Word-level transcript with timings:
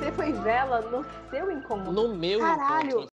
Você 0.00 0.10
foi 0.12 0.32
vela 0.32 0.80
no 0.80 1.04
seu 1.28 1.50
encontro. 1.50 1.92
No 1.92 2.16
meu 2.16 2.40
Caralho. 2.40 2.88
encontro. 2.88 3.10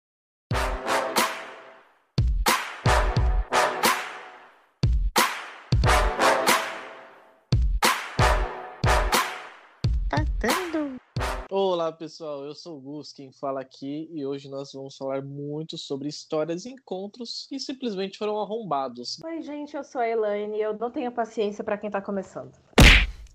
Olá 11.48 11.92
pessoal, 11.92 12.44
eu 12.44 12.54
sou 12.54 12.78
o 12.78 12.80
Gus, 12.80 13.12
quem 13.12 13.30
fala 13.30 13.60
aqui, 13.60 14.08
e 14.10 14.26
hoje 14.26 14.48
nós 14.48 14.72
vamos 14.72 14.96
falar 14.96 15.22
muito 15.22 15.78
sobre 15.78 16.08
histórias 16.08 16.64
e 16.64 16.70
encontros 16.70 17.46
que 17.48 17.60
simplesmente 17.60 18.18
foram 18.18 18.40
arrombados. 18.40 19.20
Oi, 19.22 19.42
gente, 19.42 19.76
eu 19.76 19.84
sou 19.84 20.00
a 20.00 20.08
Elaine 20.08 20.56
e 20.56 20.62
eu 20.62 20.76
não 20.76 20.90
tenho 20.90 21.12
paciência 21.12 21.62
pra 21.62 21.78
quem 21.78 21.90
tá 21.90 22.02
começando. 22.02 22.52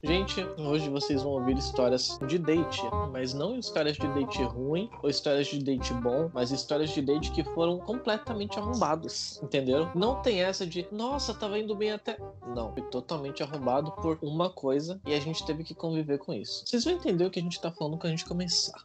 Gente, 0.03 0.45
hoje 0.59 0.91
vocês 0.91 1.23
vão 1.23 1.31
ouvir 1.31 1.57
histórias 1.57 2.19
de 2.27 2.37
date, 2.37 2.83
mas 3.11 3.33
não 3.33 3.57
histórias 3.57 3.97
de 3.97 4.07
date 4.07 4.43
ruim 4.43 4.91
ou 5.01 5.09
histórias 5.09 5.47
de 5.47 5.57
date 5.57 5.91
bom, 5.95 6.29
mas 6.31 6.51
histórias 6.51 6.91
de 6.91 7.01
date 7.01 7.31
que 7.31 7.43
foram 7.43 7.79
completamente 7.79 8.59
arrombados, 8.59 9.41
entenderam? 9.41 9.91
Não 9.95 10.21
tem 10.21 10.43
essa 10.43 10.67
de, 10.67 10.87
nossa, 10.91 11.33
tava 11.33 11.57
indo 11.57 11.75
bem 11.75 11.91
até. 11.91 12.15
Não, 12.55 12.71
foi 12.73 12.83
totalmente 12.83 13.41
arrombado 13.41 13.91
por 13.93 14.19
uma 14.21 14.51
coisa 14.51 15.01
e 15.03 15.15
a 15.15 15.19
gente 15.19 15.43
teve 15.43 15.63
que 15.63 15.73
conviver 15.73 16.19
com 16.19 16.31
isso. 16.31 16.63
Vocês 16.67 16.83
vão 16.83 16.93
entender 16.93 17.25
o 17.25 17.31
que 17.31 17.39
a 17.39 17.43
gente 17.43 17.59
tá 17.59 17.71
falando 17.71 17.97
quando 17.97 18.05
a 18.05 18.15
gente 18.15 18.25
começar. 18.25 18.79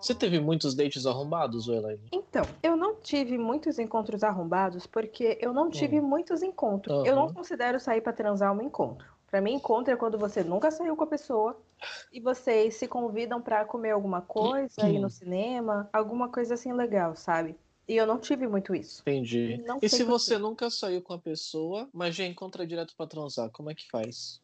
Você 0.00 0.14
teve 0.14 0.38
muitos 0.38 0.72
dates 0.72 1.04
arrombados, 1.04 1.66
Elaine? 1.66 2.08
Então, 2.12 2.44
eu 2.62 2.76
não 2.76 2.94
tive 2.94 3.36
muitos 3.36 3.76
encontros 3.76 4.22
arrombados 4.22 4.86
porque 4.86 5.36
eu 5.40 5.52
não 5.52 5.68
tive 5.68 6.00
muitos 6.00 6.44
encontros. 6.44 7.04
Eu 7.04 7.16
não 7.16 7.32
considero 7.32 7.80
sair 7.80 8.00
pra 8.00 8.12
transar 8.12 8.56
um 8.56 8.62
encontro. 8.62 9.17
Pra 9.30 9.40
mim, 9.40 9.54
encontro 9.54 9.92
é 9.92 9.96
quando 9.96 10.18
você 10.18 10.42
nunca 10.42 10.70
saiu 10.70 10.96
com 10.96 11.04
a 11.04 11.06
pessoa 11.06 11.60
e 12.12 12.18
vocês 12.18 12.76
se 12.76 12.88
convidam 12.88 13.40
pra 13.40 13.64
comer 13.64 13.90
alguma 13.90 14.22
coisa, 14.22 14.88
ir 14.88 14.98
no 14.98 15.10
cinema, 15.10 15.88
alguma 15.92 16.30
coisa 16.30 16.54
assim 16.54 16.72
legal, 16.72 17.14
sabe? 17.14 17.54
E 17.86 17.96
eu 17.96 18.06
não 18.06 18.18
tive 18.18 18.46
muito 18.46 18.74
isso. 18.74 19.02
Entendi. 19.02 19.62
Não 19.66 19.78
E 19.82 19.88
se 19.88 20.04
você 20.04 20.38
nunca 20.38 20.70
saiu 20.70 21.02
com 21.02 21.12
a 21.12 21.18
pessoa, 21.18 21.88
mas 21.92 22.14
já 22.14 22.24
encontra 22.24 22.66
direto 22.66 22.94
pra 22.96 23.06
transar, 23.06 23.50
como 23.50 23.70
é 23.70 23.74
que 23.74 23.88
faz? 23.90 24.40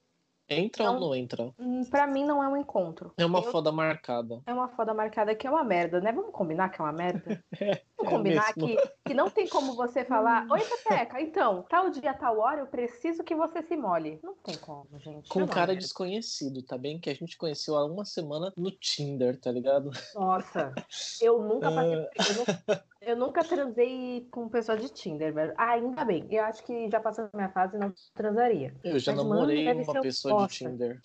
Entra 0.49 0.85
Não. 0.85 0.95
ou 0.95 1.01
não 1.01 1.15
entra? 1.15 1.53
Hum, 1.59 1.83
Pra 1.91 2.07
mim 2.07 2.25
não 2.25 2.43
é 2.43 2.49
um 2.49 2.57
encontro. 2.57 3.13
É 3.17 3.25
uma 3.25 3.39
Eu- 3.39 3.51
foda 3.51 3.73
marcada. 3.73 4.43
É 4.47 4.53
uma 4.53 4.69
foda 4.69 4.93
marcada 4.93 5.35
que 5.35 5.47
é 5.47 5.51
uma 5.51 5.65
merda, 5.65 6.01
né? 6.01 6.13
Vamos 6.13 6.33
combinar 6.33 6.69
que 6.69 6.81
é 6.81 6.85
uma 6.85 6.93
merda? 6.93 7.43
Vamos 7.97 8.13
é 8.13 8.17
combinar 8.17 8.53
mesmo. 8.57 8.69
que, 8.77 8.93
que 9.07 9.15
não 9.15 9.31
tem 9.31 9.49
como 9.49 9.75
você 9.75 10.05
falar, 10.05 10.47
oi 10.51 10.61
Pepeca, 10.61 11.21
então, 11.21 11.63
tal 11.69 11.89
dia, 11.91 12.13
tal 12.13 12.39
hora, 12.39 12.61
eu 12.61 12.67
preciso 12.67 13.25
que 13.25 13.35
você 13.35 13.63
se 13.63 13.77
molhe. 13.77 14.21
Não 14.23 14.35
tem 14.35 14.57
como, 14.59 14.87
gente. 14.99 15.29
Com 15.31 15.41
é 15.41 15.45
um 15.45 15.47
cara 15.47 15.69
merda. 15.69 15.81
desconhecido, 15.81 16.63
tá 16.63 16.77
bem? 16.77 16.99
Que 17.01 17.09
a 17.11 17.15
gente 17.15 17.39
conheceu 17.39 17.77
há 17.77 17.85
uma 17.87 18.05
semana 18.05 18.53
no 18.57 18.71
Tinder, 18.71 19.41
tá 19.41 19.51
ligado? 19.51 19.91
Nossa, 20.15 20.75
eu 21.23 21.41
nunca 21.43 21.71
passei 21.71 21.95
É. 21.95 21.97
Eu, 21.97 22.35
nu- 22.37 22.81
eu 23.07 23.17
nunca 23.17 23.45
transei 23.45 24.27
com 24.31 24.49
pessoa 24.49 24.77
de 24.79 24.89
Tinder, 24.89 25.33
velho. 25.33 25.55
Ah, 25.57 25.73
ainda 25.73 26.05
bem. 26.05 26.27
Eu 26.31 26.45
acho 26.45 26.65
que 26.65 26.91
já 26.91 27.01
passou 27.01 27.29
a 27.33 27.37
minha 27.37 27.51
fase 27.51 27.77
e 27.77 27.79
não 27.79 27.93
transaria. 28.15 28.75
Eu 28.83 28.99
já 28.99 29.13
Mas, 29.13 29.25
namorei 29.25 29.73
uma 29.73 29.93
um 29.93 30.01
pessoa 30.01 30.35
de 30.35 30.39
bosta. 30.41 30.71
Tinder. 30.71 31.01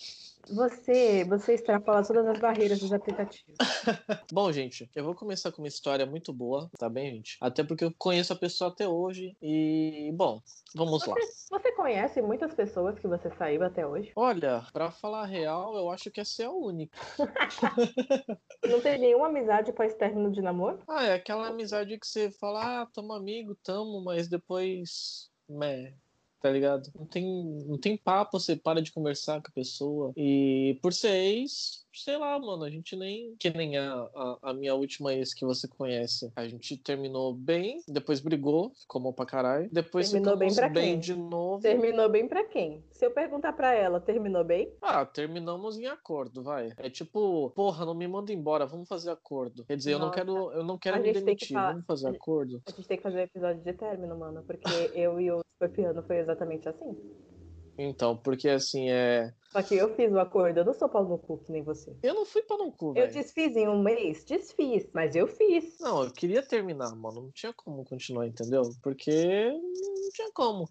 Você, 0.48 1.24
você 1.24 1.54
extrapola 1.54 2.02
todas 2.04 2.26
as 2.26 2.38
barreiras 2.38 2.78
dos 2.80 2.92
aplicativos. 2.92 3.56
Bom, 4.32 4.50
gente, 4.50 4.90
eu 4.94 5.04
vou 5.04 5.14
começar 5.14 5.52
com 5.52 5.62
uma 5.62 5.68
história 5.68 6.06
muito 6.06 6.32
boa, 6.32 6.68
tá 6.78 6.88
bem, 6.88 7.16
gente? 7.16 7.36
Até 7.40 7.62
porque 7.62 7.84
eu 7.84 7.92
conheço 7.96 8.32
a 8.32 8.36
pessoa 8.36 8.70
até 8.70 8.88
hoje 8.88 9.36
e, 9.40 10.10
bom, 10.14 10.40
vamos 10.74 11.06
lá. 11.06 11.14
Você, 11.14 11.48
você 11.50 11.72
conhece 11.72 12.22
muitas 12.22 12.54
pessoas 12.54 12.98
que 12.98 13.06
você 13.06 13.30
saiu 13.36 13.62
até 13.62 13.86
hoje? 13.86 14.12
Olha, 14.16 14.64
pra 14.72 14.90
falar 14.90 15.26
real, 15.26 15.76
eu 15.76 15.90
acho 15.90 16.10
que 16.10 16.20
essa 16.20 16.42
é 16.42 16.46
a 16.46 16.50
única. 16.50 16.98
Não 18.64 18.80
tem 18.80 18.98
nenhuma 18.98 19.28
amizade 19.28 19.72
pós-término 19.72 20.30
de 20.30 20.42
namoro? 20.42 20.82
Ah, 20.88 21.04
é 21.04 21.14
aquela 21.14 21.48
amizade 21.48 21.98
que 21.98 22.06
você 22.06 22.30
fala, 22.30 22.82
ah, 22.82 22.86
tamo 22.92 23.12
amigo, 23.12 23.56
tamo, 23.62 24.02
mas 24.02 24.28
depois. 24.28 25.30
Meh, 25.48 25.94
tá 26.40 26.50
ligado? 26.50 26.90
Não 26.94 27.06
tem, 27.06 27.24
não 27.66 27.78
tem 27.78 27.96
papo, 27.96 28.38
você 28.38 28.56
para 28.56 28.82
de 28.82 28.92
conversar 28.92 29.40
com 29.40 29.48
a 29.48 29.54
pessoa. 29.54 30.12
E 30.16 30.78
por 30.82 30.92
ser 30.92 31.12
ex, 31.14 31.84
sei 31.92 32.16
lá, 32.16 32.38
mano, 32.38 32.64
a 32.64 32.70
gente 32.70 32.96
nem. 32.96 33.34
Que 33.38 33.50
nem 33.50 33.76
a, 33.76 33.92
a, 34.14 34.38
a 34.50 34.54
minha 34.54 34.74
última 34.74 35.12
ex 35.14 35.34
que 35.34 35.44
você 35.44 35.68
conhece. 35.68 36.30
A 36.34 36.46
gente 36.48 36.76
terminou 36.76 37.34
bem, 37.34 37.82
depois 37.88 38.20
brigou, 38.20 38.72
ficou 38.74 39.00
mal 39.00 39.12
pra 39.12 39.26
caralho. 39.26 39.68
Depois 39.72 40.10
Terminou 40.10 40.36
bem 40.36 40.54
pra 40.54 40.68
bem 40.68 40.92
quem? 40.92 41.00
de 41.00 41.14
novo. 41.14 41.62
Terminou 41.62 42.08
bem 42.08 42.26
pra 42.26 42.44
quem? 42.44 42.82
Se 43.00 43.06
eu 43.06 43.12
perguntar 43.12 43.54
pra 43.54 43.72
ela, 43.74 43.98
terminou 43.98 44.44
bem? 44.44 44.70
Ah, 44.82 45.06
terminamos 45.06 45.78
em 45.78 45.86
acordo, 45.86 46.42
vai. 46.42 46.70
É 46.76 46.90
tipo, 46.90 47.48
porra, 47.52 47.86
não 47.86 47.94
me 47.94 48.06
manda 48.06 48.30
embora, 48.30 48.66
vamos 48.66 48.86
fazer 48.86 49.10
acordo. 49.10 49.64
Quer 49.64 49.78
dizer, 49.78 49.94
eu 49.94 49.98
não 49.98 50.08
Nossa. 50.08 50.18
quero, 50.18 50.52
eu 50.52 50.62
não 50.62 50.76
quero 50.78 50.96
A 50.96 51.00
me 51.00 51.06
gente 51.06 51.14
tem 51.24 51.34
que 51.34 51.46
demitir, 51.46 51.54
falar- 51.56 51.70
vamos 51.72 51.86
fazer 51.86 52.08
acordo. 52.08 52.62
A 52.66 52.70
gente 52.72 52.86
tem 52.86 52.96
que 52.98 53.02
fazer 53.02 53.16
um 53.16 53.22
episódio 53.22 53.62
de 53.62 53.72
término, 53.72 54.18
mano, 54.18 54.42
porque 54.42 54.60
eu 54.94 55.18
e 55.18 55.30
o 55.32 55.40
Escorpiano 55.54 56.02
foi 56.02 56.18
exatamente 56.18 56.68
assim. 56.68 56.94
Então, 57.78 58.18
porque 58.18 58.50
assim, 58.50 58.90
é. 58.90 59.32
Só 59.50 59.62
que 59.62 59.76
eu 59.76 59.94
fiz 59.94 60.12
o 60.12 60.20
acordo, 60.20 60.58
eu 60.58 60.64
não 60.66 60.74
sou 60.74 60.86
pau 60.86 61.02
no 61.08 61.16
cu 61.16 61.38
que 61.38 61.50
nem 61.50 61.62
você. 61.62 61.96
Eu 62.02 62.12
não 62.12 62.26
fui 62.26 62.42
pra 62.42 62.58
no 62.58 62.70
cu, 62.70 62.88
Eu 62.90 63.06
velho. 63.06 63.14
desfiz 63.14 63.56
em 63.56 63.66
um 63.66 63.82
mês? 63.82 64.26
Desfiz, 64.26 64.86
mas 64.92 65.16
eu 65.16 65.26
fiz. 65.26 65.78
Não, 65.80 66.04
eu 66.04 66.12
queria 66.12 66.42
terminar, 66.42 66.94
mano. 66.94 67.22
Não 67.22 67.32
tinha 67.32 67.54
como 67.54 67.82
continuar, 67.82 68.26
entendeu? 68.26 68.60
Porque 68.82 69.50
não 69.50 70.10
tinha 70.12 70.30
como. 70.34 70.68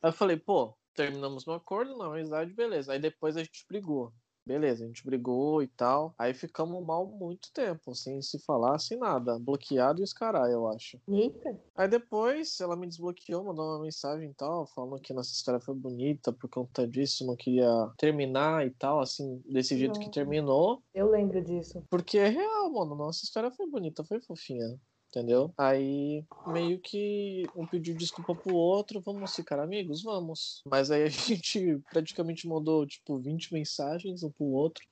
Aí 0.00 0.10
eu 0.10 0.12
falei, 0.14 0.36
pô, 0.36 0.74
terminamos 0.94 1.46
no 1.46 1.52
acordo, 1.52 1.96
na 1.96 2.06
amizade, 2.06 2.52
beleza. 2.52 2.92
Aí 2.92 2.98
depois 2.98 3.36
a 3.36 3.42
gente 3.42 3.64
brigou. 3.68 4.12
Beleza, 4.44 4.84
a 4.84 4.86
gente 4.88 5.04
brigou 5.04 5.62
e 5.62 5.68
tal. 5.68 6.14
Aí 6.18 6.34
ficamos 6.34 6.84
mal 6.84 7.06
muito 7.06 7.52
tempo, 7.52 7.94
sem 7.94 8.20
se 8.20 8.40
falar, 8.40 8.78
sem 8.80 8.98
nada. 8.98 9.38
Bloqueado 9.38 10.00
e 10.00 10.04
os 10.04 10.12
caralho, 10.12 10.52
eu 10.52 10.68
acho. 10.68 11.00
Eita. 11.08 11.56
Aí 11.76 11.88
depois 11.88 12.60
ela 12.60 12.76
me 12.76 12.88
desbloqueou, 12.88 13.44
mandou 13.44 13.64
uma 13.64 13.84
mensagem 13.84 14.30
e 14.30 14.34
tal, 14.34 14.66
falando 14.66 15.00
que 15.00 15.12
nossa 15.12 15.32
história 15.32 15.60
foi 15.60 15.76
bonita 15.76 16.32
por 16.32 16.50
conta 16.50 16.86
disso, 16.86 17.24
não 17.24 17.36
queria 17.36 17.70
terminar 17.96 18.66
e 18.66 18.70
tal, 18.70 19.00
assim, 19.00 19.40
desse 19.46 19.78
jeito 19.78 19.92
que 19.92 20.06
Nossa. 20.06 20.10
terminou. 20.10 20.82
Eu 20.92 21.08
lembro 21.08 21.40
disso. 21.40 21.82
Porque 21.88 22.18
é 22.18 22.28
real, 22.28 22.70
mano. 22.72 22.96
Nossa 22.96 23.24
história 23.24 23.50
foi 23.50 23.68
bonita, 23.68 24.02
foi 24.02 24.20
fofinha. 24.20 24.76
Entendeu? 25.14 25.52
Aí 25.58 26.24
meio 26.46 26.78
que 26.78 27.42
um 27.54 27.66
pediu 27.66 27.94
desculpa 27.94 28.34
pro 28.34 28.54
outro, 28.54 28.98
vamos 28.98 29.36
ficar 29.36 29.60
amigos? 29.60 30.02
Vamos. 30.02 30.62
Mas 30.66 30.90
aí 30.90 31.02
a 31.02 31.08
gente 31.12 31.78
praticamente 31.90 32.48
mandou, 32.48 32.86
tipo, 32.86 33.18
20 33.18 33.52
mensagens 33.52 34.22
um 34.22 34.30
pro 34.30 34.46
outro 34.46 34.82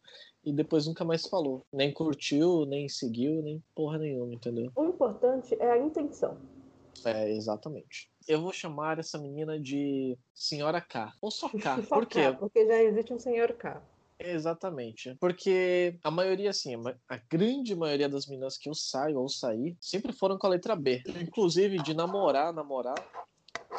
e 0.45 0.53
depois 0.53 0.87
nunca 0.87 1.07
mais 1.07 1.27
falou. 1.27 1.63
Nem 1.73 1.91
curtiu, 1.91 2.67
nem 2.67 2.87
seguiu, 2.87 3.41
nem 3.41 3.65
porra 3.75 3.97
nenhuma, 3.97 4.35
entendeu? 4.35 4.71
O 4.77 4.85
importante 4.85 5.57
é 5.59 5.71
a 5.71 5.79
intenção. 5.79 6.37
É, 7.03 7.31
exatamente. 7.31 8.11
Eu 8.29 8.43
vou 8.43 8.53
chamar 8.53 8.99
essa 8.99 9.19
menina 9.19 9.59
de 9.59 10.19
Senhora 10.35 10.83
K. 10.83 11.15
Ou 11.23 11.31
só 11.31 11.49
K. 11.59 11.83
Por 11.89 12.05
quê? 12.05 12.31
Porque 12.39 12.67
já 12.67 12.83
existe 12.83 13.13
um 13.15 13.19
senhor 13.19 13.55
K. 13.55 13.83
Exatamente. 14.21 15.17
Porque 15.19 15.99
a 16.05 16.11
maioria, 16.11 16.51
assim, 16.51 16.75
a 17.09 17.17
grande 17.17 17.75
maioria 17.75 18.09
das 18.09 18.27
meninas 18.27 18.59
que 18.59 18.69
eu 18.69 18.75
saio 18.75 19.19
ou 19.19 19.29
saí 19.29 19.77
sempre 19.81 20.13
foram 20.13 20.37
com 20.37 20.47
a 20.47 20.51
letra 20.51 20.77
B. 20.77 21.03
Inclusive, 21.21 21.83
de 21.83 21.95
namorar, 21.95 22.53
namorar, 22.53 22.97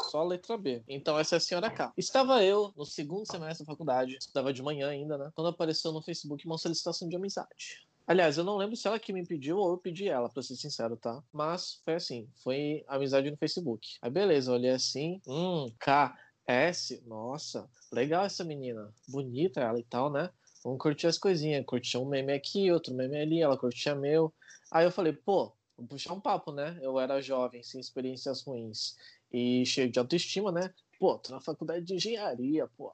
só 0.10 0.20
a 0.20 0.26
letra 0.26 0.58
B. 0.58 0.84
Então, 0.88 1.18
essa 1.18 1.36
é 1.36 1.38
a 1.38 1.40
senhora 1.40 1.70
K. 1.70 1.94
Estava 1.98 2.44
eu 2.44 2.74
no 2.76 2.86
segundo 2.86 3.30
semestre 3.30 3.66
da 3.66 3.72
faculdade, 3.72 4.18
estava 4.20 4.52
de 4.52 4.64
manhã 4.64 4.90
ainda, 4.90 5.18
né? 5.18 5.30
Quando 5.36 5.48
apareceu 5.48 5.92
no 5.92 6.02
Facebook 6.02 6.46
uma 6.46 6.58
solicitação 6.58 7.08
de 7.08 7.16
amizade. 7.16 7.86
Aliás, 8.08 8.38
eu 8.38 8.44
não 8.44 8.58
lembro 8.58 8.76
se 8.76 8.88
ela 8.88 9.00
que 9.00 9.14
me 9.14 9.26
pediu 9.26 9.58
ou 9.58 9.72
eu 9.72 9.78
pedi 9.78 10.10
ela, 10.10 10.28
pra 10.28 10.42
ser 10.42 10.56
sincero, 10.56 10.98
tá? 10.98 11.22
Mas 11.32 11.82
foi 11.86 11.94
assim, 11.94 12.28
foi 12.44 12.84
amizade 12.88 13.30
no 13.30 13.38
Facebook. 13.38 13.88
Aí 14.02 14.10
beleza, 14.10 14.52
eu 14.52 14.56
olhei 14.56 14.72
assim, 14.72 15.22
hum, 15.28 15.68
K, 15.80 16.18
S, 16.52 17.02
nossa, 17.08 17.70
legal 17.92 18.26
essa 18.26 18.44
menina, 18.44 18.94
bonita 19.08 19.62
ela 19.62 19.80
e 19.80 19.84
tal, 19.84 20.12
né? 20.12 20.30
Vamos 20.64 20.80
curtir 20.80 21.08
as 21.08 21.18
coisinhas, 21.18 21.66
curtir 21.66 21.98
um 21.98 22.06
meme 22.06 22.34
aqui, 22.34 22.72
outro 22.72 22.94
meme 22.94 23.18
ali, 23.18 23.42
ela 23.42 23.58
curtia 23.58 23.96
meu. 23.96 24.34
Aí 24.70 24.86
eu 24.86 24.92
falei, 24.92 25.14
pô, 25.14 25.54
vou 25.78 25.88
puxar 25.88 26.14
um 26.14 26.22
papo, 26.22 26.52
né? 26.52 26.78
Eu 26.82 27.00
era 27.00 27.22
jovem, 27.22 27.64
sem 27.64 27.80
experiências 27.80 28.42
ruins 28.44 28.96
e 29.32 29.66
cheio 29.66 29.90
de 29.90 29.98
autoestima, 29.98 30.52
né? 30.52 30.74
Pô, 31.00 31.18
tô 31.18 31.34
na 31.34 31.40
faculdade 31.40 31.86
de 31.86 31.96
engenharia, 31.96 32.68
pô. 32.78 32.92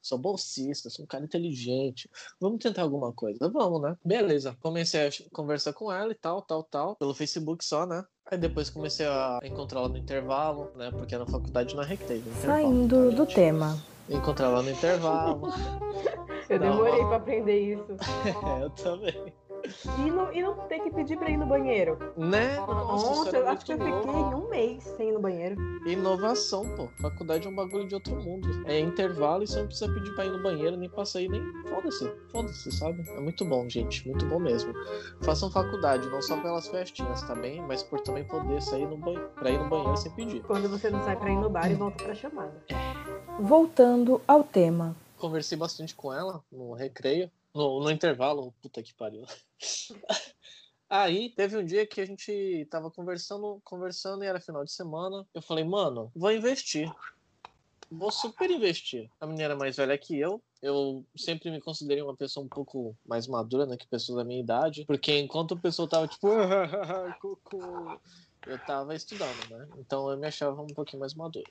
Sou 0.00 0.18
bolsista, 0.18 0.90
sou 0.90 1.04
um 1.04 1.08
cara 1.08 1.24
inteligente. 1.24 2.10
Vamos 2.40 2.58
tentar 2.58 2.82
alguma 2.82 3.12
coisa? 3.12 3.48
Vamos, 3.48 3.80
né? 3.80 3.96
Beleza. 4.04 4.56
Comecei 4.60 5.08
a 5.08 5.10
conversar 5.32 5.72
com 5.72 5.92
ela 5.92 6.12
e 6.12 6.16
tal, 6.16 6.42
tal, 6.42 6.62
tal. 6.64 6.96
Pelo 6.96 7.14
Facebook 7.14 7.64
só, 7.64 7.86
né? 7.86 8.04
Aí 8.26 8.38
depois 8.38 8.70
comecei 8.70 9.06
a 9.06 9.40
encontrar 9.44 9.80
ela 9.80 9.88
no 9.88 9.98
intervalo, 9.98 10.70
né? 10.76 10.90
Porque 10.90 11.16
na 11.16 11.26
faculdade 11.26 11.74
não 11.74 11.82
é 11.82 11.86
no 11.86 11.92
intervalo, 11.94 12.40
Saindo 12.40 13.12
do 13.12 13.26
tema. 13.26 13.78
Encontrar 14.08 14.46
ela 14.46 14.62
no 14.62 14.70
intervalo. 14.70 15.52
Eu 16.48 16.58
demorei 16.58 17.04
pra 17.06 17.16
aprender 17.16 17.74
isso. 17.74 17.86
É, 18.44 18.62
eu 18.64 18.70
também. 18.70 19.32
E 19.98 20.10
não, 20.10 20.32
e 20.32 20.42
não 20.42 20.54
ter 20.68 20.80
que 20.80 20.90
pedir 20.90 21.18
pra 21.18 21.30
ir 21.30 21.36
no 21.36 21.46
banheiro. 21.46 21.98
Né? 22.16 22.56
Nossa, 22.56 23.28
era 23.28 23.38
eu 23.38 23.48
acho 23.48 23.64
que 23.64 23.72
eu 23.72 23.78
fiquei 23.78 23.92
um 23.92 24.48
mês 24.48 24.82
sem 24.96 25.08
ir 25.08 25.12
no 25.12 25.20
banheiro. 25.20 25.56
Inovação, 25.86 26.68
pô. 26.76 26.88
Faculdade 27.00 27.46
é 27.46 27.50
um 27.50 27.54
bagulho 27.54 27.88
de 27.88 27.94
outro 27.94 28.14
mundo. 28.16 28.48
É 28.66 28.78
intervalo 28.78 29.42
e 29.42 29.46
você 29.46 29.60
não 29.60 29.66
precisa 29.66 29.92
pedir 29.92 30.14
pra 30.14 30.26
ir 30.26 30.30
no 30.30 30.42
banheiro, 30.42 30.76
nem 30.76 30.88
pra 30.88 31.04
sair, 31.04 31.28
nem. 31.28 31.42
Foda-se. 31.68 32.10
Foda-se, 32.30 32.72
sabe? 32.72 33.08
É 33.08 33.20
muito 33.20 33.44
bom, 33.44 33.68
gente. 33.68 34.06
Muito 34.08 34.24
bom 34.26 34.38
mesmo. 34.38 34.72
Façam 35.22 35.50
faculdade, 35.50 36.08
não 36.08 36.22
só 36.22 36.40
pelas 36.40 36.68
festinhas, 36.68 37.22
tá 37.22 37.34
bem? 37.34 37.60
Mas 37.62 37.82
por 37.82 38.00
também 38.00 38.24
poder 38.24 38.62
sair 38.62 38.86
no 38.86 38.96
banheiro. 38.96 39.28
Pra 39.34 39.50
ir 39.50 39.58
no 39.58 39.68
banheiro 39.68 39.96
sem 39.96 40.12
pedir. 40.12 40.42
Quando 40.42 40.68
você 40.68 40.90
não 40.90 41.04
sai 41.04 41.16
pra 41.16 41.30
ir 41.30 41.36
no 41.36 41.50
bar 41.50 41.70
e 41.70 41.74
volta 41.74 42.04
pra 42.04 42.14
chamada. 42.14 42.52
Voltando 43.40 44.20
ao 44.26 44.44
tema. 44.44 44.94
Conversei 45.18 45.56
bastante 45.56 45.94
com 45.94 46.12
ela 46.12 46.42
no 46.50 46.74
recreio. 46.74 47.30
No, 47.54 47.80
no 47.80 47.90
intervalo, 47.90 48.52
puta 48.62 48.82
que 48.82 48.94
pariu. 48.94 49.24
Aí 50.88 51.34
teve 51.34 51.56
um 51.56 51.64
dia 51.64 51.86
que 51.86 52.02
a 52.02 52.04
gente 52.04 52.66
tava 52.70 52.90
conversando, 52.90 53.60
conversando 53.64 54.22
e 54.22 54.26
era 54.26 54.40
final 54.40 54.62
de 54.62 54.72
semana. 54.72 55.26
Eu 55.32 55.40
falei, 55.40 55.64
mano, 55.64 56.12
vou 56.14 56.30
investir. 56.30 56.86
Vou 57.90 58.10
super 58.10 58.50
investir. 58.50 59.10
A 59.20 59.26
menina 59.26 59.44
era 59.44 59.56
mais 59.56 59.76
velha 59.76 59.96
que 59.96 60.18
eu. 60.18 60.42
Eu 60.62 61.04
sempre 61.16 61.50
me 61.50 61.60
considerei 61.60 62.02
uma 62.02 62.16
pessoa 62.16 62.44
um 62.44 62.48
pouco 62.48 62.96
mais 63.06 63.26
madura, 63.26 63.66
né, 63.66 63.76
que 63.76 63.88
pessoas 63.88 64.18
da 64.18 64.24
minha 64.24 64.40
idade. 64.40 64.84
Porque 64.86 65.18
enquanto 65.18 65.54
a 65.54 65.58
pessoa 65.58 65.88
tava 65.88 66.06
tipo, 66.06 66.28
eu 68.46 68.58
tava 68.66 68.94
estudando, 68.94 69.48
né? 69.48 69.68
Então 69.78 70.10
eu 70.10 70.18
me 70.18 70.26
achava 70.26 70.60
um 70.60 70.66
pouquinho 70.66 71.00
mais 71.00 71.14
maduro. 71.14 71.46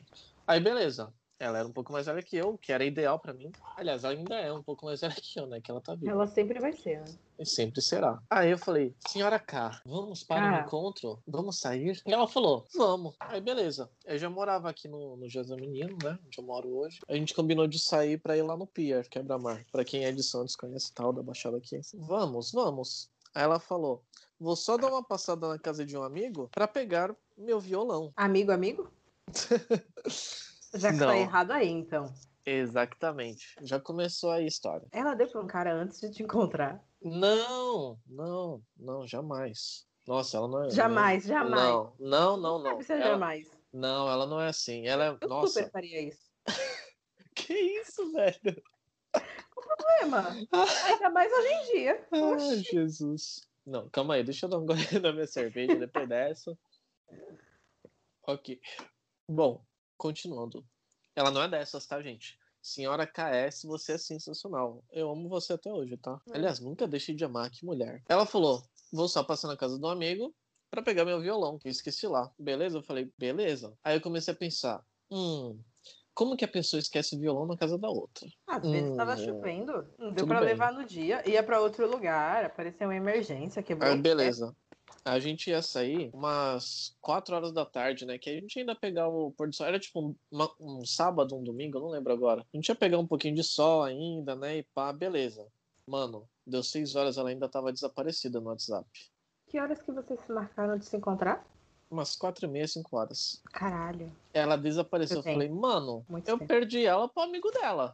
Aí 0.48 0.60
beleza. 0.60 1.14
Ela 1.42 1.58
era 1.58 1.68
um 1.68 1.72
pouco 1.72 1.92
mais 1.92 2.06
velha 2.06 2.22
que 2.22 2.38
eu, 2.38 2.56
que 2.56 2.72
era 2.72 2.86
ideal 2.86 3.18
pra 3.18 3.34
mim. 3.34 3.52
Aliás, 3.76 4.04
ela 4.04 4.14
ainda 4.14 4.36
é 4.36 4.54
um 4.54 4.62
pouco 4.62 4.86
mais 4.86 5.02
velha 5.02 5.16
que 5.16 5.40
eu, 5.40 5.48
né? 5.48 5.60
Que 5.60 5.72
ela 5.72 5.82
tá 5.82 5.96
viva. 5.96 6.12
Ela 6.12 6.28
sempre 6.28 6.60
vai 6.60 6.72
ser, 6.72 7.00
né? 7.00 7.06
E 7.40 7.46
sempre 7.48 7.82
será. 7.82 8.22
Aí 8.30 8.52
eu 8.52 8.60
falei, 8.60 8.94
senhora 9.08 9.40
K, 9.40 9.82
vamos 9.84 10.24
para 10.24 10.46
o 10.46 10.52
K. 10.52 10.62
encontro? 10.62 11.20
Vamos 11.26 11.60
sair? 11.60 12.00
E 12.06 12.14
ela 12.14 12.28
falou, 12.28 12.68
vamos. 12.76 13.16
Aí 13.20 13.42
beleza. 13.42 13.90
Eu 14.06 14.20
já 14.20 14.30
morava 14.30 14.70
aqui 14.70 14.88
no, 14.88 15.18
no 15.18 15.28
Jazz 15.28 15.50
Menino, 15.50 15.98
né? 16.04 16.20
Onde 16.24 16.38
eu 16.38 16.44
moro 16.44 16.70
hoje. 16.78 17.00
A 17.08 17.16
gente 17.16 17.34
combinou 17.34 17.66
de 17.66 17.80
sair 17.80 18.20
pra 18.20 18.38
ir 18.38 18.44
lá 18.44 18.56
no 18.56 18.68
Pier, 18.68 19.10
Quebra-Mar. 19.10 19.66
Pra 19.72 19.84
quem 19.84 20.06
é 20.06 20.12
de 20.12 20.22
Santos, 20.22 20.56
conhece 20.56 20.94
tal 20.94 21.12
da 21.12 21.24
Baixada 21.24 21.58
aqui. 21.58 21.82
Vamos, 21.96 22.52
vamos. 22.52 23.10
Aí 23.34 23.42
ela 23.42 23.60
falou, 23.60 24.04
vou 24.40 24.56
só 24.56 24.78
dar 24.78 24.90
uma 24.90 25.04
passada 25.04 25.48
na 25.48 25.58
casa 25.58 25.84
de 25.84 25.98
um 25.98 26.04
amigo 26.04 26.50
pra 26.54 26.68
pegar 26.68 27.16
meu 27.36 27.60
violão. 27.60 28.14
Amigo, 28.16 28.52
amigo? 28.52 28.92
Já 30.74 30.92
que 30.92 30.98
Não. 31.00 31.08
tá 31.08 31.18
errado 31.18 31.52
aí, 31.52 31.70
então. 31.70 32.12
Exatamente. 32.46 33.56
Já 33.62 33.80
começou 33.80 34.32
a 34.32 34.42
história. 34.42 34.88
Ela 34.92 35.14
deu 35.14 35.28
pra 35.30 35.42
um 35.42 35.48
cara 35.48 35.74
antes 35.74 36.00
de 36.02 36.10
te 36.12 36.24
encontrar. 36.24 36.84
Não, 37.02 38.00
não, 38.08 38.62
não, 38.78 39.06
jamais. 39.08 39.86
Nossa, 40.08 40.38
ela 40.38 40.48
não 40.48 40.64
é. 40.66 40.70
Jamais, 40.72 41.24
jamais. 41.26 41.62
Não, 41.62 41.94
não, 42.00 42.38
não, 42.38 42.60
não. 42.64 42.82
Ser 42.82 42.94
Ela- 42.94 43.12
jamais. 43.12 43.52
Não, 43.74 44.10
ela 44.10 44.26
não 44.26 44.42
é 44.42 44.48
assim. 44.50 44.88
Ela 44.88 45.06
é. 45.06 45.18
Eu 45.22 45.30
Nossa, 45.30 45.60
super 45.60 45.72
faria 45.72 46.02
isso. 46.02 46.32
que 47.36 47.54
isso, 47.54 48.12
velho? 48.12 48.64
Problema. 49.54 50.36
Ainda 50.88 51.10
mais 51.12 51.32
hoje 51.32 51.48
em 51.48 51.74
dia. 51.74 52.08
Ai, 52.12 52.58
Jesus. 52.58 53.48
Não, 53.66 53.88
calma 53.90 54.16
aí, 54.16 54.24
deixa 54.24 54.46
eu 54.46 54.50
dar 54.50 54.58
um 54.58 54.66
gole 54.66 55.00
na 55.02 55.14
minha 55.14 55.28
cerveja 55.28 55.76
depois 55.76 56.10
dessa. 56.10 56.58
Ok. 58.28 58.60
Bom, 59.30 59.64
continuando. 60.02 60.66
Ela 61.16 61.30
não 61.30 61.44
é 61.44 61.48
dessas, 61.48 61.86
tá, 61.86 62.02
gente? 62.02 62.40
Senhora 62.60 63.06
KS, 63.06 63.68
você 63.68 63.94
é 63.94 63.98
sensacional. 64.00 64.84
Eu 64.92 65.12
amo 65.12 65.30
você 65.30 65.54
até 65.54 65.72
hoje, 65.72 65.96
tá? 65.98 66.20
Aliás, 66.32 66.60
nunca 66.60 66.88
deixei 66.88 67.14
de 67.14 67.24
amar, 67.24 67.52
que 67.52 67.64
mulher. 67.64 68.02
Ela 68.10 68.26
falou: 68.26 68.64
vou 68.92 69.08
só 69.08 69.24
passar 69.24 69.48
na 69.48 69.58
casa 69.58 69.78
do 69.78 69.88
amigo 69.88 70.34
pra 70.72 70.82
pegar 70.82 71.06
meu 71.06 71.20
violão, 71.22 71.60
que 71.60 71.68
eu 71.68 71.72
esqueci 71.72 72.08
lá. 72.08 72.32
Beleza? 72.40 72.80
Eu 72.80 72.84
falei, 72.84 73.12
beleza. 73.18 73.78
Aí 73.84 73.96
eu 73.98 74.02
comecei 74.02 74.34
a 74.34 74.38
pensar: 74.38 74.84
hum, 75.12 75.60
como 76.16 76.36
que 76.36 76.46
a 76.46 76.48
pessoa 76.48 76.80
esquece 76.80 77.16
o 77.16 77.20
violão 77.20 77.46
na 77.46 77.58
casa 77.58 77.78
da 77.78 77.90
outra? 77.90 78.28
Às 78.48 78.70
vezes 78.70 78.92
tava 78.92 79.14
Hum, 79.14 79.26
chovendo, 79.26 79.88
não 79.98 80.14
deu 80.14 80.26
bem. 80.28 80.40
levar 80.46 80.72
no 80.74 80.84
dia, 80.86 81.28
ia 81.28 81.42
pra 81.42 81.62
outro 81.62 81.90
lugar, 81.90 82.44
apareceu 82.46 82.88
uma 82.88 82.96
emergência, 82.96 83.64
quebrou. 83.64 83.96
Pé. 83.98 84.02
beleza. 84.02 84.56
A 85.04 85.20
gente 85.20 85.50
ia 85.50 85.62
sair 85.64 86.12
umas 86.14 86.96
4 87.02 87.36
horas 87.36 87.52
da 87.52 87.66
tarde, 87.66 88.06
né? 88.06 88.18
Que 88.20 88.30
a 88.30 88.34
gente 88.34 88.60
ainda 88.60 88.76
pegar 88.76 89.08
o 89.08 89.32
pôr 89.32 89.48
do 89.50 89.56
sol. 89.56 89.66
Era 89.66 89.80
tipo 89.80 90.00
um, 90.00 90.16
uma- 90.32 90.52
um 90.60 90.86
sábado, 90.86 91.36
um 91.36 91.44
domingo, 91.44 91.78
eu 91.78 91.82
não 91.82 91.90
lembro 91.90 92.14
agora. 92.14 92.42
A 92.54 92.58
gente 92.58 92.70
ia 92.70 92.76
pegar 92.76 93.00
um 93.00 93.08
pouquinho 93.08 93.34
de 93.36 93.44
sol 93.44 93.84
ainda, 93.84 94.36
né? 94.36 94.58
E 94.58 94.64
pá, 94.76 94.94
beleza. 94.94 95.48
Mano, 95.88 96.30
deu 96.46 96.62
6 96.62 96.96
horas, 96.96 97.18
ela 97.18 97.30
ainda 97.30 97.50
tava 97.50 97.74
desaparecida 97.74 98.40
no 98.40 98.50
WhatsApp. 98.50 98.88
Que 99.48 99.60
horas 99.60 99.82
que 99.82 99.92
vocês 99.92 100.20
se 100.22 100.32
marcaram 100.32 100.78
de 100.78 100.86
se 100.86 100.96
encontrar? 100.96 101.46
Umas 101.90 102.16
4 102.16 102.46
e 102.46 102.48
meia, 102.48 102.68
5 102.68 102.96
horas. 102.96 103.42
Caralho, 103.52 104.10
Ela 104.34 104.56
desapareceu. 104.56 105.18
Eu 105.18 105.24
Muito 105.24 105.34
falei, 105.34 105.50
mano, 105.50 106.06
muito 106.08 106.30
eu 106.30 106.38
tempo. 106.38 106.48
perdi 106.48 106.86
ela 106.86 107.10
pro 107.10 107.24
amigo 107.24 107.52
dela. 107.52 107.94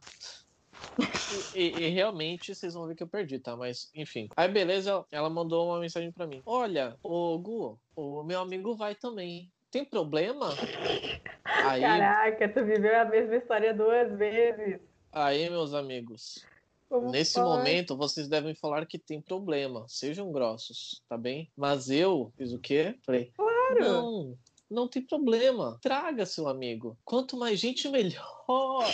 E, 1.53 1.61
e- 1.85 1.89
realmente 1.89 2.55
vocês 2.55 2.73
vão 2.73 2.87
ver 2.87 2.95
que 2.95 3.03
eu 3.03 3.07
perdi, 3.07 3.39
tá? 3.39 3.55
Mas, 3.55 3.89
enfim. 3.93 4.27
Aí, 4.35 4.47
beleza, 4.47 5.05
ela 5.11 5.29
mandou 5.29 5.67
uma 5.69 5.79
mensagem 5.79 6.11
pra 6.11 6.25
mim. 6.25 6.41
Olha, 6.45 6.97
ô 7.03 7.37
Gu, 7.37 7.79
o 7.95 8.23
meu 8.23 8.39
amigo 8.39 8.75
vai 8.75 8.95
também. 8.95 9.51
Tem 9.69 9.83
problema? 9.83 10.57
Aí, 11.45 11.81
Caraca, 11.81 12.49
tu 12.49 12.63
viveu 12.65 12.99
a 12.99 13.05
mesma 13.05 13.35
história 13.35 13.73
duas 13.73 14.17
vezes. 14.17 14.79
aí, 15.11 15.49
meus 15.49 15.73
amigos, 15.73 16.45
Como 16.89 17.11
nesse 17.11 17.35
pode? 17.35 17.45
momento 17.45 17.97
vocês 17.97 18.27
devem 18.27 18.55
falar 18.55 18.85
que 18.85 18.97
tem 18.97 19.21
problema. 19.21 19.85
Sejam 19.89 20.31
grossos, 20.31 21.01
tá 21.09 21.17
bem? 21.17 21.51
Mas 21.57 21.89
eu 21.89 22.31
fiz 22.37 22.53
o 22.53 22.59
quê? 22.59 22.95
Falei, 23.05 23.31
Claro. 23.35 23.79
não, 23.79 24.37
não 24.69 24.87
tem 24.87 25.05
problema. 25.05 25.77
Traga 25.81 26.25
seu 26.25 26.47
amigo. 26.47 26.97
Quanto 27.03 27.35
mais 27.37 27.59
gente, 27.59 27.89
melhor. 27.89 28.93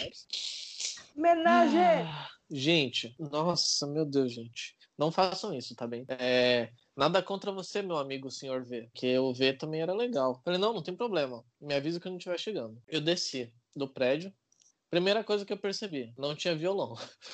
Homenagem! 1.16 1.80
Ah, 1.80 2.28
gente, 2.50 3.16
nossa, 3.20 3.86
meu 3.88 4.06
Deus, 4.06 4.34
gente. 4.34 4.76
Não 4.98 5.12
façam 5.12 5.54
isso, 5.54 5.76
tá 5.76 5.88
bem? 5.88 6.06
É, 6.08 6.72
nada 6.96 7.22
contra 7.22 7.52
você, 7.52 7.82
meu 7.82 7.98
amigo, 7.98 8.32
senhor 8.32 8.64
V. 8.64 8.90
Que 8.94 9.18
o 9.18 9.34
V 9.34 9.54
também 9.54 9.82
era 9.82 9.94
legal. 9.94 10.42
Falei, 10.44 10.60
não, 10.60 10.74
não 10.74 10.84
tem 10.84 10.96
problema. 10.96 11.44
Me 11.60 11.74
avisa 11.74 12.00
quando 12.00 12.18
estiver 12.18 12.40
chegando. 12.40 12.82
Eu 12.88 13.02
desci 13.02 13.52
do 13.76 13.88
prédio. 13.88 14.34
Primeira 14.90 15.24
coisa 15.24 15.44
que 15.44 15.52
eu 15.52 15.58
percebi, 15.58 16.14
não 16.16 16.36
tinha 16.36 16.56
violão. 16.56 16.94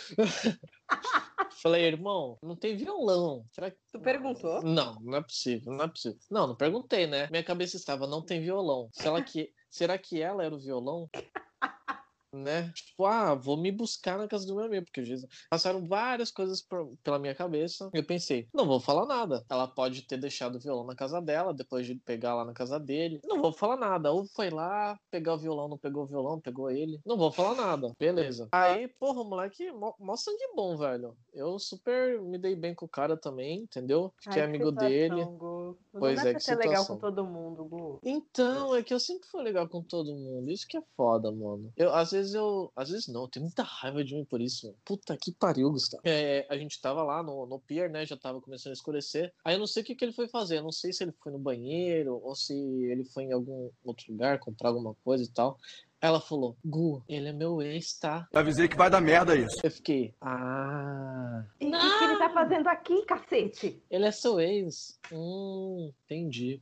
Falei, 1.61 1.83
irmão, 1.83 2.37
não 2.41 2.55
tem 2.55 2.77
violão. 2.77 3.45
Será 3.51 3.69
que. 3.69 3.77
Tu 3.91 3.99
perguntou? 3.99 4.61
Não, 4.63 4.95
não 5.01 5.17
é 5.17 5.21
possível, 5.21 5.73
não 5.73 5.83
é 5.83 5.87
possível. 5.89 6.17
Não, 6.31 6.47
não 6.47 6.55
perguntei, 6.55 7.05
né? 7.05 7.27
Minha 7.29 7.43
cabeça 7.43 7.75
estava, 7.75 8.07
não 8.07 8.23
tem 8.23 8.41
violão. 8.41 8.89
Será 8.93 9.21
que, 9.21 9.51
será 9.69 9.97
que 9.97 10.21
ela 10.21 10.45
era 10.45 10.55
o 10.55 10.59
violão? 10.59 11.09
né? 12.33 12.71
Tipo, 12.73 13.05
ah, 13.05 13.33
vou 13.35 13.57
me 13.57 13.71
buscar 13.71 14.17
na 14.17 14.27
casa 14.27 14.45
do 14.45 14.55
meu 14.55 14.65
amigo, 14.65 14.85
porque 14.85 15.03
Jesus. 15.03 15.29
Passaram 15.49 15.85
várias 15.85 16.31
coisas 16.31 16.61
por- 16.61 16.93
pela 17.03 17.19
minha 17.19 17.35
cabeça. 17.35 17.89
Eu 17.93 18.03
pensei, 18.03 18.47
não 18.53 18.65
vou 18.65 18.79
falar 18.79 19.05
nada. 19.05 19.43
Ela 19.49 19.67
pode 19.67 20.03
ter 20.03 20.17
deixado 20.17 20.55
o 20.55 20.59
violão 20.59 20.85
na 20.85 20.95
casa 20.95 21.21
dela, 21.21 21.53
depois 21.53 21.85
de 21.85 21.95
pegar 21.95 22.35
lá 22.35 22.45
na 22.45 22.53
casa 22.53 22.79
dele. 22.79 23.19
Não 23.25 23.41
vou 23.41 23.51
falar 23.51 23.77
nada. 23.77 24.11
Ou 24.11 24.25
foi 24.25 24.49
lá, 24.49 24.99
pegar 25.09 25.33
o 25.33 25.37
violão, 25.37 25.67
não 25.67 25.77
pegou 25.77 26.03
o 26.03 26.07
violão, 26.07 26.39
pegou 26.39 26.69
ele. 26.69 26.99
Não 27.05 27.17
vou 27.17 27.31
falar 27.31 27.55
nada. 27.55 27.93
Beleza. 27.99 28.47
Aí, 28.51 28.87
porra, 28.87 29.21
o 29.21 29.25
moleque, 29.25 29.71
mó, 29.71 29.93
mó 29.99 30.15
sangue 30.15 30.49
bom, 30.55 30.77
velho. 30.77 31.15
Eu 31.33 31.57
super 31.59 32.21
me 32.21 32.37
dei 32.37 32.55
bem 32.55 32.73
com 32.75 32.85
o 32.85 32.89
cara 32.89 33.17
também, 33.17 33.61
entendeu? 33.61 34.13
Fiquei 34.21 34.41
Ai, 34.41 34.47
que 34.49 34.55
amigo 34.55 34.69
situação, 34.69 34.89
dele. 34.89 35.25
Gu. 35.25 35.77
Não 35.93 35.99
Pois 35.99 36.25
é, 36.25 36.33
que 36.33 36.39
ser 36.39 36.55
legal 36.55 36.81
situação. 36.83 36.95
com 36.95 37.01
todo 37.01 37.25
mundo, 37.25 37.65
Gu. 37.65 37.99
Então, 38.03 38.75
é 38.75 38.83
que 38.83 38.93
eu 38.93 38.99
sempre 38.99 39.27
fui 39.27 39.41
legal 39.43 39.67
com 39.67 39.81
todo 39.81 40.13
mundo. 40.15 40.49
Isso 40.51 40.67
que 40.67 40.77
é 40.77 40.81
foda, 40.95 41.31
mano. 41.31 41.71
Eu, 41.75 41.93
às 41.93 42.11
vezes 42.11 42.18
eu. 42.33 42.71
Às 42.75 42.89
vezes 42.89 43.07
não, 43.07 43.21
eu 43.23 43.27
tenho 43.27 43.45
muita 43.45 43.63
raiva 43.63 44.03
de 44.03 44.13
mim 44.15 44.25
por 44.25 44.41
isso. 44.41 44.67
mano. 44.67 44.77
Puta 44.85 45.17
que 45.17 45.31
pariu, 45.31 45.71
Gustavo. 45.71 46.01
É, 46.05 46.45
a 46.49 46.57
gente 46.57 46.79
tava 46.81 47.03
lá 47.03 47.21
no, 47.23 47.45
no 47.45 47.59
pier, 47.59 47.89
né? 47.89 48.05
Já 48.05 48.17
tava 48.17 48.41
começando 48.41 48.71
a 48.71 48.73
escurecer. 48.73 49.33
Aí 49.43 49.55
eu 49.55 49.59
não 49.59 49.67
sei 49.67 49.83
o 49.83 49.85
que, 49.85 49.95
que 49.95 50.05
ele 50.05 50.13
foi 50.13 50.27
fazer. 50.27 50.57
Eu 50.57 50.63
não 50.63 50.71
sei 50.71 50.91
se 50.93 51.03
ele 51.03 51.13
foi 51.23 51.31
no 51.31 51.39
banheiro 51.39 52.19
ou 52.23 52.35
se 52.35 52.53
ele 52.53 53.03
foi 53.05 53.23
em 53.23 53.31
algum 53.33 53.69
outro 53.83 54.11
lugar 54.11 54.39
comprar 54.39 54.69
alguma 54.69 54.93
coisa 55.03 55.23
e 55.23 55.27
tal. 55.29 55.57
Ela 56.01 56.21
falou, 56.21 56.55
Gu, 56.63 57.03
ele 57.09 57.27
é 57.27 57.33
meu 57.33 57.61
ex, 57.61 57.93
tá? 57.99 58.25
Eu 58.31 58.39
avisei 58.39 58.69
que 58.69 58.77
vai 58.77 58.89
dar 58.89 59.01
merda 59.01 59.35
isso. 59.35 59.57
Eu 59.61 59.69
fiquei, 59.69 60.13
ah, 60.21 61.43
E 61.59 61.67
o 61.67 61.71
que, 61.71 61.97
que 61.97 62.03
ele 62.05 62.17
tá 62.17 62.29
fazendo 62.29 62.67
aqui, 62.67 63.01
cacete? 63.05 63.83
ele 63.89 64.05
é 64.05 64.11
seu 64.11 64.39
ex. 64.39 64.97
Hum, 65.11 65.91
entendi. 66.05 66.61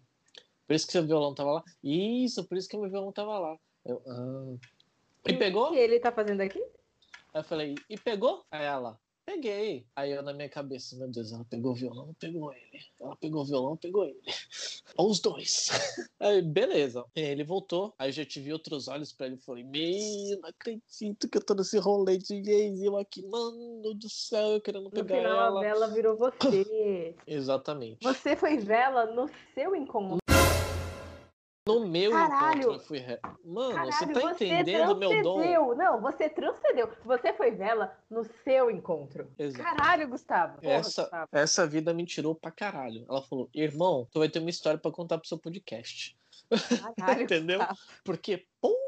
Por 0.65 0.75
isso 0.75 0.87
que 0.87 0.91
seu 0.91 1.05
violão 1.05 1.35
tava 1.35 1.51
lá. 1.51 1.63
Isso, 1.83 2.43
por 2.45 2.57
isso 2.57 2.67
que 2.67 2.75
meu 2.77 2.89
violão 2.89 3.11
tava 3.11 3.37
lá. 3.37 3.57
Eu, 3.85 4.01
ah. 4.07 4.55
E 5.27 5.37
pegou? 5.37 5.71
Que 5.71 5.77
ele 5.77 5.99
tá 5.99 6.11
fazendo 6.11 6.41
aqui? 6.41 6.59
Aí 7.33 7.41
eu 7.41 7.43
falei, 7.43 7.75
e 7.89 7.97
pegou? 7.97 8.43
Aí 8.51 8.65
ela, 8.65 8.99
Peguei. 9.27 9.85
Aí 9.93 10.13
eu 10.13 10.23
na 10.23 10.31
minha 10.31 10.47
cabeça, 10.47 10.95
meu 10.95 11.09
Deus, 11.09 11.33
ela 11.33 11.43
pegou 11.43 11.73
o 11.73 11.75
violão, 11.75 12.15
pegou 12.17 12.53
ele. 12.53 12.81
Ela 12.97 13.13
pegou 13.17 13.41
o 13.41 13.45
violão, 13.45 13.75
pegou 13.75 14.05
ele. 14.05 14.21
Ou 14.95 15.09
os 15.11 15.19
dois. 15.19 15.67
Aí, 16.17 16.41
beleza. 16.41 17.03
Ele 17.13 17.43
voltou. 17.43 17.93
Aí 17.99 18.07
eu 18.07 18.13
já 18.13 18.23
tive 18.23 18.53
outros 18.53 18.87
olhos 18.87 19.11
pra 19.11 19.25
ele 19.25 19.35
e 19.35 19.43
falei, 19.43 19.65
meu, 19.65 20.39
não 20.41 20.47
acredito 20.47 21.27
que 21.27 21.37
eu 21.37 21.43
tô 21.45 21.53
nesse 21.55 21.77
rolê 21.77 22.17
de 22.17 22.39
gays. 22.39 22.81
Eu 22.81 22.97
aqui, 22.97 23.21
mano 23.27 23.93
do 23.95 24.09
céu, 24.09 24.47
eu 24.53 24.61
querendo 24.61 24.85
No 24.85 24.91
pegar 24.91 25.17
final, 25.17 25.47
ela. 25.47 25.59
a 25.59 25.61
vela 25.61 25.87
virou 25.89 26.15
você. 26.15 27.13
Exatamente. 27.27 27.97
Você 28.01 28.33
foi 28.33 28.55
vela 28.59 29.07
no 29.07 29.29
seu 29.53 29.75
encontro. 29.75 30.19
No 31.67 31.85
meu 31.85 32.11
Caralho. 32.11 32.59
encontro 32.59 32.73
eu 32.73 32.79
fui. 32.79 32.99
Re... 32.99 33.19
Mano, 33.43 33.73
Caralho, 33.75 33.91
você 33.93 34.07
tá 34.07 34.31
entendendo 34.31 34.91
o 34.91 34.95
meu 34.95 35.21
dom? 35.21 35.75
Não, 35.75 36.01
você 36.01 36.29
transcendeu. 36.29 36.89
Você 37.03 37.33
foi 37.33 37.51
vela 37.51 37.95
no 38.09 38.23
seu 38.43 38.71
encontro. 38.71 39.29
Exato. 39.37 39.63
Caralho, 39.63 40.07
Gustavo. 40.07 40.61
Porra, 40.61 40.73
Essa, 40.73 41.01
Gustavo. 41.03 41.27
essa 41.33 41.67
vida 41.67 41.93
me 41.93 42.05
tirou 42.05 42.33
pra 42.33 42.51
caralho. 42.51 43.05
Ela 43.09 43.21
falou, 43.21 43.49
irmão, 43.53 44.07
tu 44.11 44.19
vai 44.19 44.29
ter 44.29 44.39
uma 44.39 44.49
história 44.49 44.79
pra 44.79 44.91
contar 44.91 45.17
pro 45.17 45.27
seu 45.27 45.37
podcast. 45.37 46.17
Caralho, 46.97 47.23
Entendeu? 47.23 47.59
Gustavo. 47.59 47.79
Porque, 48.03 48.45
porra! 48.61 48.86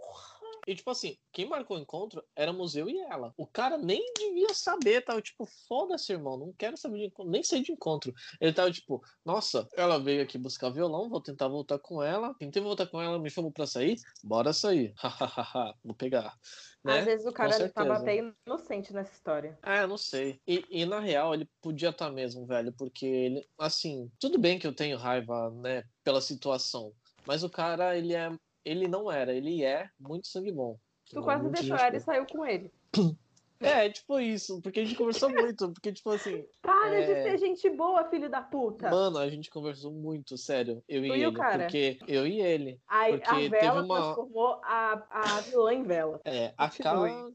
E 0.69 0.75
tipo 0.75 0.91
assim, 0.91 1.17
quem 1.31 1.49
marcou 1.49 1.77
o 1.77 1.79
encontro 1.79 2.23
éramos 2.35 2.75
eu 2.75 2.87
e 2.87 2.99
ela. 2.99 3.33
O 3.35 3.47
cara 3.47 3.75
nem 3.75 4.13
devia 4.15 4.53
saber, 4.53 5.03
tava 5.03 5.19
tipo, 5.19 5.43
foda-se, 5.67 6.13
irmão, 6.13 6.37
não 6.37 6.53
quero 6.53 6.77
saber 6.77 6.99
de 6.99 7.05
encontro, 7.05 7.31
nem 7.31 7.41
sei 7.41 7.63
de 7.63 7.71
encontro. 7.71 8.13
Ele 8.39 8.53
tava 8.53 8.71
tipo, 8.71 9.03
nossa, 9.25 9.67
ela 9.75 9.97
veio 9.97 10.21
aqui 10.21 10.37
buscar 10.37 10.69
violão, 10.69 11.09
vou 11.09 11.19
tentar 11.19 11.47
voltar 11.47 11.79
com 11.79 12.03
ela. 12.03 12.35
Tentei 12.35 12.61
voltar 12.61 12.85
com 12.85 13.01
ela, 13.01 13.17
me 13.17 13.31
chamou 13.31 13.51
pra 13.51 13.65
sair, 13.65 13.97
bora 14.23 14.53
sair. 14.53 14.93
Hahaha, 15.01 15.73
vou 15.83 15.95
pegar. 15.95 16.37
Né? 16.83 16.99
Às 16.99 17.05
vezes 17.05 17.25
o 17.25 17.33
cara 17.33 17.67
tava 17.69 17.95
até 17.95 18.17
inocente 18.45 18.93
nessa 18.93 19.11
história. 19.11 19.57
Ah, 19.63 19.77
eu 19.77 19.87
não 19.87 19.97
sei. 19.97 20.39
E, 20.47 20.63
e 20.69 20.85
na 20.85 20.99
real, 20.99 21.33
ele 21.33 21.49
podia 21.59 21.89
estar 21.89 22.11
mesmo, 22.11 22.45
velho, 22.45 22.71
porque 22.73 23.07
ele, 23.07 23.49
assim, 23.57 24.07
tudo 24.19 24.37
bem 24.37 24.59
que 24.59 24.67
eu 24.67 24.75
tenho 24.75 24.99
raiva, 24.99 25.49
né, 25.49 25.83
pela 26.03 26.21
situação, 26.21 26.93
mas 27.25 27.43
o 27.43 27.49
cara, 27.49 27.97
ele 27.97 28.13
é, 28.13 28.31
ele 28.65 28.87
não 28.87 29.11
era, 29.11 29.33
ele 29.33 29.63
é 29.63 29.89
muito 29.99 30.27
sangue 30.27 30.51
bom. 30.51 30.77
Tu 31.09 31.21
quase 31.23 31.43
Muito 31.43 31.55
deixou 31.55 31.75
ela 31.77 31.95
e 31.95 31.99
saiu 31.99 32.25
com 32.25 32.45
ele. 32.45 32.71
É, 33.61 33.89
tipo 33.89 34.17
isso, 34.21 34.61
porque 34.61 34.79
a 34.79 34.85
gente 34.85 34.95
conversou 34.95 35.29
muito, 35.29 35.69
porque, 35.73 35.91
tipo 35.91 36.09
assim, 36.11 36.45
Para 36.61 36.91
de 37.05 37.11
É. 37.11 37.23
ser 37.23 37.37
gente 37.39 37.69
boa, 37.69 38.05
filho 38.09 38.29
da 38.29 38.41
puta. 38.41 38.89
mano, 38.89 39.17
a 39.17 39.29
gente 39.29 39.49
conversou 39.49 39.91
muito, 39.91 40.37
sério, 40.37 40.81
eu 40.87 41.03
e 41.03 41.09
Tu 41.09 41.15
e 41.17 41.23
ele, 41.23 41.31
cara? 41.33 41.63
porque 41.63 41.99
eu 42.07 42.25
e 42.25 42.39
ele, 42.39 42.79
Aí 42.87 43.17
porque 43.17 43.29
a 43.29 43.49
vela 43.49 43.83
uma- 43.83 43.95
transformou 44.01 44.61
a, 44.63 45.05
a 45.09 45.41
vilã 45.41 45.73
em 45.73 45.83
vela. 45.83 46.21
é, 46.23 46.53
a 46.57 46.69
Continue. 46.69 47.33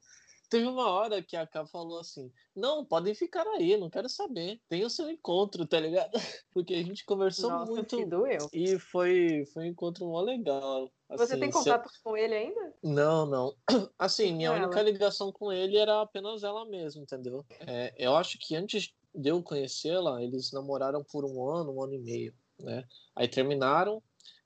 teve 0.48 0.66
uma 0.66 0.88
hora 0.88 1.22
que 1.22 1.36
a 1.36 1.46
Ká 1.46 1.66
falou 1.66 1.98
assim, 2.00 2.32
não, 2.56 2.86
podem 2.86 3.14
ficar 3.14 3.46
aí, 3.48 3.76
não 3.76 3.90
quero 3.90 4.08
saber, 4.08 4.58
tem 4.66 4.82
o 4.82 4.88
seu 4.88 5.10
encontro, 5.10 5.66
tá 5.66 5.78
ligado? 5.78 6.12
Porque 6.54 6.72
a 6.72 6.82
gente 6.82 7.04
conversou 7.04 7.50
Nossa, 7.50 7.70
muito, 7.70 7.98
que 7.98 8.06
doeu. 8.06 8.48
E 8.50 8.78
foi, 8.78 9.44
foi 9.52 9.64
um 9.64 9.66
encontro 9.66 10.06
mó 10.06 10.22
legal. 10.22 10.90
Você 11.16 11.22
Assim, 11.34 11.40
tem 11.40 11.52
se 11.52 11.58
eu- 11.58 11.62
contato 11.64 11.90
com 12.02 12.16
ele 12.16 12.34
ainda? 12.34 12.74
Não, 12.82 13.26
não. 13.26 13.56
Assim, 13.98 14.32
minha 14.34 14.50
Com 14.50 14.56
única 14.58 14.80
ela? 14.80 14.90
ligação 14.90 15.32
com 15.32 15.52
ele 15.52 15.76
era 15.76 16.00
apenas 16.00 16.42
ela 16.42 16.64
mesma, 16.66 17.02
entendeu? 17.02 17.44
É, 17.60 17.94
eu 17.96 18.14
acho 18.16 18.38
que 18.38 18.54
antes 18.56 18.92
de 19.14 19.28
eu 19.30 19.42
conhecê-la, 19.42 20.22
eles 20.22 20.50
namoraram 20.52 21.02
por 21.04 21.24
um 21.24 21.48
ano, 21.48 21.72
um 21.72 21.82
ano 21.82 21.94
e 21.94 21.98
meio, 21.98 22.34
né? 22.58 22.84
Aí 23.14 23.28
terminaram, 23.28 24.02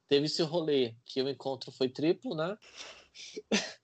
teve 0.09 0.27
esse 0.27 0.43
rolê, 0.43 0.95
que 1.07 1.23
o 1.23 1.29
encontro 1.29 1.73
foi 1.73 1.89
triplo, 1.89 2.35
né? 2.35 2.57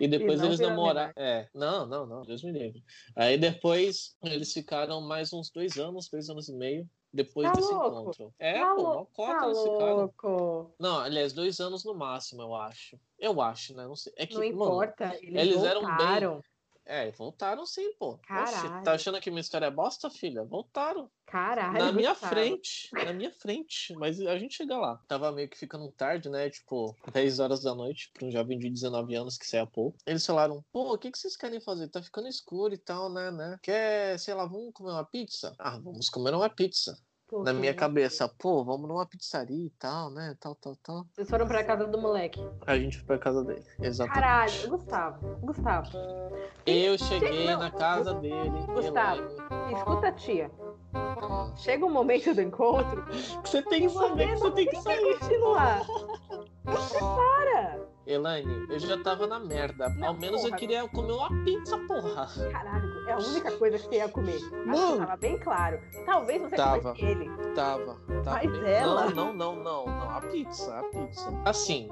E 0.00 0.08
depois 0.08 0.40
não 0.40 0.46
eles 0.48 0.58
namoraram. 0.58 1.12
É, 1.16 1.48
não, 1.54 1.86
não, 1.86 2.04
não, 2.06 2.22
Deus 2.22 2.42
me 2.42 2.50
livre. 2.50 2.82
Aí 3.14 3.38
depois 3.38 4.16
eles 4.24 4.52
ficaram 4.52 5.00
mais 5.00 5.32
uns 5.32 5.48
dois 5.50 5.76
anos, 5.76 6.08
dois 6.08 6.28
anos 6.28 6.48
e 6.48 6.52
meio, 6.54 6.90
depois 7.12 7.48
Tá 7.48 7.54
desse 7.56 7.72
louco? 7.72 7.88
encontro. 7.88 8.34
É, 8.38 8.60
Tá 8.60 8.74
pô, 8.74 8.82
mó 8.82 9.04
cota 9.06 9.32
Tá 9.40 9.54
ficaram. 9.54 9.96
louco. 9.96 10.74
Não, 10.78 10.98
aliás, 10.98 11.32
dois 11.32 11.60
anos 11.60 11.84
no 11.84 11.94
máximo, 11.94 12.42
eu 12.42 12.54
acho. 12.54 12.98
Eu 13.18 13.40
acho, 13.40 13.76
né? 13.76 13.86
Não 13.86 13.96
sei. 13.96 14.12
É 14.16 14.26
que, 14.26 14.34
Não 14.34 14.40
mano, 14.40 14.54
importa. 14.54 15.14
Eles, 15.20 15.40
eles 15.42 15.62
eram 15.64 15.80
bem- 15.82 15.90
voltaram. 15.96 16.42
É, 16.84 17.10
voltaram 17.12 17.64
sim, 17.64 17.92
pô. 17.98 18.14
Oxe, 18.14 18.22
Caralho. 18.26 18.84
tá 18.84 18.92
achando 18.92 19.20
que 19.20 19.30
minha 19.30 19.40
história 19.40 19.66
é 19.66 19.70
bosta, 19.70 20.10
filha? 20.10 20.44
Voltaram. 20.44 21.10
Caralho. 21.26 21.78
na 21.78 21.92
minha 21.92 22.10
Gustavo. 22.10 22.34
frente. 22.34 22.88
Na 22.92 23.12
minha 23.12 23.32
frente. 23.32 23.94
Mas 23.94 24.20
a 24.20 24.38
gente 24.38 24.54
chega 24.54 24.76
lá. 24.76 25.00
Tava 25.08 25.32
meio 25.32 25.48
que 25.48 25.58
ficando 25.58 25.90
tarde, 25.92 26.28
né? 26.28 26.50
Tipo, 26.50 26.94
10 27.12 27.40
horas 27.40 27.62
da 27.62 27.74
noite, 27.74 28.10
pra 28.12 28.26
um 28.26 28.30
jovem 28.30 28.58
de 28.58 28.68
19 28.68 29.14
anos 29.14 29.38
que 29.38 29.46
sai 29.46 29.60
a 29.60 29.66
pouco. 29.66 29.96
Eles 30.06 30.26
falaram, 30.26 30.62
pô, 30.72 30.92
o 30.92 30.98
que, 30.98 31.10
que 31.10 31.18
vocês 31.18 31.36
querem 31.36 31.60
fazer? 31.60 31.88
Tá 31.88 32.02
ficando 32.02 32.28
escuro 32.28 32.74
e 32.74 32.78
tal, 32.78 33.10
né, 33.10 33.30
né? 33.30 33.58
Quer, 33.62 34.18
sei 34.18 34.34
lá, 34.34 34.44
vamos 34.44 34.72
comer 34.74 34.90
uma 34.90 35.04
pizza? 35.04 35.54
Ah, 35.58 35.78
vamos 35.78 36.10
comer 36.10 36.34
uma 36.34 36.50
pizza. 36.50 36.98
Pô, 37.32 37.42
Na 37.42 37.54
minha 37.54 37.72
cabeça, 37.72 38.28
pô, 38.28 38.62
vamos 38.62 38.86
numa 38.86 39.06
pizzaria 39.06 39.64
e 39.66 39.70
tal, 39.70 40.10
né? 40.10 40.36
Tal, 40.38 40.54
tal, 40.54 40.76
tal. 40.82 41.06
Vocês 41.14 41.30
foram 41.30 41.46
pra 41.46 41.64
casa 41.64 41.86
do 41.86 41.96
moleque. 41.98 42.46
A 42.66 42.76
gente 42.76 42.98
foi 42.98 43.06
pra 43.06 43.18
casa 43.18 43.42
dele. 43.42 43.64
Exatamente. 43.80 44.20
Caralho, 44.22 44.68
Gustavo. 44.68 45.36
Gustavo. 45.40 45.88
Eu 46.66 46.98
cheguei 46.98 47.46
Não, 47.46 47.58
na 47.60 47.70
casa 47.70 48.12
dele. 48.16 48.50
Gustavo. 48.74 49.22
Elaine. 49.22 49.74
Escuta 49.74 50.08
a 50.08 50.12
tia. 50.12 50.50
Ah. 50.92 51.50
Chega 51.56 51.86
o 51.86 51.90
momento 51.90 52.34
do 52.34 52.42
encontro 52.42 53.02
Você 53.42 53.62
tem 53.62 53.88
que 53.88 53.94
saber 53.94 54.28
que 54.28 54.36
você 54.36 54.50
tem 54.50 54.66
que 54.66 54.76
sair. 54.82 55.18
continuar. 55.18 55.86
Você 56.64 56.98
para. 56.98 57.61
Elaine, 58.06 58.66
eu 58.68 58.78
já 58.78 59.00
tava 59.02 59.26
na 59.26 59.38
merda. 59.38 59.88
Não, 59.90 60.08
Ao 60.08 60.14
menos 60.14 60.40
eu 60.42 60.48
porra. 60.48 60.58
queria 60.58 60.88
comer 60.88 61.12
uma 61.12 61.44
pizza, 61.44 61.78
porra. 61.86 62.26
Caralho, 62.50 63.08
é 63.08 63.12
a 63.12 63.18
única 63.18 63.52
coisa 63.58 63.78
que 63.78 63.84
você 63.84 63.94
ia 63.96 64.08
comer. 64.08 64.40
Mano. 64.66 64.98
tava 64.98 65.16
bem 65.16 65.38
claro. 65.38 65.80
Talvez 66.04 66.42
você 66.42 66.56
Tava. 66.56 66.94
ele. 66.98 67.30
Tava. 67.54 67.94
tava 68.24 68.30
Mas 68.42 68.50
bem- 68.50 68.70
ela? 68.72 69.10
Não, 69.10 69.32
não, 69.32 69.54
não, 69.54 69.56
não, 69.62 69.86
não. 69.86 70.10
A 70.10 70.20
pizza, 70.20 70.78
a 70.78 70.82
pizza. 70.84 71.30
Assim, 71.44 71.88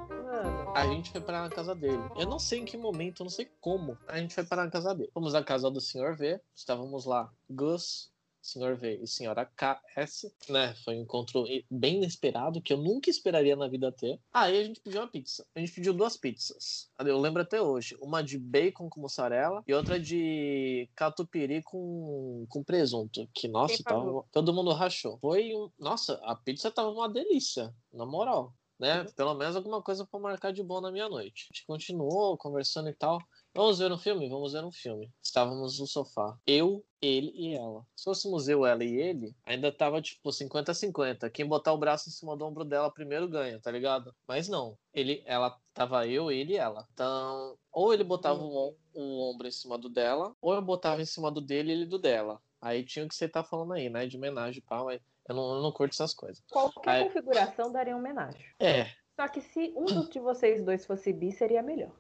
a 0.74 0.84
gente 0.86 1.10
foi 1.12 1.20
parar 1.20 1.42
na 1.42 1.50
casa 1.50 1.74
dele. 1.74 2.02
Eu 2.18 2.26
não 2.26 2.38
sei 2.38 2.60
em 2.60 2.64
que 2.64 2.76
momento, 2.76 3.20
eu 3.22 3.24
não 3.24 3.30
sei 3.30 3.48
como. 3.60 3.96
A 4.08 4.18
gente 4.18 4.34
foi 4.34 4.44
parar 4.44 4.64
na 4.64 4.70
casa 4.70 4.94
dele. 4.94 5.10
Fomos 5.14 5.32
na 5.32 5.44
casa 5.44 5.70
do 5.70 5.80
senhor 5.80 6.16
V. 6.16 6.40
Estávamos 6.54 7.04
lá, 7.04 7.30
Gus, 7.48 8.09
senhor 8.40 8.76
V 8.76 9.00
e 9.02 9.06
senhora 9.06 9.44
KS, 9.44 10.32
né? 10.48 10.74
Foi 10.84 10.96
um 10.96 11.02
encontro 11.02 11.44
bem 11.70 11.96
inesperado, 11.96 12.60
que 12.60 12.72
eu 12.72 12.78
nunca 12.78 13.10
esperaria 13.10 13.56
na 13.56 13.68
vida 13.68 13.92
ter. 13.92 14.18
Aí 14.32 14.60
a 14.60 14.64
gente 14.64 14.80
pediu 14.80 15.00
uma 15.00 15.08
pizza. 15.08 15.46
A 15.54 15.60
gente 15.60 15.72
pediu 15.72 15.92
duas 15.92 16.16
pizzas. 16.16 16.90
Eu 16.98 17.18
lembro 17.18 17.42
até 17.42 17.60
hoje. 17.60 17.96
Uma 18.00 18.22
de 18.22 18.38
bacon 18.38 18.88
com 18.88 19.00
mussarela 19.00 19.62
e 19.66 19.74
outra 19.74 19.98
de 19.98 20.88
catupiry 20.94 21.62
com, 21.62 22.46
com 22.48 22.64
presunto. 22.64 23.28
Que, 23.34 23.48
nossa, 23.48 23.82
tava, 23.82 24.24
todo 24.32 24.54
mundo 24.54 24.72
rachou. 24.72 25.18
Foi 25.20 25.54
um... 25.54 25.70
Nossa, 25.78 26.14
a 26.24 26.34
pizza 26.34 26.70
tava 26.70 26.90
uma 26.90 27.08
delícia, 27.08 27.74
na 27.92 28.06
moral. 28.06 28.54
Né? 28.78 29.04
Pelo 29.14 29.34
menos 29.34 29.56
alguma 29.56 29.82
coisa 29.82 30.06
pra 30.06 30.18
marcar 30.18 30.52
de 30.52 30.62
bom 30.62 30.80
na 30.80 30.90
minha 30.90 31.08
noite. 31.08 31.48
A 31.50 31.54
gente 31.54 31.66
continuou 31.66 32.38
conversando 32.38 32.88
e 32.88 32.94
tal. 32.94 33.18
Vamos 33.54 33.78
ver 33.78 33.90
um 33.90 33.98
filme? 33.98 34.28
Vamos 34.28 34.52
ver 34.52 34.64
um 34.64 34.70
filme. 34.70 35.10
Estávamos 35.22 35.80
no 35.80 35.86
sofá. 35.86 36.36
Eu, 36.46 36.84
ele 37.02 37.32
e 37.34 37.54
ela. 37.56 37.84
Se 37.96 38.04
fôssemos 38.04 38.48
eu, 38.48 38.64
ela 38.64 38.84
e 38.84 38.94
ele, 38.94 39.34
ainda 39.44 39.72
tava 39.72 40.00
tipo 40.00 40.30
50-50. 40.30 41.28
Quem 41.30 41.46
botar 41.46 41.72
o 41.72 41.78
braço 41.78 42.08
em 42.08 42.12
cima 42.12 42.36
do 42.36 42.46
ombro 42.46 42.64
dela 42.64 42.90
primeiro 42.92 43.28
ganha, 43.28 43.58
tá 43.60 43.70
ligado? 43.70 44.14
Mas 44.26 44.48
não. 44.48 44.78
Ele, 44.94 45.22
ela 45.26 45.58
tava 45.74 46.06
eu, 46.06 46.30
ele 46.30 46.52
e 46.52 46.56
ela. 46.56 46.86
Então, 46.92 47.56
ou 47.72 47.92
ele 47.92 48.04
botava 48.04 48.40
o, 48.40 48.76
o 48.94 49.30
ombro 49.30 49.48
em 49.48 49.52
cima 49.52 49.76
do 49.76 49.88
dela, 49.88 50.34
ou 50.40 50.54
eu 50.54 50.62
botava 50.62 51.02
em 51.02 51.06
cima 51.06 51.30
do 51.30 51.40
dele 51.40 51.70
e 51.70 51.72
ele 51.74 51.86
do 51.86 51.98
dela. 51.98 52.40
Aí 52.60 52.84
tinha 52.84 53.04
o 53.04 53.08
que 53.08 53.14
você 53.14 53.28
tá 53.28 53.42
falando 53.42 53.72
aí, 53.72 53.88
né? 53.88 54.06
De 54.06 54.16
homenagem 54.16 54.58
e 54.58 54.62
pau, 54.62 54.84
mas 54.84 55.00
eu 55.28 55.34
não, 55.34 55.56
eu 55.56 55.62
não 55.62 55.72
curto 55.72 55.92
essas 55.92 56.14
coisas. 56.14 56.42
Qualquer 56.50 56.90
Aí- 56.90 57.04
configuração 57.04 57.72
daria 57.72 57.96
homenagem. 57.96 58.44
É, 58.60 58.86
Só 59.16 59.26
que 59.26 59.40
se 59.40 59.72
um 59.76 60.08
de 60.08 60.20
vocês 60.20 60.62
dois 60.64 60.86
fosse 60.86 61.12
bi, 61.12 61.32
seria 61.32 61.62
melhor. 61.62 61.92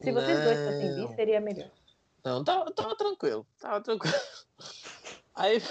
Se 0.00 0.12
vocês 0.12 0.42
dois 0.42 0.58
fossem 0.64 0.90
Não. 0.90 1.08
bi, 1.08 1.14
seria 1.14 1.40
melhor. 1.40 1.70
Não, 2.24 2.44
tava, 2.44 2.70
tava 2.72 2.96
tranquilo, 2.96 3.46
tava 3.58 3.80
tranquilo. 3.80 4.14
Aí, 5.34 5.62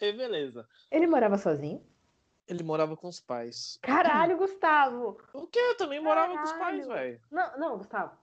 aí, 0.00 0.12
beleza. 0.14 0.66
Ele 0.90 1.06
morava 1.06 1.36
sozinho? 1.36 1.84
Ele 2.48 2.62
morava 2.62 2.96
com 2.96 3.08
os 3.08 3.20
pais. 3.20 3.78
Caralho, 3.82 4.38
Gustavo! 4.38 5.18
O 5.34 5.46
quê? 5.46 5.58
Eu 5.58 5.76
também 5.76 6.00
morava 6.00 6.34
com 6.34 6.42
os 6.42 6.52
pais, 6.52 6.86
Caralho. 6.86 6.88
velho. 6.88 7.20
Não, 7.30 7.58
não, 7.58 7.76
Gustavo. 7.76 8.16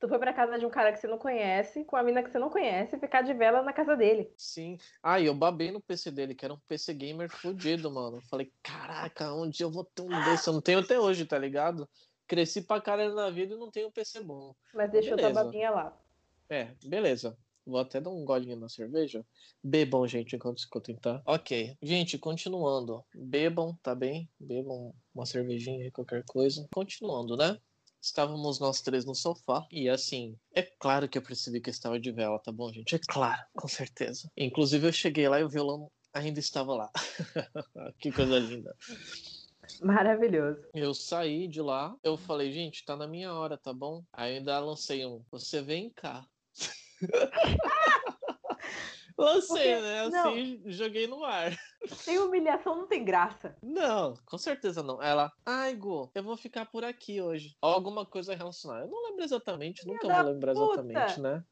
Tu 0.00 0.08
foi 0.08 0.18
pra 0.18 0.32
casa 0.32 0.58
de 0.58 0.64
um 0.64 0.70
cara 0.70 0.90
que 0.90 0.98
você 0.98 1.06
não 1.06 1.18
conhece, 1.18 1.84
com 1.84 1.96
a 1.96 2.02
mina 2.02 2.22
que 2.22 2.30
você 2.30 2.38
não 2.38 2.48
conhece, 2.48 2.98
ficar 2.98 3.20
de 3.22 3.34
vela 3.34 3.62
na 3.62 3.74
casa 3.74 3.94
dele. 3.94 4.32
Sim. 4.38 4.78
Ah, 5.02 5.20
e 5.20 5.26
eu 5.26 5.34
babei 5.34 5.70
no 5.70 5.80
PC 5.82 6.10
dele, 6.10 6.34
que 6.34 6.44
era 6.44 6.54
um 6.54 6.58
PC 6.66 6.94
gamer 6.94 7.28
fudido, 7.28 7.90
mano. 7.90 8.22
Falei, 8.22 8.50
caraca, 8.62 9.34
um 9.34 9.48
dia 9.48 9.66
eu 9.66 9.70
vou 9.70 9.84
ter 9.84 10.02
um 10.02 10.24
desse. 10.24 10.48
Eu 10.48 10.54
não 10.54 10.60
tenho 10.62 10.80
até 10.80 10.98
hoje, 10.98 11.26
tá 11.26 11.38
ligado? 11.38 11.86
Cresci 12.26 12.62
pra 12.62 12.80
caralho 12.80 13.14
na 13.14 13.30
vida 13.30 13.54
e 13.54 13.58
não 13.58 13.70
tenho 13.70 13.88
um 13.88 13.92
PC 13.92 14.22
bom. 14.22 14.54
Mas 14.72 14.90
deixou 14.90 15.16
Beleza. 15.16 15.44
babinha 15.44 15.70
lá. 15.70 15.96
É, 16.48 16.74
beleza. 16.84 17.36
Vou 17.66 17.80
até 17.80 18.00
dar 18.00 18.10
um 18.10 18.24
golinho 18.24 18.56
na 18.56 18.68
cerveja. 18.68 19.24
Bebam, 19.62 20.06
gente, 20.06 20.36
enquanto 20.36 20.58
escutem, 20.58 20.96
tá? 20.96 21.22
Ok. 21.26 21.76
Gente, 21.82 22.18
continuando. 22.18 23.02
Bebam, 23.14 23.74
tá 23.82 23.94
bem? 23.94 24.28
Bebam 24.38 24.94
uma 25.14 25.24
cervejinha 25.24 25.84
aí, 25.84 25.90
qualquer 25.90 26.24
coisa. 26.26 26.66
Continuando, 26.72 27.36
né? 27.36 27.58
Estávamos 28.02 28.60
nós 28.60 28.82
três 28.82 29.06
no 29.06 29.14
sofá 29.14 29.66
e 29.72 29.88
assim, 29.88 30.38
é 30.54 30.62
claro 30.62 31.08
que 31.08 31.16
eu 31.16 31.22
percebi 31.22 31.58
que 31.58 31.70
eu 31.70 31.72
estava 31.72 31.98
de 31.98 32.12
vela, 32.12 32.38
tá 32.38 32.52
bom, 32.52 32.70
gente? 32.70 32.94
É 32.94 32.98
claro, 32.98 33.42
com 33.56 33.66
certeza. 33.66 34.30
Inclusive 34.36 34.86
eu 34.86 34.92
cheguei 34.92 35.26
lá 35.26 35.40
e 35.40 35.44
o 35.44 35.48
violão 35.48 35.90
ainda 36.12 36.38
estava 36.38 36.74
lá. 36.74 36.90
que 37.98 38.12
coisa 38.12 38.38
linda. 38.38 38.76
Maravilhoso. 39.82 40.66
Eu 40.74 40.94
saí 40.94 41.48
de 41.48 41.60
lá, 41.60 41.96
eu 42.02 42.16
falei, 42.16 42.52
gente, 42.52 42.84
tá 42.84 42.96
na 42.96 43.06
minha 43.06 43.32
hora, 43.32 43.56
tá 43.56 43.72
bom? 43.72 44.04
Aí 44.12 44.36
ainda 44.36 44.58
lancei 44.60 45.04
um, 45.06 45.24
você 45.30 45.62
vem 45.62 45.90
cá. 45.90 46.26
Lancei, 49.16 49.80
né? 49.80 50.00
Assim, 50.00 50.58
não. 50.58 50.72
joguei 50.72 51.06
no 51.06 51.24
ar. 51.24 51.56
Sem 51.86 52.18
humilhação 52.18 52.76
não 52.76 52.86
tem 52.86 53.04
graça. 53.04 53.56
Não, 53.62 54.14
com 54.26 54.36
certeza 54.36 54.82
não. 54.82 55.00
Ela, 55.00 55.32
ai, 55.46 55.74
Go, 55.76 56.10
eu 56.14 56.22
vou 56.22 56.36
ficar 56.36 56.66
por 56.66 56.84
aqui 56.84 57.20
hoje. 57.20 57.56
Alguma 57.60 58.04
coisa 58.04 58.34
relacionada. 58.34 58.84
Eu 58.84 58.90
não 58.90 59.04
lembro 59.04 59.24
exatamente, 59.24 59.84
Minha 59.84 59.98
nunca 60.02 60.22
vou 60.22 60.32
lembrar 60.32 60.52
puta. 60.54 60.80
exatamente, 60.80 61.20
né? 61.20 61.44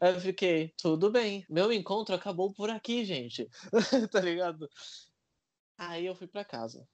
Aí 0.00 0.14
eu 0.14 0.20
fiquei, 0.20 0.72
tudo 0.78 1.10
bem. 1.10 1.44
Meu 1.48 1.72
encontro 1.72 2.14
acabou 2.14 2.52
por 2.52 2.70
aqui, 2.70 3.04
gente. 3.04 3.48
tá 4.10 4.20
ligado? 4.20 4.68
Aí 5.78 6.06
eu 6.06 6.14
fui 6.14 6.26
para 6.26 6.44
casa. 6.44 6.86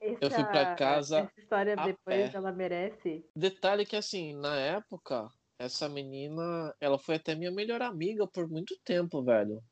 Essa, 0.00 0.18
eu 0.24 0.30
fui 0.30 0.44
para 0.44 0.74
casa. 0.74 1.18
Essa 1.20 1.40
história 1.40 1.76
depois 1.76 2.30
pé. 2.30 2.30
ela 2.32 2.50
merece. 2.52 3.24
Detalhe 3.36 3.84
que 3.84 3.96
assim, 3.96 4.34
na 4.34 4.56
época, 4.56 5.28
essa 5.58 5.88
menina, 5.88 6.74
ela 6.80 6.98
foi 6.98 7.16
até 7.16 7.34
minha 7.34 7.50
melhor 7.50 7.82
amiga 7.82 8.26
por 8.26 8.48
muito 8.48 8.74
tempo, 8.82 9.22
velho. 9.22 9.62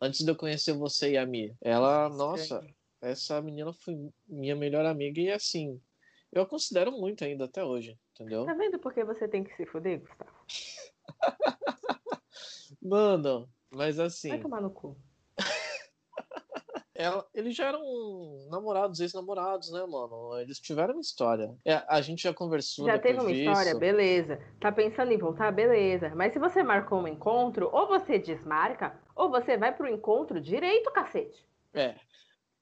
Antes 0.00 0.24
de 0.24 0.30
eu 0.30 0.36
conhecer 0.36 0.72
você 0.72 1.12
e 1.12 1.16
a 1.16 1.24
Mi. 1.24 1.54
Ela, 1.62 2.08
nossa, 2.08 2.60
essa 3.00 3.40
menina 3.40 3.72
foi 3.72 3.94
minha 4.26 4.56
melhor 4.56 4.84
amiga 4.84 5.20
e 5.20 5.30
assim, 5.30 5.80
eu 6.32 6.42
a 6.42 6.46
considero 6.46 6.90
muito 6.90 7.24
ainda 7.24 7.44
até 7.44 7.64
hoje, 7.64 7.96
entendeu? 8.12 8.44
Tá 8.44 8.54
vendo 8.54 8.78
por 8.78 8.92
que 8.92 9.04
você 9.04 9.28
tem 9.28 9.44
que 9.44 9.54
se 9.56 9.64
fuder, 9.66 10.00
Gustavo? 10.00 10.32
Mano, 12.82 13.48
mas 13.70 13.98
assim. 13.98 14.30
Vai 14.30 14.40
tomar 14.40 14.60
no 14.60 14.70
cu 14.70 14.96
ela, 16.98 17.26
eles 17.34 17.54
já 17.54 17.66
eram 17.66 18.48
namorados, 18.50 19.00
ex-namorados, 19.00 19.70
né, 19.70 19.84
mano? 19.86 20.38
Eles 20.38 20.58
tiveram 20.58 20.94
uma 20.94 21.00
história. 21.00 21.54
É, 21.64 21.82
a 21.88 22.00
gente 22.00 22.22
já 22.22 22.34
conversou. 22.34 22.86
Já 22.86 22.98
teve 22.98 23.20
uma 23.20 23.32
disso. 23.32 23.50
história, 23.50 23.78
beleza. 23.78 24.40
Tá 24.60 24.72
pensando 24.72 25.12
em 25.12 25.18
voltar, 25.18 25.52
beleza. 25.52 26.12
Mas 26.14 26.32
se 26.32 26.38
você 26.38 26.62
marcou 26.62 27.00
um 27.00 27.08
encontro, 27.08 27.68
ou 27.72 27.86
você 27.86 28.18
desmarca, 28.18 28.98
ou 29.14 29.30
você 29.30 29.56
vai 29.56 29.74
pro 29.74 29.88
encontro 29.88 30.40
direito, 30.40 30.90
cacete. 30.92 31.44
É. 31.74 31.94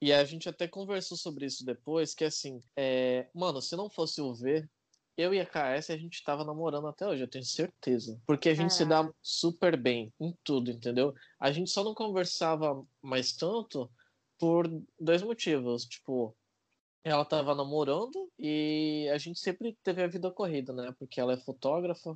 E 0.00 0.12
a 0.12 0.24
gente 0.24 0.48
até 0.48 0.68
conversou 0.68 1.16
sobre 1.16 1.46
isso 1.46 1.64
depois, 1.64 2.14
que 2.14 2.24
assim, 2.24 2.60
é... 2.76 3.26
mano, 3.34 3.62
se 3.62 3.74
não 3.76 3.88
fosse 3.88 4.20
o 4.20 4.34
V, 4.34 4.68
eu 5.16 5.32
e 5.32 5.40
a 5.40 5.46
KS 5.46 5.90
a 5.90 5.96
gente 5.96 6.22
tava 6.24 6.44
namorando 6.44 6.88
até 6.88 7.06
hoje, 7.06 7.22
eu 7.22 7.28
tenho 7.28 7.44
certeza. 7.44 8.20
Porque 8.26 8.48
a 8.48 8.54
gente 8.54 8.72
é. 8.72 8.74
se 8.74 8.84
dá 8.84 9.08
super 9.22 9.76
bem 9.76 10.12
em 10.20 10.36
tudo, 10.42 10.70
entendeu? 10.70 11.14
A 11.38 11.52
gente 11.52 11.70
só 11.70 11.84
não 11.84 11.94
conversava 11.94 12.84
mais 13.00 13.32
tanto 13.32 13.88
por 14.44 14.68
dois 15.00 15.22
motivos. 15.22 15.86
Tipo, 15.86 16.36
ela 17.02 17.24
tava 17.24 17.54
namorando 17.54 18.30
e 18.38 19.08
a 19.10 19.16
gente 19.16 19.40
sempre 19.40 19.74
teve 19.82 20.02
a 20.02 20.06
vida 20.06 20.30
corrida, 20.30 20.70
né? 20.74 20.94
Porque 20.98 21.18
ela 21.18 21.32
é 21.32 21.36
fotógrafa 21.38 22.14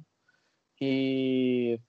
e 0.79 1.81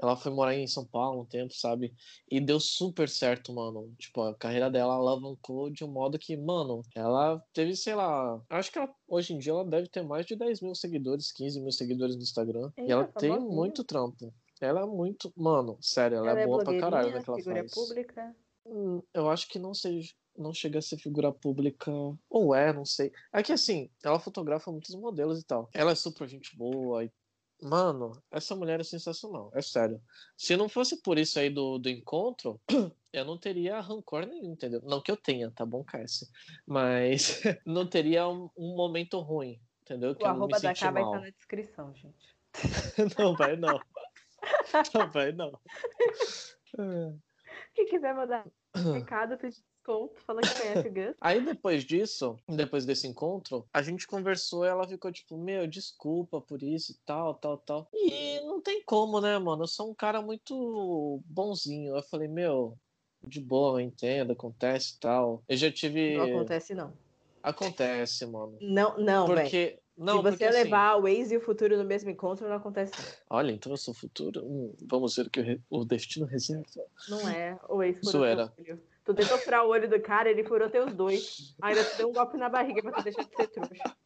ela 0.00 0.16
foi 0.16 0.32
morar 0.32 0.54
em 0.54 0.66
São 0.66 0.86
Paulo 0.86 1.20
um 1.20 1.26
tempo, 1.26 1.52
sabe? 1.52 1.94
E 2.30 2.40
deu 2.40 2.58
super 2.58 3.10
certo, 3.10 3.52
mano. 3.52 3.94
Tipo, 3.98 4.22
a 4.22 4.34
carreira 4.34 4.70
dela 4.70 4.94
alavancou 4.94 5.68
de 5.68 5.84
um 5.84 5.88
modo 5.88 6.18
que, 6.18 6.34
mano, 6.34 6.80
ela 6.94 7.44
teve, 7.52 7.76
sei 7.76 7.94
lá. 7.94 8.42
Acho 8.48 8.72
que 8.72 8.78
ela, 8.78 8.88
hoje 9.06 9.34
em 9.34 9.38
dia 9.38 9.52
ela 9.52 9.66
deve 9.66 9.86
ter 9.88 10.02
mais 10.02 10.24
de 10.24 10.34
10 10.34 10.62
mil 10.62 10.74
seguidores, 10.74 11.30
15 11.30 11.60
mil 11.60 11.72
seguidores 11.72 12.16
no 12.16 12.22
Instagram. 12.22 12.72
Eita, 12.74 12.88
e 12.88 12.90
ela 12.90 13.04
tem 13.04 13.38
muito 13.38 13.84
trampo. 13.84 14.32
Ela 14.62 14.80
é 14.80 14.86
muito. 14.86 15.30
Mano, 15.36 15.76
sério, 15.82 16.16
ela, 16.16 16.30
ela 16.30 16.40
é, 16.40 16.42
é 16.42 16.46
boa 16.46 16.64
pra 16.64 16.80
caralho 16.80 17.12
naquela 17.12 17.36
figura 17.36 17.66
pública. 17.66 18.34
Hum, 18.66 19.02
eu 19.12 19.28
acho 19.30 19.48
que 19.48 19.58
não 19.58 19.74
seja. 19.74 20.12
Não 20.36 20.52
chega 20.52 20.80
a 20.80 20.82
ser 20.82 20.98
figura 20.98 21.32
pública. 21.32 21.92
Ou 22.28 22.54
é, 22.54 22.72
não 22.72 22.84
sei. 22.84 23.12
É 23.32 23.42
que 23.42 23.52
assim, 23.52 23.88
ela 24.02 24.18
fotografa 24.18 24.70
muitos 24.70 24.94
modelos 24.96 25.40
e 25.40 25.44
tal. 25.44 25.70
Ela 25.72 25.92
é 25.92 25.94
super 25.94 26.28
gente 26.28 26.56
boa. 26.56 27.04
E... 27.04 27.10
Mano, 27.62 28.20
essa 28.32 28.56
mulher 28.56 28.80
é 28.80 28.84
sensacional. 28.84 29.52
É 29.54 29.62
sério. 29.62 30.02
Se 30.36 30.56
não 30.56 30.68
fosse 30.68 31.00
por 31.02 31.18
isso 31.18 31.38
aí 31.38 31.50
do, 31.50 31.78
do 31.78 31.88
encontro, 31.88 32.60
eu 33.12 33.24
não 33.24 33.38
teria 33.38 33.80
rancor 33.80 34.26
nenhum, 34.26 34.52
entendeu? 34.52 34.82
Não 34.82 35.00
que 35.00 35.10
eu 35.10 35.16
tenha, 35.16 35.52
tá 35.52 35.64
bom, 35.64 35.84
Cassie? 35.84 36.28
Mas 36.66 37.40
não 37.64 37.86
teria 37.86 38.28
um, 38.28 38.50
um 38.56 38.74
momento 38.74 39.20
ruim, 39.20 39.60
entendeu? 39.82 40.16
Que 40.16 40.24
o 40.24 40.26
arroba 40.26 40.58
da 40.58 40.74
K 40.74 40.90
vai 40.90 41.02
estar 41.04 41.20
na 41.20 41.30
descrição, 41.30 41.94
gente. 41.94 42.34
não 43.18 43.36
vai 43.36 43.56
não. 43.56 43.80
Não 44.94 45.10
vai 45.10 45.32
não. 45.32 45.58
É. 46.78 47.14
Quem 47.76 47.86
quiser 47.86 48.14
mandar 48.14 48.46
recado, 48.94 49.36
pedir 49.36 49.62
desconto, 49.84 50.20
fala 50.20 50.40
que 50.40 50.60
conhece 50.60 50.88
o 50.88 50.92
Gus. 50.92 51.16
Aí 51.20 51.44
depois 51.44 51.84
disso, 51.84 52.36
depois 52.48 52.86
desse 52.86 53.06
encontro, 53.06 53.66
a 53.72 53.82
gente 53.82 54.06
conversou 54.06 54.64
e 54.64 54.68
ela 54.68 54.88
ficou 54.88 55.12
tipo, 55.12 55.36
meu, 55.36 55.66
desculpa 55.66 56.40
por 56.40 56.62
isso 56.62 56.92
e 56.92 56.96
tal, 57.04 57.34
tal, 57.34 57.58
tal. 57.58 57.88
E 57.92 58.40
não 58.40 58.60
tem 58.60 58.82
como, 58.84 59.20
né, 59.20 59.38
mano? 59.38 59.64
Eu 59.64 59.68
sou 59.68 59.90
um 59.90 59.94
cara 59.94 60.22
muito 60.22 61.20
bonzinho. 61.26 61.96
Eu 61.96 62.02
falei, 62.02 62.28
meu, 62.28 62.78
de 63.22 63.40
boa, 63.40 63.80
eu 63.80 63.84
entendo, 63.84 64.32
acontece 64.32 64.94
e 64.96 65.00
tal. 65.00 65.42
Eu 65.48 65.56
já 65.56 65.70
tive. 65.70 66.16
Não 66.16 66.24
acontece, 66.24 66.74
não. 66.74 66.92
Acontece, 67.42 68.24
mano. 68.24 68.56
Não, 68.60 68.96
não, 68.98 69.26
Porque. 69.26 69.78
Não, 69.96 70.16
Se 70.16 70.22
você 70.22 70.30
porque, 70.30 70.50
levar 70.50 70.92
assim... 70.92 71.02
o 71.02 71.08
ex 71.08 71.30
e 71.30 71.36
o 71.36 71.40
futuro 71.40 71.76
no 71.76 71.84
mesmo 71.84 72.10
encontro, 72.10 72.48
não 72.48 72.56
acontece. 72.56 72.92
Olha, 73.30 73.52
então 73.52 73.72
eu 73.72 73.76
sou 73.76 73.94
futuro. 73.94 74.44
Hum, 74.44 74.74
vamos 74.82 75.14
ver 75.14 75.26
o 75.26 75.30
que 75.30 75.60
o 75.70 75.84
destino 75.84 76.26
reserva. 76.26 76.64
Não 77.08 77.28
é. 77.28 77.58
O 77.68 77.82
ex 77.82 77.98
furou 77.98 78.12
Zoeira. 78.12 78.52
filho. 78.56 78.82
Tu 79.04 79.14
tentou 79.14 79.36
furar 79.36 79.64
o 79.66 79.68
olho 79.68 79.88
do 79.88 80.00
cara, 80.00 80.30
ele 80.30 80.42
furou 80.42 80.70
teus 80.70 80.92
dois. 80.94 81.54
Ainda 81.60 81.84
te 81.84 81.98
deu 81.98 82.08
um 82.08 82.12
golpe 82.12 82.38
na 82.38 82.48
barriga 82.48 82.80
pra 82.82 82.92
tu 82.92 83.04
deixar 83.04 83.22
de 83.22 83.36
ser 83.36 83.48
trouxa. 83.48 83.96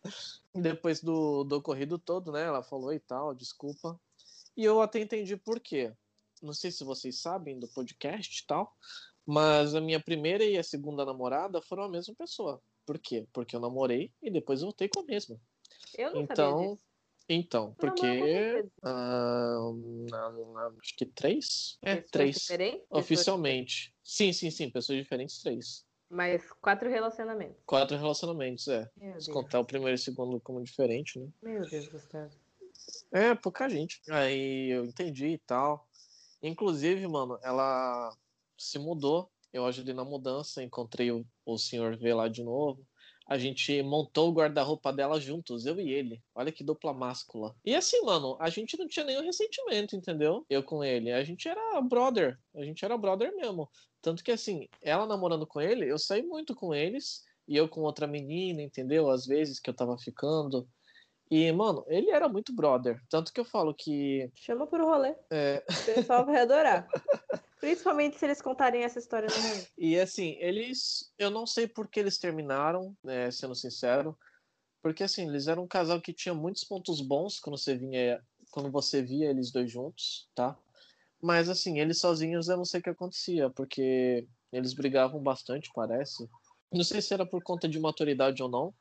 Depois 0.52 1.00
do, 1.00 1.44
do 1.44 1.56
ocorrido 1.58 1.98
todo, 1.98 2.32
né? 2.32 2.44
Ela 2.44 2.62
falou 2.64 2.92
e 2.92 2.98
tal, 2.98 3.32
desculpa. 3.32 3.98
E 4.56 4.64
eu 4.64 4.82
até 4.82 4.98
entendi 4.98 5.36
por 5.36 5.60
quê. 5.60 5.92
Não 6.42 6.52
sei 6.52 6.72
se 6.72 6.82
vocês 6.82 7.20
sabem 7.20 7.58
do 7.58 7.68
podcast 7.68 8.42
e 8.42 8.46
tal, 8.46 8.76
mas 9.24 9.74
a 9.74 9.80
minha 9.80 10.00
primeira 10.00 10.44
e 10.44 10.58
a 10.58 10.64
segunda 10.64 11.04
namorada 11.04 11.62
foram 11.62 11.84
a 11.84 11.88
mesma 11.88 12.14
pessoa. 12.16 12.60
Por 12.84 12.98
quê? 12.98 13.26
Porque 13.32 13.54
eu 13.54 13.60
namorei 13.60 14.12
e 14.20 14.30
depois 14.30 14.62
voltei 14.62 14.88
com 14.88 15.00
a 15.00 15.04
mesma. 15.04 15.40
Eu 15.98 16.14
não 16.14 16.22
então, 16.22 16.78
Então, 17.28 17.74
porque. 17.76 18.64
Uh, 18.84 20.06
acho 20.80 20.96
que 20.96 21.04
três? 21.04 21.76
É, 21.82 21.96
pessoas 21.96 22.10
três. 22.12 22.36
Diferentes? 22.36 22.86
Oficialmente. 22.88 23.94
Sim, 24.04 24.32
sim, 24.32 24.48
sim. 24.48 24.70
Pessoas 24.70 24.98
diferentes, 24.98 25.42
três. 25.42 25.84
Mas 26.08 26.50
quatro 26.62 26.88
relacionamentos. 26.88 27.56
Quatro 27.66 27.96
relacionamentos, 27.96 28.68
é. 28.68 28.88
Se 29.18 29.30
contar 29.32 29.58
o 29.58 29.64
primeiro 29.64 29.94
e 29.94 30.00
o 30.00 30.02
segundo 30.02 30.40
como 30.40 30.62
diferente, 30.62 31.18
né? 31.18 31.28
Meu 31.42 31.68
Deus, 31.68 31.88
Gustavo. 31.88 32.30
É, 33.10 33.34
pouca 33.34 33.68
gente. 33.68 34.00
Aí 34.08 34.70
eu 34.70 34.84
entendi 34.84 35.26
e 35.26 35.38
tal. 35.38 35.84
Inclusive, 36.40 37.06
mano, 37.08 37.40
ela 37.42 38.16
se 38.56 38.78
mudou. 38.78 39.28
Eu 39.52 39.66
ajudei 39.66 39.92
na 39.92 40.04
mudança, 40.04 40.62
encontrei 40.62 41.10
o, 41.10 41.26
o 41.44 41.58
senhor 41.58 41.96
V 41.96 42.14
lá 42.14 42.28
de 42.28 42.44
novo 42.44 42.86
a 43.28 43.36
gente 43.36 43.82
montou 43.82 44.30
o 44.30 44.32
guarda-roupa 44.32 44.90
dela 44.90 45.20
juntos, 45.20 45.66
eu 45.66 45.78
e 45.78 45.92
ele. 45.92 46.22
Olha 46.34 46.50
que 46.50 46.64
dupla 46.64 46.94
máscula. 46.94 47.54
E 47.62 47.74
assim, 47.74 48.00
mano, 48.00 48.38
a 48.40 48.48
gente 48.48 48.78
não 48.78 48.88
tinha 48.88 49.04
nenhum 49.04 49.22
ressentimento, 49.22 49.94
entendeu? 49.94 50.46
Eu 50.48 50.62
com 50.62 50.82
ele. 50.82 51.12
A 51.12 51.22
gente 51.22 51.46
era 51.46 51.78
brother. 51.82 52.38
A 52.54 52.64
gente 52.64 52.82
era 52.82 52.96
brother 52.96 53.36
mesmo. 53.36 53.68
Tanto 54.00 54.24
que 54.24 54.32
assim, 54.32 54.66
ela 54.80 55.06
namorando 55.06 55.46
com 55.46 55.60
ele, 55.60 55.90
eu 55.90 55.98
saí 55.98 56.22
muito 56.22 56.54
com 56.54 56.74
eles. 56.74 57.22
E 57.46 57.54
eu 57.54 57.68
com 57.68 57.82
outra 57.82 58.06
menina, 58.06 58.62
entendeu? 58.62 59.10
Às 59.10 59.26
vezes 59.26 59.60
que 59.60 59.68
eu 59.68 59.74
tava 59.74 59.98
ficando. 59.98 60.66
E, 61.30 61.52
mano, 61.52 61.84
ele 61.88 62.10
era 62.10 62.28
muito 62.28 62.54
brother. 62.54 62.98
Tanto 63.10 63.32
que 63.32 63.40
eu 63.40 63.44
falo 63.44 63.74
que. 63.74 64.30
Chama 64.34 64.66
pro 64.66 64.86
rolê. 64.86 65.14
É... 65.30 65.62
O 65.70 65.94
pessoal 65.94 66.24
vai 66.24 66.40
adorar. 66.40 66.88
Principalmente 67.60 68.18
se 68.18 68.24
eles 68.24 68.40
contarem 68.40 68.82
essa 68.82 68.98
história 68.98 69.28
no 69.28 69.42
meio. 69.42 69.66
E 69.76 69.98
assim, 69.98 70.36
eles. 70.38 71.12
Eu 71.18 71.30
não 71.30 71.46
sei 71.46 71.66
por 71.66 71.88
que 71.88 71.98
eles 71.98 72.18
terminaram, 72.18 72.96
né, 73.02 73.30
sendo 73.30 73.54
sincero. 73.54 74.16
Porque 74.80 75.02
assim, 75.02 75.28
eles 75.28 75.48
eram 75.48 75.64
um 75.64 75.68
casal 75.68 76.00
que 76.00 76.12
tinha 76.12 76.34
muitos 76.34 76.64
pontos 76.64 77.00
bons 77.00 77.40
quando 77.40 77.58
você 77.58 77.76
vinha. 77.76 78.22
Quando 78.50 78.70
você 78.70 79.02
via 79.02 79.28
eles 79.28 79.50
dois 79.50 79.70
juntos, 79.70 80.28
tá? 80.34 80.56
Mas 81.20 81.48
assim, 81.48 81.80
eles 81.80 81.98
sozinhos 81.98 82.48
eu 82.48 82.56
não 82.56 82.64
sei 82.64 82.80
o 82.80 82.82
que 82.82 82.90
acontecia, 82.90 83.50
porque 83.50 84.26
eles 84.52 84.72
brigavam 84.72 85.20
bastante, 85.20 85.70
parece. 85.74 86.28
Não 86.72 86.84
sei 86.84 87.02
se 87.02 87.12
era 87.12 87.26
por 87.26 87.42
conta 87.42 87.68
de 87.68 87.78
maturidade 87.78 88.42
ou 88.42 88.48
não, 88.48 88.72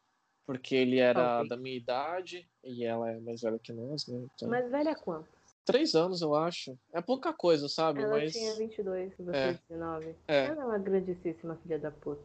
porque 0.45 0.75
ele 0.75 0.99
era 0.99 1.39
okay. 1.39 1.49
da 1.49 1.57
minha 1.57 1.75
idade 1.75 2.47
e 2.63 2.85
ela 2.85 3.11
é 3.11 3.19
mais 3.19 3.41
velha 3.41 3.59
que 3.59 3.73
nós, 3.73 4.07
né? 4.07 4.25
Então... 4.33 4.49
Mais 4.49 4.69
velha 4.69 4.95
quanto? 4.95 5.36
Três 5.67 5.95
anos, 5.95 6.21
eu 6.21 6.33
acho. 6.33 6.79
É 6.93 7.01
pouca 7.01 7.33
coisa, 7.33 7.67
sabe? 7.67 8.01
Ela 8.01 8.19
Mas... 8.19 8.31
tinha 8.31 8.55
22, 8.55 9.13
você 9.17 9.37
é. 9.37 9.59
19. 9.69 10.15
É. 10.25 10.45
Ela 10.45 10.61
é 10.61 10.65
uma 10.65 10.77
grandíssima 10.77 11.57
filha 11.57 11.77
da 11.77 11.91
puta. 11.91 12.23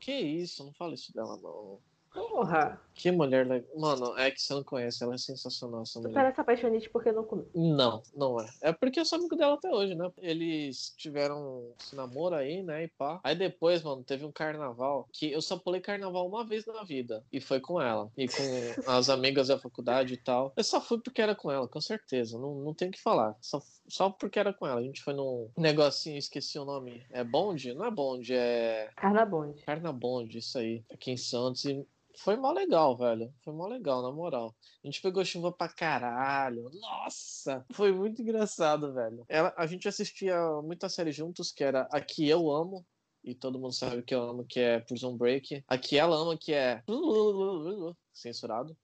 Que 0.00 0.12
isso, 0.12 0.64
não 0.64 0.72
fala 0.72 0.94
isso 0.94 1.12
dela, 1.12 1.36
não. 1.36 1.78
Porra! 2.10 2.80
Que 2.98 3.12
mulher 3.12 3.46
legal. 3.46 3.68
Mano, 3.76 4.18
é 4.18 4.28
que 4.28 4.42
você 4.42 4.52
não 4.52 4.64
conhece, 4.64 5.04
ela 5.04 5.14
é 5.14 5.18
sensacional 5.18 5.82
essa 5.82 6.00
mulher. 6.00 6.14
parece 6.14 6.40
apaixonite 6.40 6.90
porque 6.90 7.12
não 7.12 7.22
comi. 7.22 7.46
Não, 7.54 8.02
não 8.12 8.40
é. 8.40 8.46
É 8.60 8.72
porque 8.72 8.98
eu 8.98 9.04
sou 9.04 9.20
amigo 9.20 9.36
dela 9.36 9.54
até 9.54 9.70
hoje, 9.70 9.94
né? 9.94 10.10
Eles 10.18 10.92
tiveram 10.96 11.72
esse 11.80 11.94
namoro 11.94 12.34
aí, 12.34 12.60
né? 12.60 12.82
E 12.82 12.88
pá. 12.88 13.20
Aí 13.22 13.36
depois, 13.36 13.84
mano, 13.84 14.02
teve 14.02 14.24
um 14.24 14.32
carnaval 14.32 15.08
que 15.12 15.30
eu 15.30 15.40
só 15.40 15.56
pulei 15.56 15.80
carnaval 15.80 16.26
uma 16.26 16.44
vez 16.44 16.66
na 16.66 16.82
vida. 16.82 17.24
E 17.32 17.40
foi 17.40 17.60
com 17.60 17.80
ela. 17.80 18.10
E 18.16 18.26
com 18.26 18.32
as 18.90 19.08
amigas 19.08 19.46
da 19.46 19.56
faculdade 19.56 20.14
e 20.14 20.16
tal. 20.16 20.52
Eu 20.56 20.64
só 20.64 20.80
fui 20.80 21.00
porque 21.00 21.22
era 21.22 21.36
com 21.36 21.52
ela, 21.52 21.68
com 21.68 21.80
certeza. 21.80 22.36
Não, 22.36 22.56
não 22.56 22.74
tem 22.74 22.88
o 22.88 22.90
que 22.90 23.00
falar. 23.00 23.36
Só, 23.40 23.62
só 23.86 24.10
porque 24.10 24.40
era 24.40 24.52
com 24.52 24.66
ela. 24.66 24.80
A 24.80 24.82
gente 24.84 25.04
foi 25.04 25.14
num 25.14 25.48
negocinho, 25.56 26.18
esqueci 26.18 26.58
o 26.58 26.64
nome. 26.64 27.06
É 27.12 27.22
bonde? 27.22 27.72
Não 27.74 27.84
é 27.84 27.90
bonde, 27.92 28.34
é. 28.34 28.90
Carnabonde. 28.96 29.62
Carnabonde, 29.62 30.38
isso 30.38 30.58
aí. 30.58 30.82
Aqui 30.92 31.12
em 31.12 31.16
Santos. 31.16 31.64
E 31.64 31.86
foi 32.18 32.36
mó 32.36 32.52
legal, 32.52 32.96
velho. 32.96 33.32
Foi 33.42 33.52
mó 33.52 33.66
legal, 33.66 34.02
na 34.02 34.10
moral. 34.10 34.54
A 34.82 34.86
gente 34.86 35.00
pegou 35.00 35.24
chuva 35.24 35.52
pra 35.52 35.68
caralho. 35.68 36.70
Nossa! 36.74 37.64
Foi 37.72 37.92
muito 37.92 38.22
engraçado, 38.22 38.92
velho. 38.92 39.24
Ela, 39.28 39.54
a 39.56 39.66
gente 39.66 39.88
assistia 39.88 40.36
muita 40.62 40.88
série 40.88 41.12
juntos, 41.12 41.52
que 41.52 41.62
era 41.62 41.88
A 41.92 42.00
Que 42.00 42.28
Eu 42.28 42.50
Amo. 42.50 42.84
E 43.22 43.34
todo 43.34 43.58
mundo 43.58 43.74
sabe 43.74 44.02
que 44.02 44.14
eu 44.14 44.22
amo, 44.22 44.44
que 44.44 44.60
é 44.60 44.80
Prison 44.80 45.16
Break. 45.16 45.64
A 45.68 45.76
que 45.76 45.98
ela 45.98 46.16
ama, 46.16 46.36
que 46.36 46.54
é. 46.54 46.82
Censurado. 48.12 48.76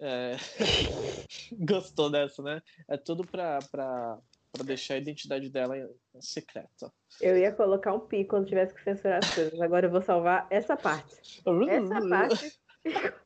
É... 0.00 0.36
Gostou 1.52 2.10
dessa, 2.10 2.42
né? 2.42 2.62
É 2.88 2.96
tudo 2.96 3.24
pra, 3.26 3.58
pra, 3.70 4.18
pra 4.52 4.64
deixar 4.64 4.94
a 4.94 4.98
identidade 4.98 5.48
dela 5.48 5.74
secreta. 6.20 6.92
Eu 7.20 7.36
ia 7.38 7.52
colocar 7.52 7.94
um 7.94 8.00
pi 8.00 8.24
quando 8.24 8.46
tivesse 8.46 8.74
que 8.74 8.82
censurar 8.82 9.18
as 9.22 9.34
coisas. 9.34 9.60
Agora 9.60 9.86
eu 9.86 9.90
vou 9.90 10.02
salvar 10.02 10.46
essa 10.50 10.76
parte. 10.76 11.42
Essa 11.68 12.08
parte. 12.08 12.63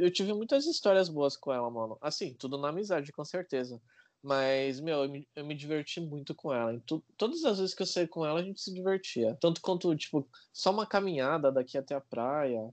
Eu 0.00 0.10
tive 0.10 0.32
muitas 0.32 0.66
histórias 0.66 1.08
boas 1.08 1.36
com 1.36 1.52
ela, 1.52 1.70
mano. 1.70 1.98
Assim, 2.00 2.34
tudo 2.34 2.58
na 2.58 2.68
amizade, 2.70 3.12
com 3.12 3.24
certeza. 3.24 3.80
Mas, 4.22 4.80
meu, 4.80 5.04
eu 5.04 5.08
me, 5.08 5.28
eu 5.36 5.44
me 5.46 5.54
diverti 5.54 6.00
muito 6.00 6.34
com 6.34 6.52
ela. 6.52 6.80
Tu- 6.84 7.04
todas 7.16 7.44
as 7.44 7.58
vezes 7.58 7.74
que 7.74 7.82
eu 7.82 7.86
saí 7.86 8.08
com 8.08 8.26
ela, 8.26 8.40
a 8.40 8.42
gente 8.42 8.60
se 8.60 8.74
divertia. 8.74 9.36
Tanto 9.40 9.60
quanto, 9.60 9.94
tipo, 9.96 10.28
só 10.52 10.70
uma 10.72 10.86
caminhada 10.86 11.52
daqui 11.52 11.78
até 11.78 11.94
a 11.94 12.00
praia. 12.00 12.72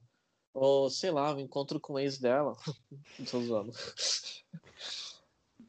Ou, 0.53 0.89
sei 0.89 1.11
lá, 1.11 1.33
um 1.35 1.39
encontro 1.39 1.79
com 1.79 1.93
o 1.93 1.99
ex 1.99 2.17
dela. 2.17 2.53
Tô 3.29 3.41
zoando. 3.41 3.71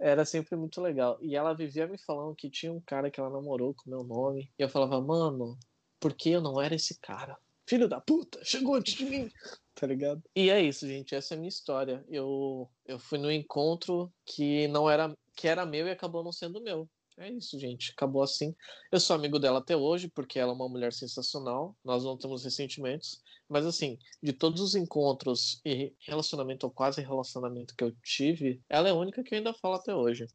Era 0.01 0.25
sempre 0.25 0.57
muito 0.57 0.81
legal. 0.81 1.19
E 1.21 1.37
ela 1.37 1.55
vivia 1.55 1.87
me 1.87 1.99
falando 1.99 2.35
que 2.35 2.51
tinha 2.51 2.73
um 2.73 2.81
cara 2.81 3.11
que 3.11 3.21
ela 3.21 3.31
namorou 3.31 3.75
com 3.75 3.91
meu 3.91 4.03
nome. 4.03 4.51
E 4.59 4.63
eu 4.63 4.69
falava, 4.69 5.01
mano, 5.01 5.59
por 6.01 6.15
que 6.15 6.31
eu 6.31 6.41
não 6.41 6.61
era 6.61 6.75
esse 6.75 6.99
cara? 7.01 7.39
Filho 7.69 7.89
da 7.89 8.01
puta, 8.01 8.45
chegou 8.45 8.77
antes 8.77 8.95
de 8.95 9.05
mim. 9.05 9.31
Tá 9.75 9.87
ligado? 9.87 10.23
E 10.35 10.49
é 10.51 10.63
isso, 10.63 10.87
gente. 10.87 11.15
Essa 11.15 11.35
é 11.35 11.37
a 11.37 11.39
minha 11.39 11.49
história. 11.49 12.05
Eu, 12.09 12.71
eu 12.87 12.99
fui 12.99 13.19
no 13.19 13.31
encontro 13.31 14.13
que 14.25 14.69
não 14.69 14.89
era 14.89 15.15
que 15.37 15.47
era 15.47 15.67
meu 15.67 15.87
e 15.87 15.91
acabou 15.91 16.25
não 16.25 16.33
sendo 16.33 16.63
meu. 16.63 16.89
É 17.19 17.31
isso, 17.31 17.59
gente. 17.59 17.93
Acabou 17.93 18.23
assim. 18.23 18.55
Eu 18.93 19.01
sou 19.01 19.17
amigo 19.17 19.39
dela 19.39 19.59
até 19.59 19.77
hoje, 19.77 20.09
porque 20.09 20.39
ela 20.39 20.53
é 20.53 20.55
uma 20.55 20.69
mulher 20.69 20.93
sensacional. 20.93 21.77
Nós 21.85 22.05
não 22.05 22.17
temos 22.17 22.45
ressentimentos. 22.45 23.23
Mas, 23.49 23.65
assim, 23.65 23.99
de 24.23 24.33
todos 24.33 24.61
os 24.61 24.75
encontros 24.75 25.61
e 25.65 25.95
relacionamento 26.01 26.67
ou 26.67 26.73
quase 26.73 27.01
relacionamento 27.01 27.75
que 27.75 27.85
eu 27.85 27.93
tive, 28.03 28.61
ela 28.69 28.89
é 28.89 28.91
a 28.91 28.95
única 28.95 29.23
que 29.23 29.35
eu 29.35 29.39
ainda 29.39 29.55
falo 29.55 29.75
até 29.75 29.95
hoje. 29.95 30.27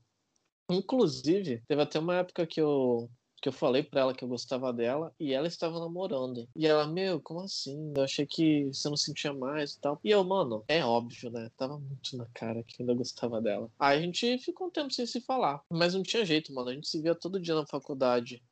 Inclusive, 0.70 1.62
teve 1.68 1.82
até 1.82 2.00
uma 2.00 2.16
época 2.16 2.48
que 2.48 2.62
eu, 2.62 3.10
que 3.42 3.50
eu 3.50 3.54
falei 3.54 3.82
pra 3.82 4.02
ela 4.02 4.14
que 4.14 4.24
eu 4.24 4.28
gostava 4.28 4.72
dela 4.72 5.14
e 5.20 5.34
ela 5.34 5.48
estava 5.48 5.80
namorando. 5.80 6.48
E 6.56 6.68
ela, 6.68 6.86
meu, 6.86 7.20
como 7.20 7.42
assim? 7.42 7.92
Eu 7.96 8.04
achei 8.04 8.26
que 8.26 8.66
você 8.66 8.88
não 8.88 8.96
sentia 8.96 9.34
mais 9.34 9.74
e 9.74 9.82
tal. 9.82 10.00
E 10.04 10.12
eu, 10.12 10.24
mano, 10.24 10.64
é 10.68 10.86
óbvio, 10.86 11.32
né? 11.32 11.50
Tava 11.58 11.80
muito 11.80 12.16
na 12.16 12.28
cara 12.34 12.64
que 12.64 12.82
ainda 12.82 12.94
gostava 12.94 13.42
dela. 13.42 13.70
Aí 13.80 13.98
a 13.98 14.02
gente 14.02 14.38
ficou 14.38 14.68
um 14.68 14.72
tempo 14.72 14.94
sem 14.94 15.06
se 15.08 15.20
falar. 15.22 15.62
Mas 15.70 15.96
não 15.96 16.04
tinha 16.04 16.24
jeito, 16.24 16.54
mano. 16.54 16.70
A 16.70 16.74
gente 16.74 16.88
se 16.88 17.02
via 17.02 17.16
todo 17.16 17.40
dia 17.40 17.56
na 17.56 17.66
faculdade. 17.66 18.44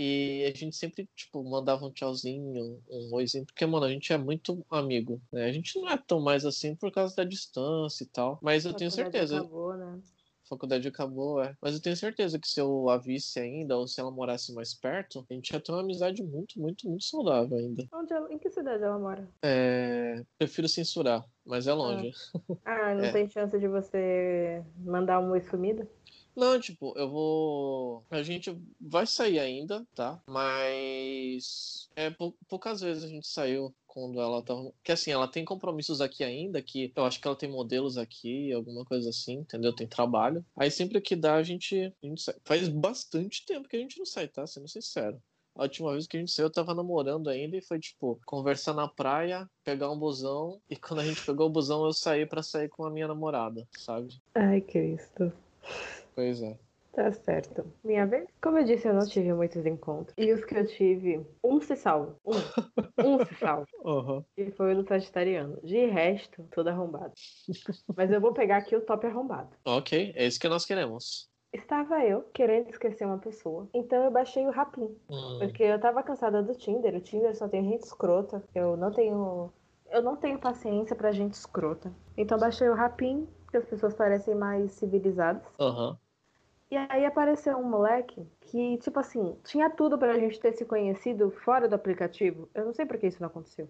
E 0.00 0.44
a 0.44 0.56
gente 0.56 0.76
sempre, 0.76 1.08
tipo, 1.16 1.42
mandava 1.42 1.84
um 1.84 1.90
tchauzinho, 1.90 2.80
um 2.88 3.14
oizinho, 3.14 3.44
porque, 3.44 3.66
mano, 3.66 3.84
a 3.84 3.90
gente 3.90 4.12
é 4.12 4.16
muito 4.16 4.64
amigo, 4.70 5.20
né? 5.32 5.46
A 5.46 5.52
gente 5.52 5.76
não 5.76 5.88
é 5.88 5.96
tão 5.96 6.20
mais 6.20 6.46
assim 6.46 6.76
por 6.76 6.92
causa 6.92 7.16
da 7.16 7.24
distância 7.24 8.04
e 8.04 8.06
tal. 8.06 8.38
Mas 8.40 8.64
eu 8.64 8.72
tenho 8.72 8.92
certeza 8.92 9.38
Acabou, 9.38 9.76
né? 9.76 10.00
A 10.48 10.54
faculdade 10.54 10.88
acabou, 10.88 11.42
é. 11.42 11.54
Mas 11.60 11.74
eu 11.74 11.82
tenho 11.82 11.96
certeza 11.96 12.38
que 12.38 12.48
se 12.48 12.60
eu 12.60 12.88
a 12.88 12.96
visse 12.96 13.38
ainda, 13.38 13.76
ou 13.76 13.86
se 13.86 14.00
ela 14.00 14.10
morasse 14.10 14.52
mais 14.54 14.72
perto, 14.74 15.24
a 15.30 15.34
gente 15.34 15.50
ia 15.50 15.60
ter 15.60 15.72
uma 15.72 15.80
amizade 15.82 16.22
muito, 16.22 16.58
muito, 16.60 16.88
muito 16.88 17.04
saudável 17.04 17.56
ainda. 17.58 17.86
Onde 17.92 18.12
ela- 18.12 18.32
em 18.32 18.38
que 18.38 18.50
cidade 18.50 18.82
ela 18.82 18.98
mora? 18.98 19.28
É, 19.42 20.22
Prefiro 20.38 20.68
censurar, 20.68 21.24
mas 21.44 21.66
é 21.66 21.72
longe. 21.72 22.10
Ah, 22.64 22.94
não 22.94 23.04
É. 23.08 23.12
tem 23.12 23.28
chance 23.28 23.58
de 23.58 23.68
você 23.68 24.62
mandar 24.78 25.20
um 25.20 25.30
oi 25.30 25.40
sumida? 25.42 25.86
Não, 26.38 26.60
tipo, 26.60 26.96
eu 26.96 27.10
vou. 27.10 28.04
A 28.10 28.22
gente 28.22 28.56
vai 28.80 29.04
sair 29.08 29.40
ainda, 29.40 29.84
tá? 29.92 30.22
Mas. 30.28 31.90
É, 31.96 32.10
pou- 32.10 32.36
poucas 32.48 32.80
vezes 32.80 33.02
a 33.02 33.08
gente 33.08 33.26
saiu 33.26 33.74
quando 33.88 34.20
ela 34.20 34.40
tava. 34.42 34.72
Que 34.84 34.92
assim, 34.92 35.10
ela 35.10 35.26
tem 35.26 35.44
compromissos 35.44 36.00
aqui 36.00 36.22
ainda, 36.22 36.62
que 36.62 36.92
eu 36.94 37.04
acho 37.04 37.20
que 37.20 37.26
ela 37.26 37.36
tem 37.36 37.50
modelos 37.50 37.98
aqui, 37.98 38.52
alguma 38.52 38.84
coisa 38.84 39.10
assim, 39.10 39.38
entendeu? 39.38 39.74
Tem 39.74 39.88
trabalho. 39.88 40.44
Aí 40.56 40.70
sempre 40.70 41.00
que 41.00 41.16
dá, 41.16 41.34
a 41.34 41.42
gente, 41.42 41.92
a 42.02 42.06
gente 42.06 42.22
sai. 42.22 42.36
Faz 42.44 42.68
bastante 42.68 43.44
tempo 43.44 43.68
que 43.68 43.76
a 43.76 43.80
gente 43.80 43.98
não 43.98 44.06
sai, 44.06 44.28
tá? 44.28 44.46
Sendo 44.46 44.68
sincero. 44.68 45.20
A 45.56 45.62
última 45.62 45.90
vez 45.90 46.06
que 46.06 46.16
a 46.16 46.20
gente 46.20 46.30
saiu, 46.30 46.46
eu 46.46 46.52
tava 46.52 46.72
namorando 46.72 47.28
ainda 47.28 47.56
e 47.56 47.60
foi 47.60 47.80
tipo, 47.80 48.20
conversar 48.24 48.74
na 48.74 48.86
praia, 48.86 49.50
pegar 49.64 49.90
um 49.90 49.98
busão, 49.98 50.60
e 50.70 50.76
quando 50.76 51.00
a 51.00 51.04
gente 51.04 51.24
pegou 51.26 51.48
o 51.48 51.50
busão, 51.50 51.84
eu 51.84 51.92
saí 51.92 52.24
pra 52.24 52.44
sair 52.44 52.68
com 52.68 52.84
a 52.84 52.90
minha 52.92 53.08
namorada, 53.08 53.66
sabe? 53.76 54.22
Ai, 54.36 54.60
Cristo. 54.60 55.32
Pois 56.18 56.42
é. 56.42 56.58
Tá 56.92 57.12
certo. 57.12 57.64
Minha 57.84 58.04
vez? 58.04 58.26
Como 58.42 58.58
eu 58.58 58.64
disse, 58.64 58.88
eu 58.88 58.92
não 58.92 59.06
tive 59.06 59.32
muitos 59.32 59.64
encontros. 59.64 60.12
E 60.18 60.32
os 60.32 60.44
que 60.44 60.56
eu 60.56 60.66
tive, 60.66 61.24
um 61.44 61.60
se 61.60 61.76
salva. 61.76 62.16
Um. 62.26 62.32
Um 63.06 63.24
se 63.24 63.36
salva. 63.36 63.64
Aham. 63.86 64.24
E 64.36 64.50
foi 64.50 64.72
o 64.72 64.82
do 64.82 64.88
Sagitariano. 64.88 65.60
De 65.62 65.86
resto, 65.86 66.42
tudo 66.50 66.70
arrombado. 66.70 67.12
Mas 67.96 68.10
eu 68.10 68.20
vou 68.20 68.32
pegar 68.32 68.56
aqui 68.56 68.74
o 68.74 68.80
top 68.80 69.06
arrombado. 69.06 69.50
Ok, 69.64 70.12
é 70.16 70.26
isso 70.26 70.40
que 70.40 70.48
nós 70.48 70.64
queremos. 70.64 71.30
Estava 71.52 72.04
eu 72.04 72.22
querendo 72.34 72.68
esquecer 72.68 73.04
uma 73.04 73.18
pessoa. 73.18 73.68
Então 73.72 74.02
eu 74.02 74.10
baixei 74.10 74.44
o 74.44 74.50
Rapim. 74.50 74.90
Hum, 75.08 75.38
Porque 75.38 75.62
eu 75.62 75.78
tava 75.80 76.02
cansada 76.02 76.42
do 76.42 76.52
Tinder. 76.56 76.96
O 76.96 77.00
Tinder 77.00 77.36
só 77.36 77.46
tem 77.46 77.62
gente 77.62 77.84
escrota. 77.84 78.42
Eu 78.52 78.76
não 78.76 78.90
tenho. 78.90 79.52
Eu 79.88 80.02
não 80.02 80.16
tenho 80.16 80.40
paciência 80.40 80.96
pra 80.96 81.12
gente 81.12 81.34
escrota. 81.34 81.92
Então 82.16 82.36
eu 82.36 82.40
baixei 82.40 82.68
o 82.68 82.74
Rapim, 82.74 83.28
porque 83.44 83.58
as 83.58 83.64
pessoas 83.66 83.94
parecem 83.94 84.34
mais 84.34 84.72
civilizadas. 84.72 85.44
Aham. 85.60 85.96
E 86.70 86.76
aí 86.76 87.06
apareceu 87.06 87.56
um 87.56 87.68
moleque 87.68 88.26
que, 88.40 88.76
tipo 88.78 89.00
assim, 89.00 89.36
tinha 89.44 89.70
tudo 89.70 89.98
pra 89.98 90.18
gente 90.18 90.38
ter 90.38 90.52
se 90.52 90.64
conhecido 90.64 91.30
fora 91.30 91.66
do 91.66 91.74
aplicativo. 91.74 92.48
Eu 92.54 92.66
não 92.66 92.74
sei 92.74 92.84
por 92.84 92.98
que 92.98 93.06
isso 93.06 93.20
não 93.20 93.28
aconteceu. 93.28 93.68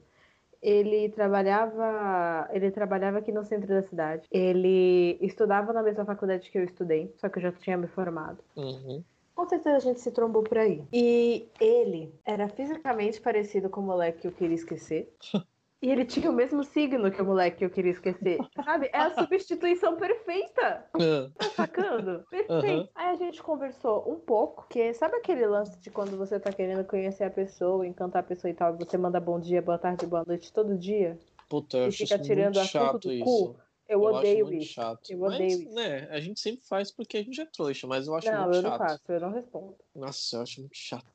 Ele 0.61 1.09
trabalhava, 1.11 2.49
ele 2.53 2.73
trabalhava 2.73 3.19
aqui 3.19 3.31
no 3.31 3.45
centro 3.45 3.69
da 3.69 3.83
cidade. 3.83 4.27
Ele 4.33 5.17
estudava 5.21 5.73
na 5.73 5.83
mesma 5.83 6.05
faculdade 6.05 6.51
que 6.51 6.59
eu 6.59 6.65
estudei, 6.65 7.15
só 7.17 7.29
que 7.29 7.39
eu 7.39 7.43
já 7.43 7.53
tinha 7.53 7.77
me 7.77 7.87
formado. 7.87 8.43
Uhum. 8.57 9.05
Com 9.37 9.49
certeza 9.49 9.77
a 9.77 9.81
gente 9.81 10.01
se 10.01 10.11
trombou 10.11 10.43
por 10.43 10.59
aí. 10.59 10.83
E 10.93 11.47
ele 11.61 12.13
era 12.25 12.49
fisicamente 12.49 13.21
parecido 13.21 13.71
com 13.71 13.81
o 13.81 13.85
moleque 13.85 14.23
que 14.23 14.27
eu 14.27 14.33
queria 14.33 14.57
esquecer. 14.57 15.15
E 15.81 15.91
ele 15.91 16.05
tinha 16.05 16.29
o 16.29 16.35
mesmo 16.35 16.65
signo 16.65 17.11
que 17.11 17.23
o 17.23 17.25
moleque 17.25 17.59
que 17.59 17.65
eu 17.65 17.71
queria 17.71 17.93
esquecer. 17.93 18.39
Sabe? 18.65 18.91
É 18.93 18.99
a 18.99 19.15
substituição 19.15 19.97
perfeita. 19.97 20.85
Ah, 20.95 21.31
Tá 21.39 21.49
sacando? 21.51 22.25
Perfeito. 22.29 22.53
Aham. 22.53 22.89
Aí 22.97 23.09
a 23.11 23.15
gente 23.17 23.41
conversou 23.43 24.11
um 24.11 24.19
pouco, 24.19 24.67
que 24.69 24.93
sabe 24.93 25.17
aquele 25.17 25.47
lance 25.47 25.79
de 25.79 25.89
quando 25.91 26.17
você 26.17 26.41
tá 26.41 26.53
querendo 26.53 26.85
conhecer 26.85 27.25
a 27.25 27.31
pessoa, 27.31 27.87
encantar 27.87 28.23
a 28.23 28.27
pessoa 28.27 28.51
e 28.51 28.55
tal, 28.55 28.75
e 28.75 28.79
você 28.85 28.99
manda 28.99 29.21
bom 29.21 29.39
dia, 29.39 29.63
boa 29.63 29.79
tarde, 29.79 30.05
boa 30.05 30.25
noite 30.27 30.53
todo 30.53 30.77
dia? 30.77 31.17
Puta, 31.49 31.77
eu 31.79 31.85
E 31.85 31.89
acho 31.89 31.99
fica 31.99 32.19
tirando 32.19 32.57
muito 32.57 32.69
chato 32.69 33.13
isso. 33.13 33.25
cu? 33.25 33.57
Eu, 33.89 34.07
acho 34.09 34.19
odeio 34.19 34.53
isso. 34.53 34.73
chato. 34.75 35.11
Eu 35.11 35.19
mas, 35.21 35.35
odeio 35.35 35.63
isso. 35.63 35.75
né, 35.75 36.09
a 36.11 36.21
gente 36.21 36.41
sempre 36.41 36.67
faz 36.67 36.91
porque 36.91 37.17
a 37.19 37.23
gente 37.23 37.41
é 37.41 37.47
trouxa, 37.47 37.87
mas 37.87 38.07
eu 38.07 38.15
acho 38.15 38.31
Não, 38.31 38.43
muito 38.45 38.57
eu 38.57 38.63
não 38.63 38.71
chato. 38.71 38.79
faço, 38.79 39.13
eu 39.13 39.21
não 39.21 39.33
respondo. 39.33 39.77
Nossa, 39.95 40.37
eu 40.37 40.43
acho 40.43 40.61
muito 40.61 40.77
chato. 40.77 41.07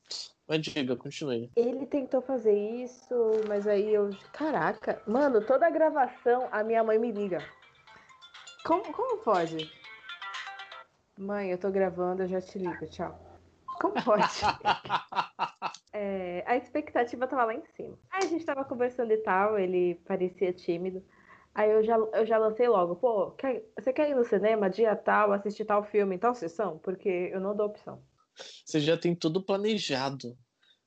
Mas 0.54 0.62
diga, 0.62 0.96
continue. 0.96 1.50
Ele 1.56 1.84
tentou 1.88 2.22
fazer 2.22 2.54
isso, 2.54 3.16
mas 3.48 3.66
aí 3.66 3.92
eu. 3.92 4.16
Caraca, 4.32 5.02
mano, 5.08 5.44
toda 5.44 5.66
a 5.66 5.70
gravação 5.72 6.48
a 6.52 6.64
minha 6.64 6.84
mãe 6.84 7.00
me 7.00 7.12
liga. 7.12 7.44
Como, 8.64 8.94
como 8.94 9.18
pode? 9.24 9.58
Mãe, 11.18 11.50
eu 11.50 11.58
tô 11.58 11.72
gravando, 11.72 12.22
eu 12.22 12.28
já 12.28 12.40
te 12.40 12.60
ligo, 12.60 12.86
tchau. 12.86 13.20
Como 13.82 13.96
pode? 14.04 14.24
É, 15.96 16.44
a 16.48 16.56
expectativa 16.58 17.28
tava 17.28 17.46
lá 17.46 17.54
em 17.54 17.64
cima. 17.76 17.98
Aí 18.12 18.26
a 18.26 18.28
gente 18.28 18.44
tava 18.44 18.66
conversando 18.66 19.12
e 19.14 19.18
tal, 19.18 19.60
ele 19.60 19.94
parecia 20.08 20.52
tímido. 20.52 21.04
Aí 21.54 21.70
eu 21.70 21.84
já, 21.84 21.96
eu 21.98 22.26
já 22.26 22.38
lancei 22.40 22.68
logo, 22.68 22.96
pô, 22.96 23.30
quer- 23.32 23.64
você 23.80 23.94
quer 23.94 24.10
ir 24.10 24.16
no 24.16 24.24
cinema 24.24 24.72
dia 24.72 24.96
tal, 24.96 25.32
assistir 25.32 25.66
tal 25.66 25.84
filme 25.84 26.16
em 26.16 26.20
tal 26.20 26.34
sessão? 26.34 26.80
Porque 26.80 27.30
eu 27.32 27.40
não 27.40 27.56
dou 27.56 27.68
opção. 27.68 28.02
Você 28.66 28.80
já 28.80 28.98
tem 28.98 29.16
tudo 29.16 29.44
planejado. 29.44 30.36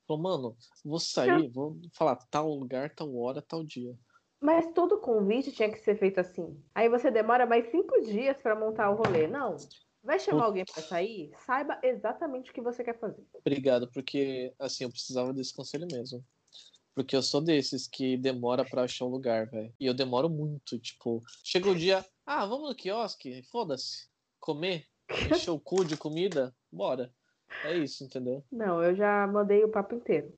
Falou, 0.06 0.22
mano, 0.22 0.56
vou 0.84 1.00
sair, 1.00 1.48
vou 1.48 1.78
falar 1.92 2.16
tal 2.30 2.48
lugar, 2.54 2.94
tal 2.94 3.14
hora, 3.16 3.42
tal 3.42 3.64
dia. 3.64 3.98
Mas 4.40 4.72
todo 4.72 5.00
convite 5.00 5.50
tinha 5.50 5.70
que 5.70 5.78
ser 5.78 5.98
feito 5.98 6.20
assim. 6.20 6.62
Aí 6.74 6.88
você 6.88 7.10
demora 7.10 7.46
mais 7.46 7.70
cinco 7.70 8.00
dias 8.02 8.36
pra 8.40 8.54
montar 8.54 8.90
o 8.90 8.94
rolê. 8.94 9.26
Não. 9.26 9.56
Vai 10.04 10.20
chamar 10.20 10.44
alguém 10.44 10.64
pra 10.64 10.82
sair? 10.82 11.32
Saiba 11.44 11.80
exatamente 11.82 12.50
o 12.50 12.54
que 12.54 12.60
você 12.60 12.84
quer 12.84 12.96
fazer. 13.00 13.26
Obrigado, 13.34 13.90
porque 13.90 14.54
assim, 14.58 14.84
eu 14.84 14.90
precisava 14.90 15.32
desse 15.32 15.52
conselho 15.52 15.88
mesmo. 15.90 16.24
Porque 16.94 17.16
eu 17.16 17.22
sou 17.22 17.40
desses 17.40 17.88
que 17.88 18.16
demora 18.16 18.64
pra 18.64 18.84
achar 18.84 19.04
um 19.04 19.10
lugar, 19.10 19.46
velho. 19.50 19.74
E 19.80 19.84
eu 19.84 19.92
demoro 19.92 20.30
muito, 20.30 20.78
tipo, 20.78 21.20
chega 21.42 21.68
o 21.68 21.74
dia, 21.74 22.06
ah, 22.24 22.46
vamos 22.46 22.68
no 22.68 22.76
quiosque, 22.76 23.42
foda-se. 23.50 24.08
Comer, 24.38 24.86
encher 25.28 25.50
o 25.50 25.58
cu 25.58 25.84
de 25.84 25.96
comida, 25.96 26.54
bora. 26.70 27.12
É 27.64 27.76
isso, 27.76 28.04
entendeu? 28.04 28.42
Não, 28.50 28.82
eu 28.82 28.94
já 28.94 29.26
mandei 29.26 29.64
o 29.64 29.68
papo 29.68 29.94
inteiro. 29.94 30.32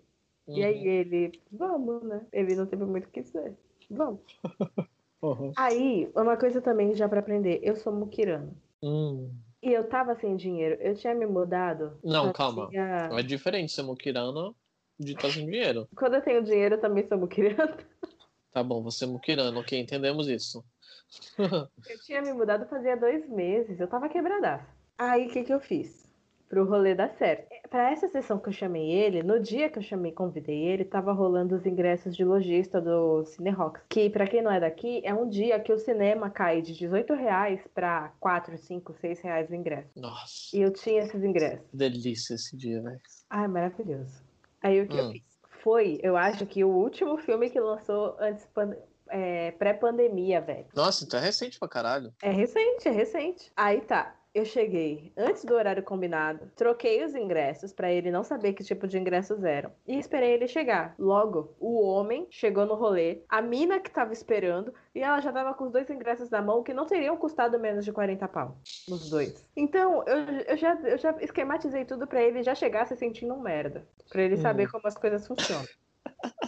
E 0.47 0.65
aí 0.65 0.79
Uhum. 0.79 0.87
ele, 0.87 1.43
vamos, 1.53 2.03
né? 2.03 2.27
Ele 2.33 2.55
não 2.57 2.67
teve 2.67 2.85
muito 2.85 3.07
o 3.07 3.11
que 3.11 3.23
dizer. 3.23 3.55
Vamos. 3.91 4.21
Uhum. 5.21 5.53
Aí, 5.57 6.09
uma 6.15 6.37
coisa 6.37 6.61
também 6.61 6.95
já 6.95 7.09
pra 7.09 7.19
aprender. 7.19 7.59
Eu 7.61 7.75
sou 7.75 7.93
muquirana. 7.93 8.55
Hum. 8.81 9.29
E 9.61 9.73
eu 9.73 9.89
tava 9.89 10.15
sem 10.15 10.37
dinheiro. 10.37 10.81
Eu 10.81 10.95
tinha 10.95 11.13
me 11.13 11.27
mudado. 11.27 11.99
Não, 12.05 12.33
calma. 12.33 12.71
É 12.73 13.21
diferente 13.21 13.73
ser 13.73 13.83
muquirana 13.83 14.55
de 14.97 15.15
estar 15.15 15.29
sem 15.31 15.45
dinheiro. 15.45 15.89
Quando 15.97 16.15
eu 16.15 16.23
tenho 16.23 16.45
dinheiro, 16.45 16.77
eu 16.77 16.81
também 16.81 17.05
sou 17.05 17.19
muquirana. 17.19 17.77
Tá 18.51 18.63
bom, 18.63 18.83
você 18.83 19.05
é 19.05 19.07
muquirana, 19.07 19.61
ok, 19.61 19.79
entendemos 19.79 20.27
isso. 20.27 20.65
Eu 21.87 21.99
tinha 22.01 22.23
me 22.23 22.33
mudado 22.33 22.67
fazia 22.67 22.97
dois 22.97 23.29
meses. 23.29 23.79
Eu 23.79 23.87
tava 23.87 24.09
quebradaça. 24.09 24.67
Aí, 24.97 25.27
o 25.27 25.31
que 25.31 25.45
que 25.45 25.53
eu 25.53 25.61
fiz? 25.61 26.08
Pro 26.49 26.65
rolê 26.65 26.95
dar 26.95 27.11
certo. 27.11 27.47
Pra 27.69 27.91
essa 27.91 28.09
sessão 28.09 28.39
que 28.39 28.49
eu 28.49 28.53
chamei 28.53 28.91
ele, 28.91 29.23
no 29.23 29.39
dia 29.39 29.69
que 29.69 29.79
eu 29.79 29.83
chamei, 29.83 30.13
convidei 30.13 30.59
ele, 30.65 30.83
tava 30.85 31.13
rolando 31.13 31.55
os 31.55 31.67
ingressos 31.67 32.17
de 32.17 32.25
lojista 32.25 32.81
do 32.81 33.23
Cine 33.27 33.51
Rocks. 33.51 33.83
Que, 33.89 34.09
pra 34.09 34.27
quem 34.27 34.41
não 34.41 34.51
é 34.51 34.59
daqui, 34.59 35.03
é 35.05 35.13
um 35.13 35.29
dia 35.29 35.61
que 35.61 35.71
o 35.73 35.79
cinema 35.79 36.31
cai 36.31 36.63
de 36.63 36.73
18 36.73 37.13
reais 37.15 37.61
pra 37.75 38.13
4, 38.19 38.57
5, 38.57 38.95
6 38.95 39.21
reais 39.21 39.51
o 39.51 39.55
ingresso. 39.55 39.91
Nossa, 39.95 40.57
E 40.57 40.63
eu 40.63 40.73
tinha 40.73 41.03
esses 41.03 41.23
ingressos. 41.23 41.67
delícia 41.73 42.35
esse 42.35 42.57
dia, 42.57 42.81
velho. 42.81 43.01
Ai, 43.29 43.47
maravilhoso. 43.47 44.23
Aí 44.63 44.81
o 44.81 44.89
que 44.89 44.97
eu 44.97 45.05
Hum. 45.05 45.13
fiz? 45.13 45.23
Foi, 45.63 45.99
eu 46.03 46.17
acho 46.17 46.47
que 46.47 46.65
o 46.65 46.69
último 46.69 47.19
filme 47.19 47.51
que 47.51 47.61
lançou 47.61 48.17
antes 48.19 48.47
pan- 48.47 48.77
é, 49.11 49.51
pré-pandemia, 49.53 50.41
velho. 50.41 50.67
Nossa, 50.75 51.05
então 51.05 51.19
é 51.21 51.23
recente 51.25 51.59
pra 51.59 51.69
caralho. 51.69 52.13
É 52.23 52.31
recente, 52.31 52.89
é 52.89 52.91
recente. 52.91 53.53
Aí 53.57 53.81
tá. 53.83 54.15
Eu 54.39 54.45
cheguei 54.45 55.13
antes 55.17 55.45
do 55.45 55.53
horário 55.53 55.83
combinado, 55.83 56.49
troquei 56.55 57.05
os 57.05 57.13
ingressos 57.17 57.73
pra 57.73 57.91
ele 57.91 58.09
não 58.09 58.23
saber 58.23 58.53
que 58.53 58.63
tipo 58.63 58.87
de 58.87 58.97
ingressos 58.97 59.43
eram 59.43 59.73
e 59.85 59.99
esperei 59.99 60.31
ele 60.31 60.47
chegar. 60.47 60.95
Logo, 60.97 61.57
o 61.59 61.83
homem 61.85 62.25
chegou 62.31 62.65
no 62.65 62.77
rolê, 62.77 63.25
a 63.29 63.43
mina 63.43 63.81
que 63.81 63.91
tava 63.91 64.13
esperando 64.13 64.73
e 64.95 65.01
ela 65.03 65.21
já 65.21 65.33
tava 65.33 65.55
com 65.55 65.65
os 65.65 65.73
dois 65.73 65.91
ingressos 65.91 66.31
na 66.31 66.41
mão 66.41 66.63
que 66.63 66.73
não 66.73 66.87
teriam 66.87 67.17
custado 67.17 67.59
menos 67.59 67.85
de 67.85 67.93
40 67.93 68.29
pau, 68.29 68.57
os 68.89 69.11
dois. 69.11 69.45
Então, 69.57 70.05
eu, 70.07 70.19
eu, 70.47 70.57
já, 70.57 70.75
eu 70.85 70.99
já 70.99 71.17
esquematizei 71.21 71.85
tudo 71.85 72.07
pra 72.07 72.23
ele 72.23 72.41
já 72.45 72.55
chegar 72.55 72.87
se 72.87 72.95
sentindo 72.95 73.35
um 73.35 73.41
merda, 73.41 73.89
Pra 74.09 74.23
ele 74.23 74.37
saber 74.37 74.67
Uhum. 74.67 74.71
como 74.71 74.87
as 74.87 74.95
coisas 74.97 75.27
funcionam. 75.27 75.67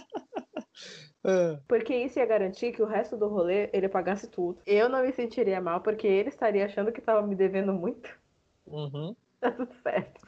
É. 1.23 1.59
Porque 1.67 1.95
isso 1.95 2.19
ia 2.19 2.25
garantir 2.25 2.71
que 2.71 2.81
o 2.81 2.87
resto 2.87 3.15
do 3.15 3.27
rolê 3.27 3.69
ele 3.73 3.87
pagasse 3.87 4.27
tudo. 4.27 4.59
Eu 4.65 4.89
não 4.89 5.03
me 5.03 5.11
sentiria 5.11 5.61
mal, 5.61 5.81
porque 5.81 6.07
ele 6.07 6.29
estaria 6.29 6.65
achando 6.65 6.91
que 6.91 7.01
tava 7.01 7.25
me 7.25 7.35
devendo 7.35 7.73
muito. 7.73 8.09
Uhum. 8.65 9.15
Tá 9.41 9.49
tudo 9.49 9.73
certo. 9.81 10.21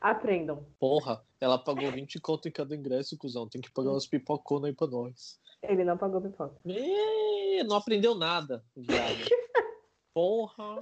Aprendam. 0.00 0.64
Porra, 0.78 1.22
ela 1.38 1.58
pagou 1.58 1.92
20 1.92 2.18
conto 2.20 2.48
em 2.48 2.50
cada 2.50 2.74
ingresso, 2.74 3.18
cuzão. 3.18 3.46
Tem 3.46 3.60
que 3.60 3.70
pagar 3.70 3.90
umas 3.90 4.06
pipocona 4.06 4.68
aí 4.68 4.72
pra 4.72 4.86
nós. 4.86 5.38
Ele 5.62 5.84
não 5.84 5.98
pagou 5.98 6.22
pipoca. 6.22 6.56
Ê, 6.64 7.62
não 7.64 7.76
aprendeu 7.76 8.14
nada, 8.14 8.64
viado. 8.74 9.28
Porra. 10.14 10.78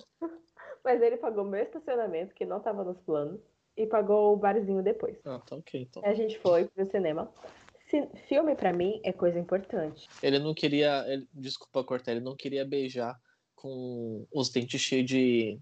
Mas 0.85 1.03
ele 1.03 1.17
pagou 1.17 1.45
meu 1.45 1.61
estacionamento, 1.61 2.33
que 2.33 2.47
não 2.47 2.61
tava 2.61 2.85
nos 2.85 3.01
planos, 3.01 3.41
e 3.77 3.87
pagou 3.87 4.35
o 4.35 4.37
barzinho 4.37 4.83
depois. 4.83 5.19
Ah, 5.25 5.41
tá 5.41 5.57
ok, 5.57 5.83
então. 5.83 6.03
A 6.05 6.15
gente 6.15 6.39
foi 6.39 6.67
pro 6.67 6.87
cinema. 6.87 7.29
Filme, 8.29 8.55
pra 8.55 8.73
mim, 8.73 9.01
é 9.03 9.13
coisa 9.13 9.39
importante. 9.39 10.09
Ele 10.23 10.39
não 10.39 10.53
queria. 10.55 11.05
ele- 11.09 11.27
desculpa 11.33 11.83
cortar, 11.83 12.13
ele 12.13 12.21
não 12.21 12.37
queria 12.37 12.65
beijar 12.65 13.19
com 13.55 14.27
os 14.33 14.51
dentes 14.51 14.81
cheios 14.81 15.07
de 15.07 15.59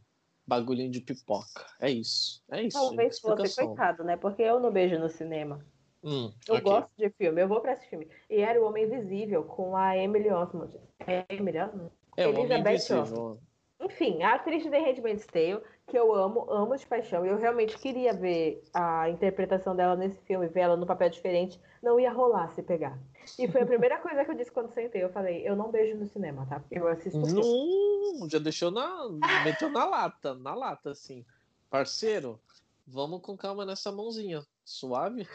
bagulhinho 0.46 0.90
de 0.90 1.00
pipoca. 1.00 1.66
É 1.80 1.90
isso. 1.90 2.42
É 2.50 2.62
isso. 2.62 2.78
Talvez 2.78 3.18
fosse 3.20 3.56
coitado, 3.56 4.04
né? 4.04 4.16
Porque 4.16 4.42
eu 4.42 4.60
não 4.60 4.70
beijo 4.70 4.98
no 4.98 5.08
cinema. 5.08 5.64
Hum, 6.02 6.32
Eu 6.48 6.54
ok. 6.56 6.60
gosto 6.60 6.90
de 6.96 7.10
filme, 7.10 7.42
eu 7.42 7.48
vou 7.48 7.60
pra 7.60 7.72
esse 7.72 7.88
filme. 7.88 8.06
E 8.30 8.36
era 8.40 8.60
o 8.62 8.66
Homem 8.66 8.84
Invisível, 8.84 9.42
com 9.44 9.74
a 9.76 9.96
Emily 9.96 10.30
Osmond. 10.30 10.72
É 11.06 11.24
Emily 11.30 11.58
Osmond? 11.58 11.90
É 12.16 12.26
o 12.26 12.30
Homem 12.30 12.44
Elizabeth 12.44 12.74
Invisível. 12.74 13.40
Enfim, 13.80 14.22
a 14.22 14.34
atriz 14.34 14.62
de 14.62 14.70
The 14.70 14.78
Handmaid's 14.78 15.26
Tale, 15.26 15.60
que 15.86 15.96
eu 15.96 16.12
amo, 16.12 16.50
amo 16.50 16.76
de 16.76 16.84
paixão. 16.84 17.24
Eu 17.24 17.38
realmente 17.38 17.78
queria 17.78 18.12
ver 18.12 18.62
a 18.74 19.08
interpretação 19.08 19.74
dela 19.76 19.94
nesse 19.94 20.20
filme, 20.22 20.48
ver 20.48 20.60
ela 20.60 20.76
no 20.76 20.84
papel 20.84 21.08
diferente. 21.08 21.60
Não 21.82 22.00
ia 22.00 22.12
rolar 22.12 22.48
se 22.54 22.62
pegar. 22.62 22.98
E 23.38 23.46
foi 23.46 23.62
a 23.62 23.66
primeira 23.66 23.98
coisa 23.98 24.24
que 24.24 24.30
eu 24.30 24.34
disse 24.34 24.50
quando 24.50 24.72
sentei. 24.72 25.02
Eu 25.02 25.10
falei, 25.10 25.46
eu 25.48 25.54
não 25.54 25.70
beijo 25.70 25.96
no 25.96 26.06
cinema, 26.06 26.44
tá? 26.46 26.62
Eu 26.70 26.88
assisto. 26.88 27.18
Não, 27.18 28.28
já 28.28 28.38
deixou 28.38 28.70
na. 28.70 29.08
Meteu 29.44 29.70
na 29.70 29.84
lata, 29.84 30.34
na 30.34 30.54
lata, 30.54 30.90
assim. 30.90 31.24
Parceiro, 31.70 32.40
vamos 32.86 33.22
com 33.22 33.36
calma 33.36 33.64
nessa 33.64 33.92
mãozinha. 33.92 34.44
Suave? 34.64 35.26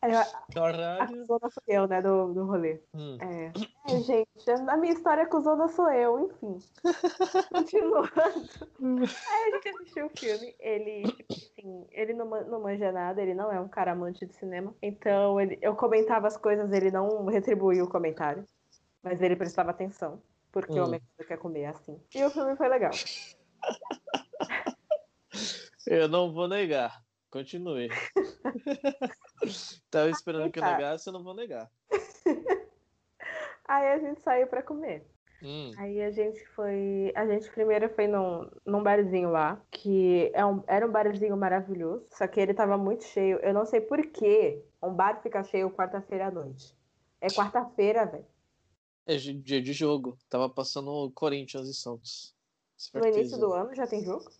É, 0.00 0.14
a 0.14 0.24
Caralho. 0.54 1.08
cuzona 1.08 1.50
sou 1.50 1.62
eu, 1.66 1.88
né, 1.88 2.00
do, 2.00 2.32
do 2.32 2.46
rolê. 2.46 2.80
Hum. 2.94 3.18
É. 3.20 3.46
É, 3.92 4.00
gente, 4.00 4.28
a 4.68 4.76
minha 4.76 4.92
história 4.92 5.26
cuzona 5.26 5.66
sou 5.68 5.90
eu, 5.92 6.26
enfim. 6.26 6.58
Continuando. 7.52 8.08
Aí 8.80 9.42
a 9.42 9.50
gente 9.56 9.68
assistiu 9.70 10.06
o 10.06 10.10
filme, 10.16 10.54
ele, 10.60 11.02
tipo 11.02 11.32
assim, 11.32 11.86
ele 11.90 12.14
não, 12.14 12.26
não 12.44 12.62
manja 12.62 12.92
nada, 12.92 13.20
ele 13.20 13.34
não 13.34 13.50
é 13.50 13.60
um 13.60 13.68
cara 13.68 13.90
amante 13.92 14.24
de 14.24 14.34
cinema. 14.34 14.72
Então 14.80 15.40
ele, 15.40 15.58
eu 15.60 15.74
comentava 15.74 16.28
as 16.28 16.36
coisas, 16.36 16.70
ele 16.72 16.92
não 16.92 17.26
retribuía 17.26 17.82
o 17.82 17.90
comentário. 17.90 18.44
Mas 19.02 19.20
ele 19.20 19.36
prestava 19.36 19.70
atenção. 19.70 20.22
Porque 20.52 20.72
Hum. 20.72 20.82
o 20.82 20.86
homem 20.86 21.00
quer 21.26 21.38
comer 21.38 21.62
é 21.62 21.68
assim. 21.68 22.00
E 22.14 22.24
o 22.24 22.30
filme 22.30 22.56
foi 22.56 22.68
legal. 22.68 22.90
Eu 25.86 26.08
não 26.08 26.32
vou 26.32 26.48
negar. 26.48 27.02
Continue. 27.30 27.88
Tava 29.90 30.10
esperando 30.10 30.50
que 30.50 30.58
eu 30.58 30.62
tá. 30.62 30.72
negasse, 30.72 31.06
eu 31.08 31.12
não 31.12 31.22
vou 31.22 31.34
negar. 31.34 31.70
Aí 33.68 33.86
a 33.88 33.98
gente 33.98 34.20
saiu 34.22 34.46
pra 34.46 34.62
comer. 34.62 35.06
Hum. 35.42 35.70
Aí 35.76 36.02
a 36.02 36.10
gente 36.10 36.44
foi. 36.48 37.12
A 37.14 37.26
gente 37.26 37.50
primeiro 37.50 37.88
foi 37.94 38.08
num, 38.08 38.50
num 38.66 38.82
barzinho 38.82 39.30
lá, 39.30 39.62
que 39.70 40.32
é 40.34 40.44
um, 40.44 40.64
era 40.66 40.86
um 40.86 40.90
barzinho 40.90 41.36
maravilhoso, 41.36 42.06
só 42.10 42.26
que 42.26 42.40
ele 42.40 42.54
tava 42.54 42.76
muito 42.76 43.04
cheio. 43.04 43.38
Eu 43.38 43.54
não 43.54 43.64
sei 43.64 43.80
por 43.80 44.04
que 44.06 44.60
um 44.82 44.92
bar 44.92 45.22
fica 45.22 45.44
cheio 45.44 45.70
quarta-feira 45.70 46.26
à 46.26 46.30
noite. 46.30 46.76
É 47.20 47.28
quarta-feira, 47.28 48.04
velho. 48.06 48.26
É 49.06 49.16
dia 49.16 49.62
de 49.62 49.72
jogo. 49.72 50.18
Tava 50.28 50.48
passando 50.48 50.90
o 50.90 51.10
Corinthians 51.10 51.68
e 51.68 51.74
Santos. 51.74 52.34
No 52.94 53.00
início 53.00 53.30
Certeza. 53.30 53.38
do 53.38 53.52
ano 53.52 53.74
já 53.74 53.86
tem 53.86 54.04
jogo? 54.04 54.30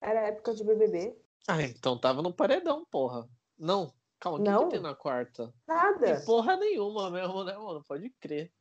Era 0.00 0.28
época 0.28 0.54
de 0.54 0.64
BBB. 0.64 1.16
Ah, 1.48 1.62
então 1.62 1.98
tava 1.98 2.20
no 2.20 2.30
paredão, 2.30 2.84
porra. 2.90 3.26
Não, 3.58 3.90
calma, 4.20 4.38
o 4.38 4.42
que, 4.42 4.64
que 4.64 4.70
tem 4.70 4.80
na 4.80 4.94
quarta? 4.94 5.50
Nada. 5.66 5.98
Tem 5.98 6.24
porra 6.26 6.58
nenhuma 6.58 7.10
mesmo, 7.10 7.42
né, 7.42 7.56
mano? 7.56 7.82
Pode 7.88 8.10
crer. 8.20 8.52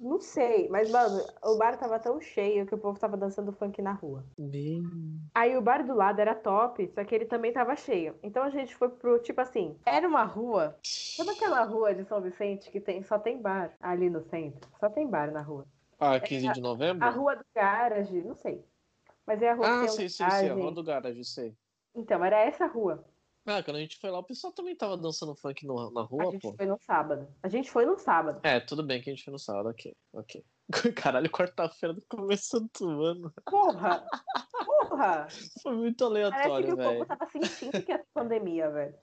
Não 0.00 0.18
sei. 0.18 0.66
Mas, 0.70 0.90
mano, 0.90 1.22
o 1.42 1.58
bar 1.58 1.78
tava 1.78 1.98
tão 1.98 2.18
cheio 2.22 2.66
que 2.66 2.74
o 2.74 2.78
povo 2.78 2.98
tava 2.98 3.14
dançando 3.16 3.52
funk 3.52 3.82
na 3.82 3.92
rua. 3.92 4.24
Meu... 4.38 4.82
Aí 5.34 5.54
o 5.54 5.60
bar 5.60 5.84
do 5.86 5.94
lado 5.94 6.18
era 6.18 6.34
top, 6.34 6.90
só 6.94 7.04
que 7.04 7.14
ele 7.14 7.26
também 7.26 7.52
tava 7.52 7.76
cheio. 7.76 8.18
Então 8.22 8.42
a 8.42 8.48
gente 8.48 8.74
foi 8.74 8.88
pro, 8.88 9.18
tipo 9.18 9.40
assim, 9.42 9.78
era 9.84 10.08
uma 10.08 10.24
rua. 10.24 10.78
Sabe 10.82 11.30
aquela 11.30 11.62
rua 11.64 11.94
de 11.94 12.04
São 12.04 12.22
Vicente 12.22 12.70
que 12.70 12.80
tem, 12.80 13.02
só 13.02 13.18
tem 13.18 13.40
bar 13.40 13.76
ali 13.80 14.08
no 14.08 14.22
centro? 14.22 14.66
Só 14.80 14.88
tem 14.88 15.06
bar 15.06 15.30
na 15.30 15.42
rua. 15.42 15.66
Ah, 16.00 16.18
15 16.18 16.52
de 16.54 16.60
novembro? 16.60 17.06
A 17.06 17.10
rua 17.10 17.36
do 17.36 17.44
garage, 17.54 18.22
não 18.22 18.34
sei. 18.34 18.64
Mas 19.26 19.42
é 19.42 19.50
a 19.50 19.54
rua 19.54 19.66
Ah, 19.66 19.72
que 19.72 19.86
tem 19.86 19.90
um 19.90 19.96
sei, 19.96 20.08
sei, 20.08 20.30
sei. 20.30 20.50
A 20.50 20.54
rua 20.54 20.72
do 20.72 20.82
garagem, 20.82 21.24
sei. 21.24 21.56
Então, 21.94 22.24
era 22.24 22.38
essa 22.40 22.66
rua. 22.66 23.04
Ah, 23.46 23.62
quando 23.62 23.76
a 23.76 23.80
gente 23.80 23.98
foi 23.98 24.10
lá, 24.10 24.18
o 24.18 24.24
pessoal 24.24 24.52
também 24.52 24.74
tava 24.74 24.96
dançando 24.96 25.36
funk 25.36 25.66
no- 25.66 25.90
na 25.90 26.00
A 26.00 26.04
rua, 26.04 26.30
gente 26.32 26.40
pô. 26.40 26.54
foi 26.56 26.64
no 26.66 26.78
sábado. 26.80 27.28
A 27.42 27.48
gente 27.48 27.70
foi 27.70 27.84
no 27.84 27.98
sábado. 27.98 28.40
É, 28.42 28.58
tudo 28.58 28.82
bem 28.82 29.02
que 29.02 29.10
a 29.10 29.14
gente 29.14 29.22
foi 29.24 29.32
no 29.32 29.38
sábado, 29.38 29.68
ok, 29.68 29.94
ok. 30.14 30.44
Caralho, 30.96 31.30
quarta-feira 31.30 31.94
do 31.94 32.02
começo 32.08 32.58
do 32.80 33.02
ano. 33.02 33.32
Porra! 33.44 34.06
Porra! 34.64 35.28
Foi 35.62 35.74
muito 35.76 35.98
Parece 36.08 36.42
que 36.42 36.48
aleatório, 36.50 36.72
o 36.72 36.76
povo 36.76 36.88
velho. 36.94 37.06
tava 37.06 37.26
sentindo 37.30 37.82
que 37.84 37.92
era 37.92 38.04
pandemia, 38.14 38.70
velho. 38.70 38.94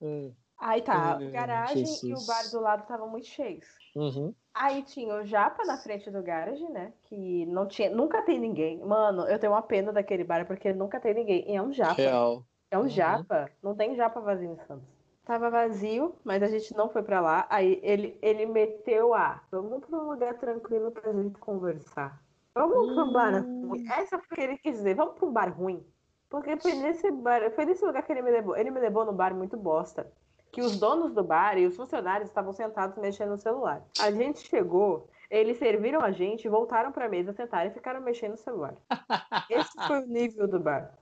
Hum, 0.00 0.34
Aí 0.58 0.82
tá, 0.82 1.18
o 1.22 1.30
garagem 1.32 1.82
e 1.82 1.86
Jesus. 1.86 2.22
o 2.22 2.26
bar 2.26 2.50
do 2.50 2.60
lado 2.60 2.82
estavam 2.82 3.08
muito 3.08 3.26
cheios. 3.26 3.66
Uhum. 3.94 4.34
Aí 4.54 4.82
tinha 4.84 5.14
o 5.16 5.24
Japa 5.24 5.64
na 5.64 5.76
frente 5.76 6.10
do 6.10 6.22
garage, 6.22 6.66
né? 6.70 6.92
Que 7.02 7.44
não 7.46 7.66
tinha, 7.68 7.90
nunca 7.90 8.22
tem 8.22 8.38
ninguém. 8.38 8.80
Mano, 8.80 9.28
eu 9.28 9.38
tenho 9.38 9.52
uma 9.52 9.62
pena 9.62 9.92
daquele 9.92 10.24
bar 10.24 10.46
porque 10.46 10.72
nunca 10.72 10.98
tem 10.98 11.12
ninguém. 11.14 11.50
E 11.50 11.54
é 11.56 11.60
um 11.62 11.72
Japa. 11.72 11.94
Real. 11.94 12.44
É 12.70 12.76
um 12.78 12.82
Uhum. 12.82 12.88
japa. 12.88 13.48
Não 13.62 13.76
tem 13.76 13.94
japa 13.94 14.20
vazio 14.20 14.52
em 14.52 14.56
Santos. 14.66 14.88
Tava 15.24 15.50
vazio, 15.50 16.16
mas 16.24 16.42
a 16.42 16.46
gente 16.48 16.74
não 16.76 16.88
foi 16.88 17.02
pra 17.02 17.20
lá. 17.20 17.46
Aí 17.50 17.78
ele, 17.82 18.18
ele 18.22 18.46
meteu 18.46 19.12
a. 19.14 19.42
Vamos 19.50 19.84
pra 19.84 19.98
um 19.98 20.10
lugar 20.10 20.38
tranquilo 20.38 20.90
pra 20.90 21.12
gente 21.12 21.38
conversar. 21.38 22.22
Vamos 22.54 22.92
pra 22.94 23.04
um 23.04 23.12
bar 23.12 23.44
Hum. 23.44 23.68
ruim. 23.68 23.84
Essa 23.88 24.18
foi 24.18 24.26
o 24.32 24.34
que 24.36 24.40
ele 24.40 24.58
quis 24.58 24.76
dizer. 24.78 24.94
Vamos 24.94 25.14
pra 25.14 25.26
um 25.26 25.32
bar 25.32 25.48
ruim. 25.56 25.86
Porque 26.28 26.56
foi 26.56 26.74
nesse 26.74 27.10
bar, 27.10 27.50
foi 27.52 27.66
nesse 27.66 27.84
lugar 27.84 28.02
que 28.02 28.12
ele 28.12 28.22
me 28.22 28.30
levou. 28.30 28.56
Ele 28.56 28.70
me 28.70 28.80
levou 28.80 29.04
num 29.04 29.12
bar 29.14 29.34
muito 29.34 29.56
bosta. 29.56 30.12
Que 30.52 30.62
os 30.62 30.78
donos 30.78 31.12
do 31.12 31.22
bar 31.22 31.58
e 31.58 31.66
os 31.66 31.76
funcionários 31.76 32.28
estavam 32.28 32.52
sentados 32.52 32.96
mexendo 32.98 33.30
no 33.30 33.38
celular. 33.38 33.84
A 34.00 34.10
gente 34.10 34.40
chegou, 34.48 35.10
eles 35.30 35.58
serviram 35.58 36.00
a 36.00 36.10
gente, 36.12 36.48
voltaram 36.48 36.92
pra 36.92 37.08
mesa, 37.08 37.32
sentaram 37.32 37.70
e 37.70 37.74
ficaram 37.74 38.00
mexendo 38.00 38.32
no 38.32 38.36
celular. 38.38 38.74
Esse 39.50 39.72
foi 39.86 40.00
o 40.02 40.06
nível 40.06 40.48
do 40.48 40.58
bar. 40.60 40.96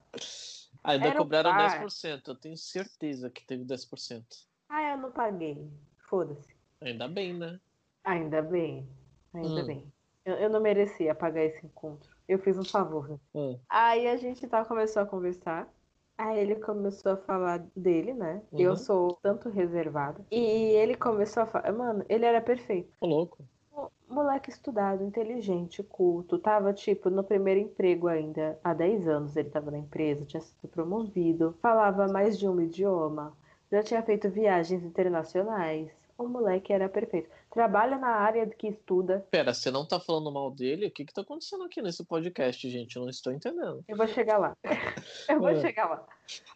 Ainda 0.83 1.09
Era 1.09 1.21
um 1.21 1.23
cobraram 1.23 1.51
bar. 1.51 1.85
10%. 1.85 2.29
Eu 2.29 2.35
tenho 2.35 2.57
certeza 2.57 3.31
que 3.31 3.45
teve 3.47 3.65
10%. 3.65 4.25
Ah, 4.69 4.91
eu 4.93 4.99
não 4.99 5.13
paguei. 5.13 5.71
Foda-se. 6.09 6.55
Ainda 6.81 7.09
bem, 7.09 7.33
né? 7.33 7.59
Ainda 8.05 8.43
bem. 8.43 8.89
Ainda 9.33 9.63
Hum. 9.63 9.67
bem. 9.67 9.93
Eu, 10.25 10.35
eu 10.37 10.51
não 10.51 10.61
merecia 10.61 11.15
pagar 11.15 11.43
esse 11.45 11.65
encontro. 11.65 12.11
Eu 12.29 12.39
fiz 12.39 12.59
um 12.59 12.65
favor. 12.65 13.19
Hum. 13.35 13.59
Aí 13.69 14.07
a 14.09 14.17
gente 14.17 14.47
tá, 14.47 14.65
começou 14.65 15.03
a 15.03 15.07
conversar. 15.07 15.69
Aí 16.17 16.39
ele 16.39 16.57
começou 16.57 17.13
a 17.13 17.17
falar 17.17 17.59
dele, 17.77 18.13
né? 18.15 18.41
Eu 18.53 18.71
Uhum. 18.71 18.77
sou 18.77 19.15
tanto 19.23 19.49
reservada. 19.49 20.25
E 20.31 20.39
ele 20.39 20.95
começou 20.97 21.43
a 21.43 21.47
falar. 21.47 21.73
Mano, 21.73 22.05
ele 22.09 22.25
era 22.25 22.41
perfeito. 22.41 22.93
Ô, 23.01 23.07
louco. 23.07 23.39
Mo- 23.73 23.91
Moleque 24.09 24.49
estudado, 24.51 25.03
inteligente, 25.03 25.83
culto. 25.83 26.39
Tava, 26.39 26.73
tipo, 26.73 27.11
no 27.11 27.25
primeiro 27.25 27.59
emprego 27.61 28.07
ainda. 28.07 28.59
Há 28.63 28.73
10 28.75 29.09
anos 29.09 29.37
ele 29.37 29.51
tava 29.51 29.71
na 29.73 29.79
empresa, 29.79 30.25
tinha 30.25 30.41
sido 30.41 30.69
promovido. 30.69 31.55
Falava 31.61 32.07
mais 32.07 32.39
de 32.39 32.49
um 32.49 32.61
idioma. 32.61 33.37
Já 33.73 33.83
tinha 33.83 34.03
feito 34.03 34.31
viagens 34.31 34.85
internacionais. 34.85 35.91
O 36.17 36.29
moleque 36.29 36.73
era 36.73 36.89
perfeito. 36.89 37.29
Trabalha 37.55 37.97
na 37.99 38.09
área 38.09 38.45
que 38.49 38.67
estuda. 38.67 39.25
Pera, 39.31 39.55
você 39.55 39.71
não 39.71 39.87
tá 39.87 40.01
falando 40.01 40.31
mal 40.33 40.51
dele? 40.51 40.87
O 40.87 40.91
que 40.91 41.05
que 41.05 41.15
tá 41.15 41.21
acontecendo 41.23 41.63
aqui 41.63 41.81
nesse 41.81 42.05
podcast, 42.05 42.69
gente? 42.69 42.97
Eu 42.97 43.03
não 43.03 43.09
estou 43.09 43.33
entendendo. 43.33 43.85
Eu 43.87 43.97
vou 43.97 44.09
chegar 44.09 44.39
lá. 44.39 44.57
Eu 45.29 45.39
vou 45.39 45.51
É. 45.51 45.61
chegar 45.61 45.89
lá. 45.89 46.05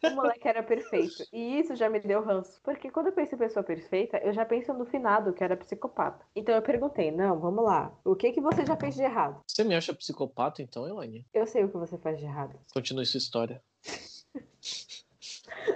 O 0.04 0.10
moleque 0.10 0.48
era 0.48 0.62
perfeito. 0.62 1.24
E 1.32 1.60
isso 1.60 1.76
já 1.76 1.88
me 1.88 2.00
deu 2.00 2.20
ranço. 2.22 2.60
Porque 2.64 2.90
quando 2.90 3.06
eu 3.06 3.12
penso 3.12 3.34
em 3.34 3.38
pessoa 3.38 3.62
perfeita, 3.62 4.18
eu 4.18 4.32
já 4.32 4.44
penso 4.44 4.72
no 4.74 4.84
finado, 4.84 5.32
que 5.32 5.44
era 5.44 5.56
psicopata. 5.56 6.24
Então 6.34 6.54
eu 6.54 6.62
perguntei, 6.62 7.10
não, 7.12 7.38
vamos 7.38 7.64
lá. 7.64 7.92
O 8.04 8.16
que 8.16 8.32
que 8.32 8.40
você 8.40 8.66
já 8.66 8.76
fez 8.76 8.94
de 8.96 9.02
errado? 9.02 9.40
Você 9.46 9.62
me 9.64 9.74
acha 9.76 9.94
psicopata, 9.94 10.62
então, 10.62 10.86
Elaine? 10.88 11.24
Eu 11.32 11.46
sei 11.46 11.62
o 11.64 11.68
que 11.68 11.76
você 11.76 11.96
faz 11.98 12.18
de 12.18 12.24
errado. 12.24 12.58
Continue 12.74 13.06
sua 13.06 13.18
história. 13.18 13.62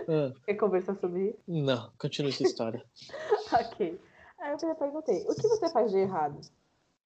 Ah, 0.09 0.33
Quer 0.47 0.55
conversar 0.55 0.97
sobre 0.97 1.29
isso? 1.31 1.39
não, 1.47 1.93
continue 1.99 2.33
sua 2.33 2.47
história. 2.47 2.85
ok. 3.53 4.01
Aí 4.43 4.53
eu 4.61 4.75
perguntei, 4.75 5.23
o 5.23 5.35
que 5.35 5.49
você 5.49 5.71
faz 5.71 5.91
de 5.93 5.99
errado? 5.99 6.41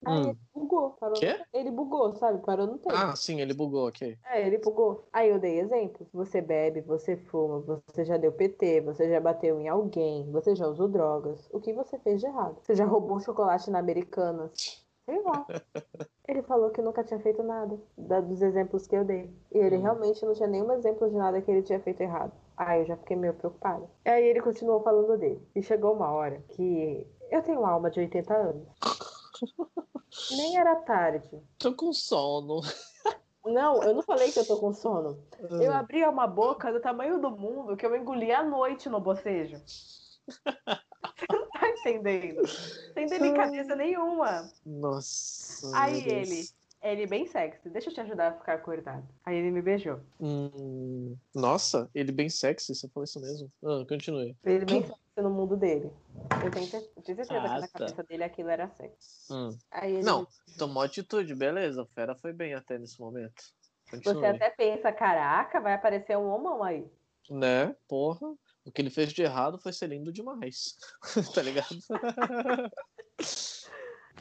Aí 0.04 0.18
Hum. 0.18 0.28
ele 0.30 0.38
bugou. 0.54 0.90
Parou 0.92 1.18
Quê? 1.20 1.38
Ele 1.52 1.70
bugou, 1.70 2.14
sabe? 2.16 2.44
Parou 2.44 2.66
no 2.66 2.78
tempo. 2.78 2.94
Ah, 2.96 3.14
sim, 3.14 3.40
ele 3.40 3.52
bugou, 3.52 3.88
ok. 3.88 4.16
É, 4.24 4.46
ele 4.46 4.58
bugou. 4.58 5.04
Aí 5.12 5.28
eu 5.30 5.38
dei 5.38 5.60
exemplos. 5.60 6.08
Você 6.12 6.40
bebe, 6.40 6.80
você 6.80 7.16
fuma, 7.16 7.60
você 7.86 8.04
já 8.04 8.16
deu 8.16 8.32
PT, 8.32 8.80
você 8.80 9.08
já 9.10 9.20
bateu 9.20 9.60
em 9.60 9.68
alguém, 9.68 10.30
você 10.32 10.54
já 10.56 10.66
usou 10.66 10.88
drogas. 10.88 11.48
O 11.52 11.60
que 11.60 11.72
você 11.74 11.98
fez 11.98 12.20
de 12.20 12.26
errado? 12.26 12.58
Você 12.62 12.74
já 12.74 12.84
roubou 12.86 13.20
chocolate 13.20 13.70
na 13.70 13.78
Americanas? 13.78 14.84
Sei 15.04 15.22
lá. 15.22 15.46
Ele 16.28 16.42
falou 16.42 16.70
que 16.70 16.82
nunca 16.82 17.04
tinha 17.04 17.20
feito 17.20 17.42
nada 17.42 17.78
da- 17.96 18.20
dos 18.20 18.42
exemplos 18.42 18.86
que 18.86 18.96
eu 18.96 19.04
dei. 19.04 19.30
E 19.52 19.58
ele 19.58 19.76
Hum. 19.76 19.82
realmente 19.82 20.24
não 20.26 20.34
tinha 20.34 20.48
nenhum 20.48 20.72
exemplo 20.72 21.08
de 21.08 21.14
nada 21.16 21.40
que 21.40 21.50
ele 21.50 21.62
tinha 21.62 21.80
feito 21.80 22.00
errado. 22.00 22.32
Aí 22.56 22.80
eu 22.80 22.86
já 22.86 22.96
fiquei 22.96 23.16
meio 23.16 23.34
preocupada. 23.34 23.88
Aí 24.04 24.24
ele 24.24 24.40
continuou 24.40 24.82
falando 24.82 25.16
dele. 25.18 25.40
E 25.54 25.62
chegou 25.62 25.94
uma 25.94 26.10
hora 26.10 26.42
que 26.48 27.06
eu 27.30 27.42
tenho 27.42 27.64
alma 27.64 27.90
de 27.90 28.00
80 28.00 28.34
anos. 28.34 28.68
Nem 30.30 30.56
era 30.58 30.76
tarde. 30.76 31.42
Tô 31.58 31.74
com 31.74 31.92
sono. 31.92 32.60
Não, 33.44 33.82
eu 33.82 33.94
não 33.94 34.02
falei 34.02 34.32
que 34.32 34.38
eu 34.40 34.46
tô 34.46 34.58
com 34.58 34.72
sono. 34.72 35.22
Eu 35.62 35.72
Ah, 35.72 35.78
abria 35.78 36.10
uma 36.10 36.26
boca 36.26 36.72
do 36.72 36.80
tamanho 36.80 37.20
do 37.20 37.30
mundo 37.30 37.76
que 37.76 37.86
eu 37.86 37.94
engoli 37.94 38.32
à 38.32 38.42
noite 38.42 38.88
no 38.88 39.00
bocejo. 39.00 39.60
Você 40.26 41.26
não 41.30 41.48
tá 41.50 41.68
entendendo? 41.68 42.46
Sem 42.92 43.06
delicadeza 43.06 43.76
nenhuma. 43.76 44.50
Nossa. 44.64 45.70
Aí 45.76 46.02
meu 46.04 46.24
Deus. 46.24 46.54
Ele, 46.92 47.02
ele 47.02 47.06
bem 47.06 47.26
sexy, 47.26 47.68
deixa 47.68 47.90
eu 47.90 47.94
te 47.94 48.00
ajudar 48.00 48.28
a 48.28 48.32
ficar 48.34 48.54
acordado. 48.54 49.06
Aí 49.24 49.36
ele 49.36 49.50
me 49.50 49.62
beijou. 49.62 50.00
Hum, 50.20 51.16
nossa, 51.34 51.90
ele 51.94 52.12
bem 52.12 52.28
sexy, 52.28 52.74
você 52.74 52.88
falou 52.88 53.04
isso 53.04 53.20
mesmo. 53.20 53.50
Ah, 53.64 53.84
continue. 53.88 54.36
Ele 54.44 54.64
bem 54.64 54.82
sexy 54.82 55.00
no 55.18 55.30
mundo 55.30 55.56
dele. 55.56 55.90
Eu 56.44 56.50
tenho 56.50 56.66
certeza 56.66 57.22
Ah, 57.22 57.26
que 57.26 57.34
na 57.34 57.60
tá. 57.60 57.68
cabeça 57.68 58.02
dele 58.04 58.24
aquilo 58.24 58.50
era 58.50 58.68
sexy. 58.70 59.32
Hum. 59.32 59.56
Aí 59.70 59.94
ele, 59.94 60.02
Não, 60.02 60.26
tomou 60.58 60.82
atitude, 60.82 61.34
beleza. 61.34 61.82
O 61.82 61.86
Fera 61.86 62.14
foi 62.14 62.32
bem 62.32 62.54
até 62.54 62.78
nesse 62.78 63.00
momento. 63.00 63.42
Continue. 63.90 64.20
você 64.20 64.26
até 64.26 64.50
pensa, 64.50 64.92
caraca, 64.92 65.60
vai 65.60 65.74
aparecer 65.74 66.16
um 66.16 66.28
homão 66.28 66.62
aí. 66.62 66.84
Né? 67.30 67.74
Porra. 67.88 68.34
O 68.64 68.72
que 68.72 68.82
ele 68.82 68.90
fez 68.90 69.12
de 69.12 69.22
errado 69.22 69.58
foi 69.58 69.72
ser 69.72 69.86
lindo 69.88 70.12
demais. 70.12 70.76
tá 71.34 71.40
ligado? 71.40 71.68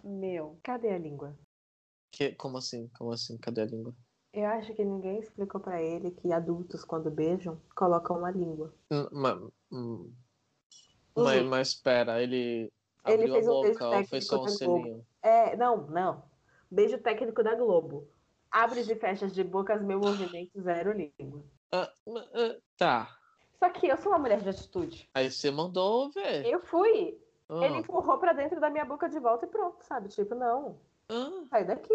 Meu, 0.04 0.60
cadê 0.62 0.89
a 0.91 0.99
língua? 0.99 1.36
Que, 2.15 2.34
como 2.36 2.58
assim? 2.58 2.88
Como 2.97 3.12
assim? 3.12 3.38
Cadê 3.38 3.62
a 3.62 3.65
língua? 3.65 3.93
Eu 4.32 4.45
acho 4.47 4.73
que 4.73 4.84
ninguém 4.86 5.19
explicou 5.19 5.60
pra 5.60 5.82
ele 5.82 6.12
que 6.12 6.32
adultos, 6.32 6.86
quando 6.86 7.12
beijam, 7.12 7.62
colocam 7.75 8.23
a 8.25 8.32
língua. 8.32 8.73
Hum, 8.89 9.08
ma- 9.12 9.49
hum. 9.71 10.13
Mas, 11.17 11.41
Uhum. 11.41 11.49
mas 11.49 11.73
pera, 11.73 12.21
ele 12.23 12.71
Ele 13.06 13.17
abriu 13.17 13.34
fez 13.34 13.47
a 13.47 13.51
beijo 13.51 13.80
boca 13.80 13.86
ou 13.86 13.91
foi 14.06 14.21
técnico 14.21 14.21
só 14.21 14.43
um 14.43 14.47
selinho? 14.47 15.06
É, 15.21 15.56
não, 15.58 15.88
não. 15.88 16.23
Beijo 16.71 16.97
técnico 16.99 17.43
da 17.43 17.54
Globo. 17.56 18.08
Abres 18.51 18.89
e 18.89 18.95
fechas 18.95 19.34
de 19.34 19.43
bocas, 19.43 19.82
meu 19.82 19.99
movimento, 19.99 20.62
zero 20.62 20.93
língua. 20.93 21.43
Ma- 22.08 22.25
ah, 22.34 22.56
tá. 22.78 23.17
Só 23.60 23.69
que 23.69 23.88
eu 23.88 23.97
sou 23.97 24.12
uma 24.12 24.19
mulher 24.19 24.41
de 24.41 24.49
atitude. 24.49 25.10
Aí 25.13 25.30
você 25.30 25.51
mandou 25.51 26.10
ver. 26.12 26.45
Eu 26.45 26.60
fui. 26.62 27.17
Ah, 27.49 27.65
Ele 27.65 27.80
empurrou 27.80 28.17
pra 28.17 28.34
dentro 28.34 28.60
da 28.60 28.69
minha 28.69 28.86
boca 28.86 29.10
de 29.10 29.19
volta 29.19 29.45
e 29.45 29.49
pronto, 29.49 29.84
sabe? 29.84 30.10
Tipo, 30.10 30.36
não, 30.36 30.78
ah, 31.09 31.45
sai 31.49 31.65
daqui. 31.65 31.93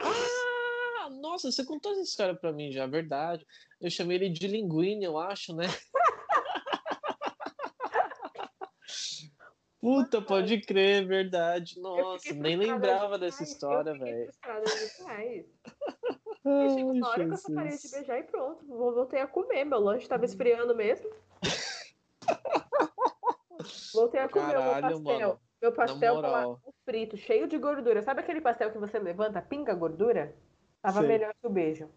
ah, 0.00 1.08
nossa, 1.10 1.50
você 1.50 1.64
contou 1.64 1.92
essa 1.92 2.02
história 2.02 2.34
pra 2.34 2.52
mim 2.52 2.70
já, 2.72 2.86
verdade. 2.86 3.44
Eu 3.80 3.90
chamei 3.90 4.16
ele 4.16 4.28
de 4.30 4.46
linguine, 4.46 5.04
eu 5.04 5.18
acho, 5.18 5.54
né? 5.54 5.66
Puta, 9.80 10.20
pode 10.20 10.60
crer, 10.62 11.06
verdade. 11.06 11.74
Eu 11.76 11.82
Nossa, 11.82 12.34
nem 12.34 12.56
lembrava 12.56 13.16
dessa 13.18 13.38
demais, 13.38 13.52
história, 13.52 13.90
eu 13.90 13.94
fiquei 13.96 14.12
velho. 14.12 14.32
E 16.44 16.48
Ai, 16.50 16.70
chegou 16.70 16.92
uma 16.92 17.08
hora 17.10 17.28
que 17.28 17.34
eu 17.34 17.54
parei 17.54 17.70
de 17.72 17.76
Jesus. 17.76 17.92
beijar 17.92 18.18
e 18.20 18.22
pronto. 18.22 18.64
Vou- 18.66 18.94
Voltei 18.94 19.20
a 19.20 19.26
comer. 19.26 19.64
Meu 19.64 19.80
lanche 19.80 20.08
tava 20.08 20.24
esfriando 20.24 20.74
mesmo. 20.74 21.10
Voltei 23.92 24.20
a 24.20 24.28
comer 24.28 24.44
o 24.44 24.46
meu 24.46 24.56
Caralho, 24.56 25.02
pastel. 25.02 25.28
mano. 25.28 25.40
Meu 25.60 25.72
pastel 25.72 26.14
Na 26.14 26.22
moral. 26.22 26.60
Frito, 26.88 27.18
cheio 27.18 27.46
de 27.46 27.58
gordura. 27.58 28.00
Sabe 28.00 28.20
aquele 28.20 28.40
pastel 28.40 28.72
que 28.72 28.78
você 28.78 28.98
levanta, 28.98 29.42
pinga 29.42 29.74
gordura? 29.74 30.34
Tava 30.80 31.00
Sei. 31.00 31.08
melhor 31.08 31.34
que 31.38 31.46
o 31.46 31.50
beijo. 31.50 31.90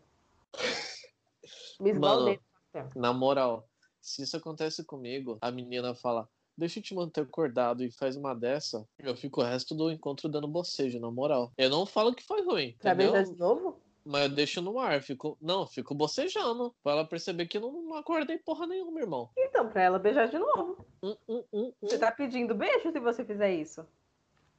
Me 1.79 1.91
esbaldei 1.91 2.35
no 2.35 2.41
pastel. 2.73 3.01
Na 3.01 3.13
moral, 3.13 3.69
se 4.01 4.23
isso 4.23 4.35
acontece 4.35 4.83
comigo, 4.83 5.37
a 5.41 5.49
menina 5.49 5.95
fala, 5.95 6.27
deixa 6.57 6.79
eu 6.79 6.83
te 6.83 6.93
manter 6.93 7.21
acordado 7.21 7.85
e 7.85 7.91
faz 7.91 8.17
uma 8.17 8.33
dessa, 8.33 8.85
eu 8.99 9.15
fico 9.15 9.39
o 9.39 9.43
resto 9.45 9.73
do 9.73 9.89
encontro 9.89 10.27
dando 10.27 10.45
bocejo, 10.45 10.99
na 10.99 11.09
moral. 11.09 11.53
Eu 11.57 11.69
não 11.69 11.85
falo 11.85 12.13
que 12.13 12.25
foi 12.25 12.43
ruim, 12.43 12.75
Pra 12.77 12.91
entendeu? 12.91 13.13
beijar 13.13 13.31
de 13.31 13.39
novo? 13.39 13.79
Mas 14.03 14.23
eu 14.23 14.29
deixo 14.29 14.61
no 14.61 14.77
ar, 14.77 15.01
fico. 15.01 15.37
Não, 15.39 15.65
fico 15.67 15.93
bocejando. 15.93 16.75
Pra 16.83 16.93
ela 16.93 17.05
perceber 17.05 17.45
que 17.45 17.59
não, 17.59 17.71
não 17.71 17.95
acordei 17.95 18.37
porra 18.39 18.65
nenhuma, 18.67 18.99
irmão. 18.99 19.29
Então, 19.37 19.69
pra 19.69 19.83
ela 19.83 19.99
beijar 19.99 20.27
de 20.27 20.39
novo. 20.39 20.83
Hum, 21.03 21.15
hum, 21.29 21.43
hum, 21.53 21.73
Você 21.81 21.97
hum. 21.97 21.99
tá 21.99 22.11
pedindo 22.11 22.55
beijo 22.55 22.91
se 22.91 22.99
você 22.99 23.23
fizer 23.23 23.53
isso? 23.53 23.85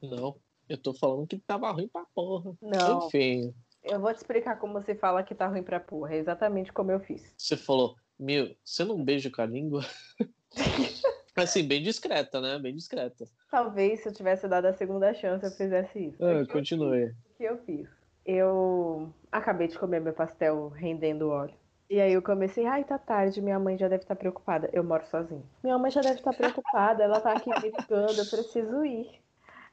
Não. 0.03 0.37
Eu 0.69 0.79
tô 0.79 0.95
falando 0.95 1.27
que 1.27 1.38
tava 1.38 1.71
ruim 1.71 1.88
pra 1.88 2.05
porra. 2.15 2.55
Não. 2.61 3.07
Enfim, 3.07 3.55
Eu 3.83 4.01
vou 4.01 4.12
te 4.12 4.19
explicar 4.19 4.59
como 4.59 4.75
você 4.75 4.95
fala 4.95 5.23
que 5.23 5.35
tá 5.35 5.47
ruim 5.47 5.62
pra 5.62 5.81
porra. 5.81 6.15
É 6.15 6.19
exatamente 6.19 6.73
como 6.73 6.91
eu 6.91 7.01
fiz. 7.01 7.35
você 7.37 7.57
falou, 7.57 7.97
meu, 8.19 8.55
você 8.65 8.85
não 8.85 9.05
beija 9.05 9.31
com 9.31 9.43
a 9.43 9.47
língua? 9.47 9.85
assim, 11.37 11.67
bem 11.67 11.83
discreta, 11.83 12.41
né? 12.41 12.59
Bem 12.59 12.75
discreta. 12.75 13.25
Talvez 13.51 14.01
se 14.01 14.09
eu 14.09 14.12
tivesse 14.12 14.49
dado 14.49 14.67
a 14.67 14.73
segunda 14.73 15.12
chance 15.15 15.45
eu 15.45 15.51
fizesse 15.51 16.07
isso. 16.07 16.25
Ah, 16.25 16.47
continue. 16.51 17.07
O 17.07 17.37
que 17.37 17.45
eu 17.45 17.59
fiz? 17.59 17.88
Eu 18.25 19.12
acabei 19.31 19.67
de 19.67 19.79
comer 19.79 20.01
meu 20.01 20.12
pastel 20.12 20.69
rendendo 20.69 21.29
óleo. 21.29 21.55
E 21.91 22.01
aí 22.01 22.12
eu 22.12 22.23
comecei, 22.23 22.65
ai, 22.65 22.85
tá 22.85 22.97
tarde, 22.97 23.43
minha 23.43 23.59
mãe 23.59 23.77
já 23.77 23.88
deve 23.88 24.05
estar 24.05 24.17
preocupada. 24.17 24.71
Eu 24.73 24.83
moro 24.83 25.05
sozinha. 25.07 25.43
Minha 25.62 25.77
mãe 25.77 25.91
já 25.91 26.01
deve 26.01 26.21
estar 26.21 26.33
preocupada, 26.33 27.03
ela 27.03 27.21
tá 27.21 27.33
aqui 27.33 27.51
me 27.51 27.71
ligando, 27.71 28.19
eu 28.19 28.27
preciso 28.27 28.85
ir. 28.85 29.22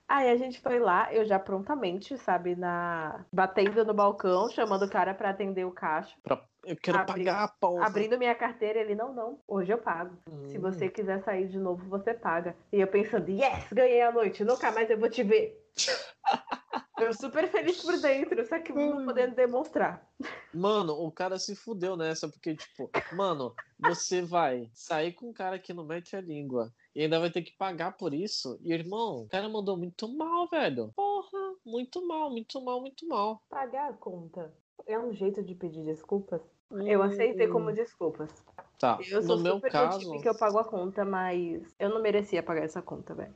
Aí 0.09 0.27
a 0.31 0.35
gente 0.35 0.59
foi 0.59 0.79
lá, 0.79 1.13
eu 1.13 1.23
já 1.23 1.37
prontamente, 1.37 2.17
sabe, 2.17 2.55
na 2.55 3.23
batendo 3.31 3.85
no 3.85 3.93
balcão, 3.93 4.49
chamando 4.49 4.85
o 4.85 4.89
cara 4.89 5.13
pra 5.13 5.29
atender 5.29 5.65
o 5.65 5.71
caixa. 5.71 6.15
Pra 6.23 6.41
Eu 6.65 6.75
quero 6.75 6.97
Abri- 6.97 7.23
pagar 7.25 7.43
a 7.43 7.47
porra. 7.47 7.85
Abrindo 7.85 8.17
minha 8.17 8.33
carteira, 8.33 8.79
ele, 8.79 8.95
não, 8.95 9.13
não, 9.13 9.39
hoje 9.47 9.71
eu 9.71 9.77
pago. 9.77 10.17
Se 10.47 10.57
Hum. 10.57 10.61
você 10.61 10.89
quiser 10.89 11.21
sair 11.23 11.47
de 11.47 11.59
novo, 11.59 11.87
você 11.87 12.11
paga. 12.13 12.55
E 12.73 12.81
eu 12.81 12.87
pensando, 12.87 13.29
yes, 13.29 13.71
ganhei 13.71 14.01
a 14.01 14.11
noite, 14.11 14.43
nunca 14.43 14.71
mais 14.71 14.89
eu 14.89 14.97
vou 14.99 15.09
te 15.11 15.21
ver. 15.21 15.55
eu 17.03 17.13
super 17.13 17.47
feliz 17.49 17.81
por 17.81 17.99
dentro, 17.99 18.45
só 18.45 18.59
que 18.59 18.73
não 18.73 19.05
podendo 19.05 19.35
demonstrar. 19.35 20.07
Mano, 20.53 20.93
o 20.93 21.11
cara 21.11 21.37
se 21.37 21.55
fudeu 21.55 21.95
nessa, 21.95 22.27
porque, 22.27 22.55
tipo, 22.55 22.89
mano, 23.13 23.53
você 23.79 24.21
vai 24.21 24.69
sair 24.73 25.13
com 25.13 25.29
um 25.29 25.33
cara 25.33 25.59
que 25.59 25.73
não 25.73 25.85
mete 25.85 26.15
a 26.15 26.21
língua 26.21 26.73
e 26.95 27.03
ainda 27.03 27.19
vai 27.19 27.29
ter 27.29 27.41
que 27.41 27.55
pagar 27.57 27.97
por 27.97 28.13
isso. 28.13 28.59
E, 28.61 28.73
irmão, 28.73 29.23
o 29.23 29.29
cara 29.29 29.47
mandou 29.47 29.77
muito 29.77 30.07
mal, 30.07 30.47
velho. 30.47 30.91
Porra, 30.95 31.55
muito 31.65 32.05
mal, 32.07 32.29
muito 32.29 32.61
mal, 32.61 32.81
muito 32.81 33.07
mal. 33.07 33.41
Pagar 33.49 33.89
a 33.89 33.93
conta 33.93 34.53
é 34.85 34.97
um 34.97 35.13
jeito 35.13 35.43
de 35.43 35.53
pedir 35.55 35.83
desculpas? 35.83 36.41
Eu 36.71 37.01
aceitei 37.01 37.47
como 37.47 37.71
desculpas. 37.71 38.31
Tá, 38.77 38.99
Eu 39.09 39.21
sou 39.23 39.37
no 39.37 39.43
meu 39.43 39.55
super 39.55 39.69
do 39.69 39.71
caso, 39.71 39.99
time 39.99 40.21
que 40.21 40.29
eu 40.29 40.37
pago 40.37 40.59
a 40.59 40.63
conta, 40.63 41.03
mas 41.03 41.75
eu 41.79 41.89
não 41.89 42.01
merecia 42.01 42.43
pagar 42.43 42.63
essa 42.63 42.81
conta, 42.81 43.13
velho. 43.13 43.33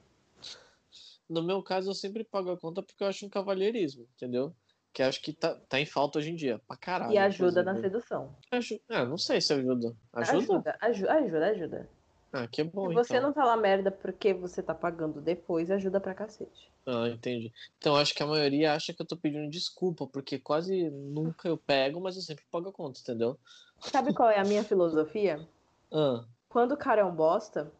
No 1.33 1.43
meu 1.43 1.61
caso, 1.63 1.89
eu 1.89 1.93
sempre 1.95 2.23
pago 2.23 2.51
a 2.51 2.57
conta 2.57 2.81
porque 2.81 3.03
eu 3.03 3.07
acho 3.07 3.25
um 3.25 3.29
cavalheirismo, 3.29 4.07
entendeu? 4.15 4.55
Que 4.93 5.01
acho 5.03 5.21
que 5.21 5.33
tá, 5.33 5.55
tá 5.67 5.79
em 5.79 5.85
falta 5.85 6.19
hoje 6.19 6.29
em 6.31 6.35
dia, 6.35 6.59
pra 6.67 6.77
caralho. 6.77 7.11
E 7.13 7.17
ajuda 7.17 7.63
na 7.63 7.75
sedução. 7.75 8.35
Aju- 8.51 8.79
Ah, 8.87 9.05
não 9.05 9.17
sei 9.17 9.41
se 9.41 9.51
ajuda. 9.53 9.95
Ajuda? 10.13 10.37
Ajuda, 10.37 10.77
ajuda, 10.81 11.15
ajuda. 11.19 11.47
ajuda. 11.49 11.89
Ah, 12.31 12.47
que 12.47 12.63
bom, 12.63 12.87
Se 12.89 12.93
você 12.95 13.13
então. 13.17 13.27
não 13.27 13.33
falar 13.33 13.57
merda 13.57 13.91
porque 13.91 14.33
você 14.33 14.61
tá 14.63 14.73
pagando 14.73 15.19
depois, 15.21 15.69
ajuda 15.69 15.99
pra 15.99 16.13
cacete. 16.15 16.71
Ah, 16.85 17.07
entendi. 17.07 17.51
Então 17.77 17.95
acho 17.95 18.13
que 18.13 18.21
a 18.23 18.27
maioria 18.27 18.73
acha 18.73 18.93
que 18.93 19.01
eu 19.01 19.05
tô 19.05 19.15
pedindo 19.15 19.49
desculpa, 19.49 20.05
porque 20.07 20.37
quase 20.39 20.89
nunca 20.89 21.47
eu 21.47 21.57
pego, 21.57 21.99
mas 22.01 22.15
eu 22.15 22.21
sempre 22.23 22.43
pago 22.51 22.69
a 22.69 22.73
conta, 22.73 22.99
entendeu? 22.99 23.37
Sabe 23.79 24.13
qual 24.13 24.29
é 24.29 24.39
a 24.39 24.43
minha 24.43 24.63
filosofia? 24.63 25.39
Ah, 25.95 26.25
Quando 26.49 26.71
o 26.71 26.77
cara 26.77 27.01
é 27.01 27.05
um 27.05 27.13
bosta, 27.13 27.71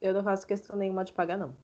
eu 0.00 0.12
não 0.12 0.24
faço 0.24 0.44
questão 0.44 0.76
nenhuma 0.76 1.04
de 1.04 1.12
pagar, 1.12 1.36
não. 1.38 1.56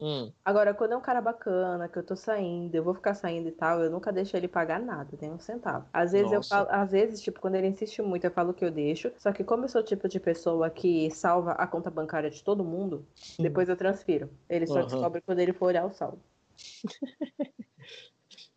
Hum, 0.00 0.32
Agora, 0.44 0.74
quando 0.74 0.92
é 0.92 0.96
um 0.96 1.00
cara 1.00 1.22
bacana, 1.22 1.88
que 1.88 1.98
eu 1.98 2.04
tô 2.04 2.14
saindo, 2.14 2.74
eu 2.74 2.84
vou 2.84 2.94
ficar 2.94 3.14
saindo 3.14 3.48
e 3.48 3.52
tal, 3.52 3.82
eu 3.82 3.90
nunca 3.90 4.12
deixo 4.12 4.36
ele 4.36 4.46
pagar 4.46 4.78
nada, 4.78 5.08
nem 5.20 5.30
um 5.32 5.38
centavo. 5.38 5.88
Às 5.92 6.12
vezes 6.12 6.32
eu 6.32 6.38
Nossa. 6.38 6.48
falo, 6.48 6.68
às 6.70 6.90
vezes, 6.92 7.22
tipo, 7.22 7.40
quando 7.40 7.54
ele 7.54 7.66
insiste 7.68 8.02
muito, 8.02 8.24
eu 8.24 8.30
falo 8.30 8.52
que 8.52 8.62
eu 8.64 8.70
deixo. 8.70 9.10
Só 9.18 9.32
que 9.32 9.42
como 9.42 9.64
eu 9.64 9.68
sou 9.70 9.80
o 9.80 9.84
tipo 9.84 10.06
de 10.06 10.20
pessoa 10.20 10.68
que 10.70 11.10
salva 11.10 11.52
a 11.52 11.66
conta 11.66 11.90
bancária 11.90 12.28
de 12.30 12.44
todo 12.44 12.62
mundo, 12.62 13.06
depois 13.38 13.68
eu 13.70 13.76
transfiro. 13.76 14.28
Ele 14.48 14.66
só 14.66 14.80
Aham. 14.80 14.86
descobre 14.86 15.22
quando 15.22 15.38
ele 15.40 15.52
for 15.54 15.66
olhar 15.66 15.86
o 15.86 15.92
saldo. 15.92 16.20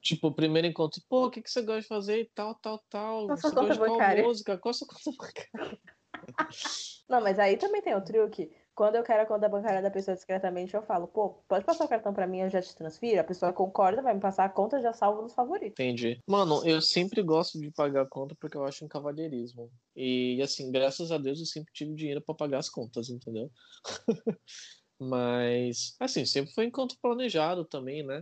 Tipo, 0.01 0.27
o 0.27 0.33
primeiro 0.33 0.67
encontro, 0.67 1.01
pô, 1.09 1.25
o 1.25 1.29
que, 1.31 1.41
que 1.41 1.49
você 1.49 1.61
gosta 1.61 1.81
de 1.81 1.87
fazer 1.87 2.21
e 2.21 2.25
tal, 2.33 2.55
tal, 2.55 2.79
tal. 2.89 3.27
Qual 3.27 3.37
Você 3.37 3.49
conta 3.49 3.61
gosta 3.61 3.73
de 3.73 3.79
qual 3.79 3.91
bancária? 3.91 4.23
música? 4.23 4.57
Qual 4.57 4.73
sua 4.73 4.87
conta 4.87 5.11
bancária? 5.17 5.79
Não, 7.09 7.21
mas 7.21 7.39
aí 7.39 7.57
também 7.57 7.81
tem 7.81 7.95
o 7.95 8.03
truque. 8.03 8.51
Quando 8.77 8.93
eu 8.93 9.01
quero 9.01 9.23
a 9.23 9.25
conta 9.25 9.49
bancária 9.49 9.81
da 9.81 9.89
pessoa 9.89 10.13
discretamente, 10.13 10.75
eu 10.75 10.83
falo, 10.83 11.07
pô, 11.07 11.31
pode 11.47 11.65
passar 11.65 11.83
o 11.83 11.87
cartão 11.87 12.13
pra 12.13 12.27
mim, 12.27 12.41
eu 12.41 12.49
já 12.51 12.61
te 12.61 12.75
transfiro. 12.75 13.19
A 13.19 13.23
pessoa 13.23 13.51
concorda, 13.51 14.03
vai 14.03 14.13
me 14.13 14.19
passar 14.19 14.45
a 14.45 14.49
conta, 14.49 14.79
já 14.79 14.93
salvo 14.93 15.23
nos 15.23 15.33
favoritos. 15.33 15.79
Entendi. 15.79 16.19
Mano, 16.29 16.63
eu 16.63 16.79
sempre 16.79 17.23
gosto 17.23 17.59
de 17.59 17.71
pagar 17.71 18.03
a 18.03 18.07
conta 18.07 18.35
porque 18.39 18.55
eu 18.55 18.63
acho 18.63 18.85
um 18.85 18.87
cavalheirismo. 18.87 19.71
E, 19.95 20.39
assim, 20.43 20.71
graças 20.71 21.11
a 21.11 21.17
Deus 21.17 21.39
eu 21.39 21.47
sempre 21.47 21.73
tive 21.73 21.95
dinheiro 21.95 22.21
pra 22.21 22.35
pagar 22.35 22.59
as 22.59 22.69
contas, 22.69 23.09
entendeu? 23.09 23.49
Mas, 25.01 25.95
assim, 25.99 26.23
sempre 26.23 26.53
foi 26.53 26.65
encontro 26.65 26.99
planejado 27.01 27.65
também, 27.65 28.05
né? 28.05 28.21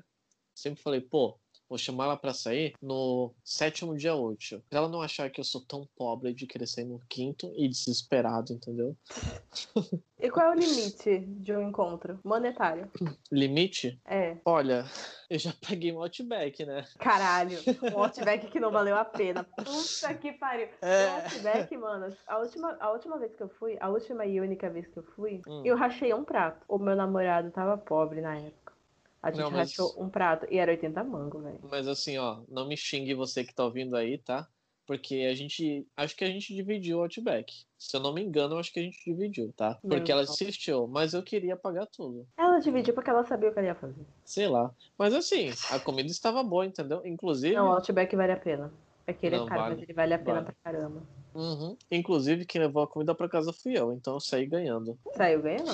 Sempre 0.56 0.82
falei, 0.82 1.02
pô, 1.02 1.38
vou 1.70 1.78
chamar 1.78 2.06
ela 2.06 2.18
pra 2.18 2.34
sair 2.34 2.74
no 2.82 3.34
sétimo 3.44 3.96
dia 3.96 4.16
útil. 4.16 4.62
Pra 4.70 4.80
ela 4.80 4.90
não 4.90 5.02
achar 5.02 5.30
que 5.30 5.40
eu 5.40 5.44
sou 5.44 5.62
tão 5.62 5.88
pobre 5.96 6.34
de 6.34 6.48
sair 6.68 6.86
no 6.86 7.00
quinto 7.10 7.52
e 7.56 7.68
desesperado, 7.68 8.54
entendeu? 8.54 8.96
E 10.18 10.32
qual 10.32 10.48
é 10.48 10.52
o 10.52 10.54
limite 10.60 11.20
de 11.20 11.54
um 11.54 11.68
encontro? 11.68 12.20
Monetário. 12.24 12.90
Limite? 13.30 14.00
É. 14.06 14.38
Olha, 14.46 14.86
eu 15.30 15.38
já 15.38 15.54
paguei 15.62 15.92
um 15.92 16.02
Outback, 16.02 16.66
né? 16.66 16.86
Caralho, 16.98 17.60
um 17.94 18.02
Outback 18.02 18.48
que 18.48 18.60
não 18.60 18.72
valeu 18.72 18.96
a 18.96 19.04
pena. 19.04 19.44
Puta 19.44 20.14
que 20.16 20.32
pariu. 20.32 20.70
É. 20.82 21.06
O 21.06 21.12
Outback, 21.16 21.78
mano, 21.78 22.16
a 22.26 22.38
última, 22.40 22.78
a 22.80 22.92
última 22.92 23.20
vez 23.20 23.36
que 23.36 23.44
eu 23.44 23.50
fui, 23.50 23.78
a 23.80 23.90
última 23.90 24.26
e 24.26 24.40
única 24.40 24.70
vez 24.70 24.88
que 24.88 24.98
eu 24.98 25.04
fui, 25.04 25.42
Hum. 25.48 25.62
eu 25.66 25.76
rachei 25.76 26.14
um 26.14 26.24
prato. 26.24 26.64
O 26.68 26.78
meu 26.80 26.96
namorado 26.96 27.52
tava 27.52 27.78
pobre 27.78 28.22
na 28.22 28.38
época. 28.38 28.65
A 29.26 29.32
gente 29.32 29.42
Não, 29.42 29.50
mas- 29.50 29.72
rachou 29.72 29.96
um 29.98 30.08
prato 30.08 30.46
e 30.52 30.58
era 30.60 30.72
80 30.72 31.04
mango, 31.04 31.40
velho. 31.42 31.60
Mas 31.70 31.88
assim, 31.88 32.16
ó, 32.20 32.42
não 32.48 32.68
me 32.68 32.78
xingue 32.78 33.16
você 33.16 33.44
que 33.44 33.56
tá 33.56 33.64
ouvindo 33.66 33.96
aí, 33.98 34.20
tá? 34.20 34.48
Porque 34.86 35.28
a 35.28 35.34
gente. 35.34 35.84
Acho 35.98 36.16
que 36.16 36.24
a 36.24 36.28
gente 36.28 36.54
dividiu 36.54 37.00
o 37.00 37.02
Outback. 37.02 37.52
Se 37.76 37.98
eu 37.98 38.00
não 38.00 38.14
me 38.14 38.22
engano, 38.22 38.56
acho 38.60 38.72
que 38.72 38.80
a 38.80 38.84
gente 38.84 39.04
dividiu, 39.04 39.52
tá? 39.58 39.80
Porque 39.82 40.12
ela 40.12 40.22
Deus. 40.22 40.30
assistiu, 40.40 40.88
mas 40.88 41.16
eu 41.16 41.24
queria 41.24 41.58
pagar 41.58 41.88
tudo. 41.88 42.28
Ela 42.38 42.60
dividiu 42.60 42.94
porque 42.94 43.10
ela 43.10 43.26
sabia 43.26 43.50
o 43.50 43.52
que 43.52 43.58
ela 43.58 43.68
ia 43.70 43.74
fazer. 43.76 44.06
Sei 44.24 44.48
lá. 44.48 44.72
Mas 44.96 45.16
assim, 45.16 45.50
a 45.72 45.80
comida 45.80 46.08
estava 46.12 46.44
boa, 46.44 46.68
entendeu? 46.68 47.02
Inclusive. 47.04 47.56
Não, 47.56 47.70
o 47.70 47.72
Outback 47.74 48.16
vale 48.16 48.32
a 48.34 48.38
pena. 48.38 48.72
É 49.08 49.14
que 49.14 49.26
ele 49.26 49.38
Não, 49.38 49.46
é 49.48 49.50
caro, 49.50 49.62
vale. 49.62 49.74
mas 49.76 49.84
ele 49.84 49.94
vale 49.94 50.14
a 50.14 50.20
pena 50.20 50.34
Vale. 50.42 50.46
pra 50.46 50.56
caramba. 50.72 51.02
Uhum. 51.36 51.78
Inclusive, 51.92 52.46
quem 52.46 52.62
levou 52.62 52.82
a 52.82 52.88
comida 52.88 53.14
pra 53.14 53.28
casa 53.28 53.52
fui 53.52 53.78
eu, 53.78 53.92
então 53.92 54.14
eu 54.14 54.20
saí 54.22 54.46
ganhando. 54.46 54.98
Saiu 55.16 55.42
ganhando. 55.42 55.70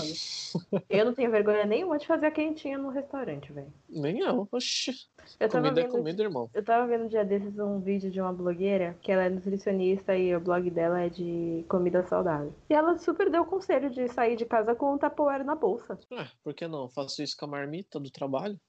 eu 0.90 1.06
não 1.06 1.14
tenho 1.14 1.30
vergonha 1.30 1.66
nenhuma 1.66 2.00
de 2.00 2.08
fazer 2.08 2.26
a 2.26 2.32
quentinha 2.32 2.80
no 2.80 2.90
restaurante, 2.90 3.54
velho. 3.54 3.72
Nem 3.88 4.20
eu. 4.20 4.48
Oxi. 4.52 4.92
Eu 5.40 5.48
tava 5.48 5.64
Comida 5.66 5.82
é 5.82 5.84
vendo 5.84 5.92
comida, 5.92 6.24
irmão. 6.24 6.50
Eu 6.52 6.64
tava 6.64 6.88
vendo 6.88 7.06
um 7.06 7.08
dia 7.08 7.24
desses 7.24 7.60
um 7.60 7.80
vídeo 7.80 8.10
de 8.10 8.20
uma 8.20 8.34
blogueira 8.34 8.98
que 9.04 9.12
ela 9.12 9.24
é 9.24 9.30
nutricionista 9.30 10.18
e 10.18 10.36
o 10.36 10.40
blog 10.40 10.68
dela 10.72 11.02
é 11.02 11.10
de 11.10 11.64
comida 11.70 12.02
saudável. 12.08 12.54
E 12.68 12.74
ela 12.74 12.98
super 12.98 13.30
deu 13.30 13.44
o 13.44 13.46
conselho 13.46 13.92
de 13.92 14.08
sair 14.10 14.36
de 14.36 14.46
casa 14.46 14.74
com 14.74 14.96
um 14.96 14.98
Tupperware 14.98 15.46
na 15.46 15.54
bolsa. 15.54 15.98
Ué, 16.12 16.28
por 16.44 16.56
que 16.56 16.68
não? 16.68 16.90
Faço 16.90 17.22
isso 17.22 17.38
com 17.38 17.46
a 17.46 17.50
marmita 17.50 18.00
do 18.00 18.10
trabalho. 18.10 18.60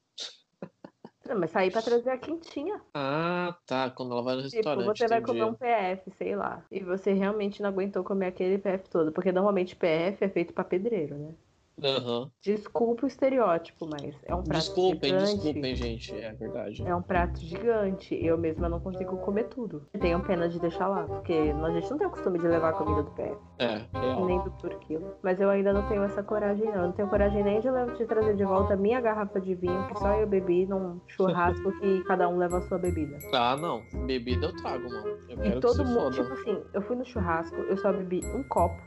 Não, 1.25 1.39
mas 1.39 1.51
sair 1.51 1.71
pra 1.73 1.83
trazer 1.83 2.11
a 2.11 2.19
quentinha. 2.19 2.81
Ah, 2.95 3.59
tá. 3.67 3.91
Quando 3.91 4.13
ela 4.13 4.23
vai 4.23 4.37
no 4.37 4.43
Tipo, 4.51 4.83
restaurante. 4.83 4.85
você 4.85 5.09
vai 5.09 5.21
entendi. 5.21 5.23
comer 5.23 5.45
um 5.45 5.55
PF, 5.55 6.11
sei 6.13 6.37
lá. 6.37 6.65
E 6.71 6.81
você 6.85 7.13
realmente 7.13 7.61
não 7.63 7.71
aguentou 7.71 8.05
comer 8.05 8.27
aquele 8.27 8.59
PF 8.59 8.89
todo. 8.91 9.13
Porque 9.13 9.33
normalmente 9.33 9.75
PF 9.77 10.25
é 10.25 10.29
feito 10.29 10.53
pra 10.55 10.63
pedreiro, 10.65 11.17
né? 11.19 11.35
Aham. 11.83 12.31
Desculpa 12.43 13.05
o 13.05 13.09
estereótipo, 13.09 13.87
mas 13.89 14.15
é 14.25 14.35
um 14.35 14.43
prato 14.43 14.61
Desculpem, 14.63 15.11
gigante. 15.11 15.35
desculpem, 15.43 15.75
gente. 15.77 16.15
É 16.15 16.33
verdade. 16.33 16.83
É 16.87 16.95
um 16.95 17.03
prato 17.03 17.41
gigante. 17.41 18.15
Eu 18.25 18.37
mesma 18.37 18.69
não 18.69 18.81
consigo 18.81 19.17
comer 19.19 19.45
tudo. 19.45 19.87
Tenho 20.01 20.21
pena 20.21 20.49
de 20.49 20.59
deixar 20.61 20.89
lá, 20.89 21.05
porque 21.05 21.33
a 21.33 21.71
gente 21.71 21.91
não 21.91 21.99
tem 21.99 22.07
o 22.07 22.11
costume 22.11 22.39
de 22.39 22.47
levar 22.47 22.71
a 22.71 22.73
comida 22.73 23.03
do 23.03 23.11
PF. 23.13 23.37
É, 23.59 23.83
real. 23.99 24.25
nem 24.27 24.41
do 24.43 24.51
por 24.53 24.75
quilo. 24.81 25.15
Mas 25.23 25.41
eu 25.41 25.49
ainda 25.49 25.73
não 25.73 25.89
tenho 25.89 26.03
essa 26.03 26.23
coragem, 26.23 26.65
não. 26.67 26.75
Eu 26.75 26.83
não 26.83 26.93
tenho 26.93 27.09
coragem 27.09 27.43
nem 27.43 27.61
de, 27.61 27.71
levar- 27.71 27.95
de 27.95 28.05
trazer 28.07 28.37
de 28.37 28.45
volta 28.45 28.75
a 28.75 28.77
minha 28.77 29.01
garrafa 29.01 29.41
de 29.41 29.55
vinho, 29.55 29.87
que 29.89 29.99
só 29.99 30.13
eu 30.15 30.27
bebi 30.27 30.67
num 30.67 31.01
churrasco 31.09 31.73
que 31.81 32.03
cada 32.05 32.29
um 32.29 32.37
leva 32.39 32.59
a 32.59 32.63
sua 32.63 32.79
bebida. 32.79 33.19
Ah, 33.33 33.57
não. 33.57 33.83
Bebida 34.07 34.47
eu 34.47 34.57
trago, 34.57 34.89
mano. 34.89 35.17
Eu 35.29 35.45
E 35.45 35.61
todo 35.61 35.85
mundo, 35.85 36.11
tipo 36.11 36.33
assim, 36.33 36.63
eu 36.75 36.83
fui 36.83 36.97
no 36.97 37.05
churrasco, 37.05 37.57
eu 37.57 37.77
só 37.77 37.93
bebi 37.93 38.21
um 38.35 38.43
copo. 38.45 38.81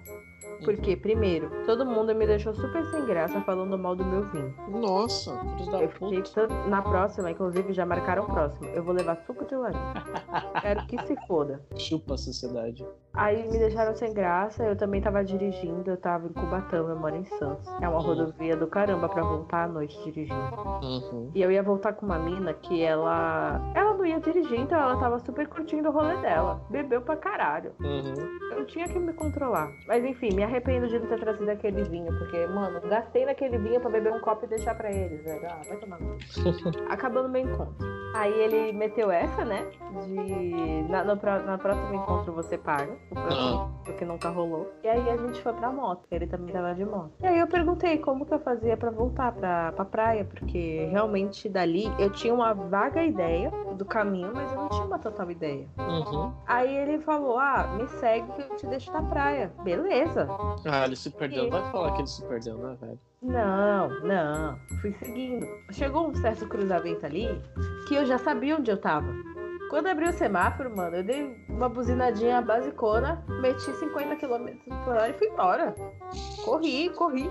Porque, 0.63 0.95
primeiro, 0.95 1.49
todo 1.65 1.85
mundo 1.85 2.13
me 2.15 2.25
deixou 2.25 2.53
super 2.53 2.83
sem 2.85 3.05
graça 3.05 3.41
falando 3.41 3.77
mal 3.77 3.95
do 3.95 4.05
meu 4.05 4.23
vinho. 4.29 4.53
Nossa, 4.69 5.37
filhos 5.39 5.67
da 5.69 5.81
Eu 5.83 5.89
fiquei 5.89 6.21
puta. 6.21 6.47
tanto- 6.47 6.69
na 6.69 6.81
próxima, 6.81 7.31
inclusive 7.31 7.73
já 7.73 7.85
marcaram 7.85 8.23
o 8.23 8.27
próximo. 8.27 8.65
Eu 8.69 8.83
vou 8.83 8.93
levar 8.93 9.17
suco 9.25 9.45
de 9.45 9.55
laranja. 9.55 9.79
Quero 10.61 10.85
que 10.87 10.97
se 11.05 11.15
foda. 11.27 11.61
Chupa 11.77 12.13
a 12.13 12.17
sociedade. 12.17 12.85
Aí 13.15 13.43
me 13.49 13.57
deixaram 13.57 13.95
sem 13.95 14.13
graça, 14.13 14.63
eu 14.63 14.75
também 14.75 15.01
tava 15.01 15.23
dirigindo, 15.23 15.89
eu 15.89 15.97
tava 15.97 16.27
em 16.27 16.33
Cubatão, 16.33 16.89
eu 16.89 16.95
moro 16.97 17.15
em 17.15 17.25
Santos. 17.25 17.67
É 17.81 17.87
uma 17.87 17.99
Hum. 17.99 18.01
rodovia 18.01 18.55
do 18.55 18.67
caramba 18.67 19.07
pra 19.09 19.23
voltar 19.23 19.63
à 19.63 19.67
noite 19.67 19.97
dirigindo. 20.03 20.55
Uhum. 20.83 21.31
E 21.33 21.41
eu 21.41 21.51
ia 21.51 21.63
voltar 21.63 21.93
com 21.93 22.05
uma 22.05 22.19
mina 22.19 22.53
que 22.53 22.83
ela. 22.83 23.61
Ela 23.73 23.93
não 23.93 24.05
ia 24.05 24.19
dirigir, 24.19 24.59
então 24.59 24.77
ela 24.79 24.97
tava 24.97 25.19
super 25.19 25.47
curtindo 25.47 25.89
o 25.89 25.91
rolê 25.91 26.17
dela. 26.17 26.61
Bebeu 26.69 27.01
pra 27.01 27.15
caralho. 27.15 27.71
Uhum. 27.79 28.13
Eu 28.57 28.65
tinha 28.65 28.87
que 28.87 28.99
me 28.99 29.13
controlar. 29.13 29.69
Mas 29.87 30.03
enfim, 30.03 30.33
me 30.35 30.43
arrependo 30.43 30.87
de 30.87 30.99
não 30.99 31.07
ter 31.07 31.19
trazido 31.19 31.49
aquele 31.49 31.83
vinho, 31.83 32.11
porque, 32.17 32.45
mano, 32.47 32.81
gastei 32.81 33.25
naquele 33.25 33.57
vinho 33.57 33.79
pra 33.79 33.89
beber 33.89 34.11
um 34.13 34.19
copo 34.19 34.45
e 34.45 34.47
deixar 34.47 34.75
pra 34.75 34.91
eles, 34.91 35.23
velho. 35.23 35.45
Ah, 35.49 35.61
vai 35.67 35.77
tomar. 35.77 35.97
Acabando 36.89 37.29
meu 37.29 37.41
encontro. 37.41 37.75
Aí 38.15 38.33
ele 38.33 38.71
meteu 38.71 39.11
essa, 39.11 39.43
né? 39.43 39.65
De. 40.05 40.83
Na, 40.89 41.03
no, 41.03 41.15
na 41.45 41.57
próximo 41.57 41.93
encontro 41.95 42.31
você 42.33 42.57
paga. 42.57 42.93
O 43.11 43.85
porque 43.85 44.03
nunca 44.03 44.29
rolou. 44.29 44.71
E 44.83 44.87
aí 44.87 45.09
a 45.09 45.15
gente 45.15 45.41
foi 45.41 45.53
pra 45.53 45.71
moto. 45.71 46.05
Ele 46.11 46.27
também 46.27 46.53
tava 46.53 46.73
de 46.73 46.83
moto. 46.83 47.11
E 47.21 47.27
aí 47.27 47.39
eu 47.39 47.47
perguntei 47.47 47.97
como 47.99 48.25
que 48.25 48.33
eu 48.33 48.39
fazia 48.39 48.75
pra 48.75 48.89
voltar 48.89 49.31
pra, 49.31 49.71
pra 49.71 49.85
praia, 49.85 50.25
porque 50.25 50.87
realmente 50.91 51.47
dali 51.47 51.85
eu 51.99 52.09
tinha 52.09 52.33
uma 52.33 52.53
vaga 52.53 53.03
ideia 53.03 53.51
do 53.77 53.85
caminho, 53.85 54.31
mas 54.33 54.51
eu 54.51 54.57
não 54.57 54.69
tinha 54.69 54.85
uma 54.85 54.99
total 54.99 55.31
ideia. 55.31 55.67
Uhum. 55.77 56.33
Aí 56.47 56.75
ele 56.75 56.99
falou: 56.99 57.37
Ah, 57.37 57.75
me 57.77 57.87
segue 57.87 58.31
que 58.33 58.41
eu 58.41 58.55
te 58.57 58.67
deixo 58.67 58.91
na 58.91 59.03
praia. 59.03 59.51
Beleza. 59.63 60.27
Ah, 60.65 60.85
ele 60.85 60.95
se 60.95 61.09
perdeu. 61.11 61.49
Vai 61.49 61.71
falar 61.71 61.91
que 61.93 62.01
ele 62.01 62.07
se 62.07 62.25
perdeu, 62.25 62.57
né, 62.57 62.75
velho? 62.81 62.99
Não, 63.21 63.89
não. 64.01 64.57
Fui 64.81 64.93
seguindo. 64.93 65.47
Chegou 65.71 66.09
um 66.09 66.15
certo 66.15 66.47
cruzamento 66.47 67.05
ali 67.05 67.41
que 67.87 67.95
eu 67.95 68.05
já 68.05 68.17
sabia 68.17 68.57
onde 68.57 68.69
eu 68.69 68.77
tava. 68.77 69.13
Quando 69.75 69.87
abriu 69.87 70.09
o 70.09 70.13
semáforo, 70.13 70.73
mano, 70.73 70.95
eu 70.95 71.03
dei 71.03 71.35
uma 71.49 71.67
buzinadinha 71.67 72.41
basicona, 72.41 73.21
meti 73.41 73.73
50 73.73 74.15
km 74.15 74.47
por 74.85 74.95
hora 74.95 75.09
e 75.09 75.13
fui 75.15 75.27
embora. 75.27 75.75
Corri, 76.45 76.89
corri. 76.91 77.29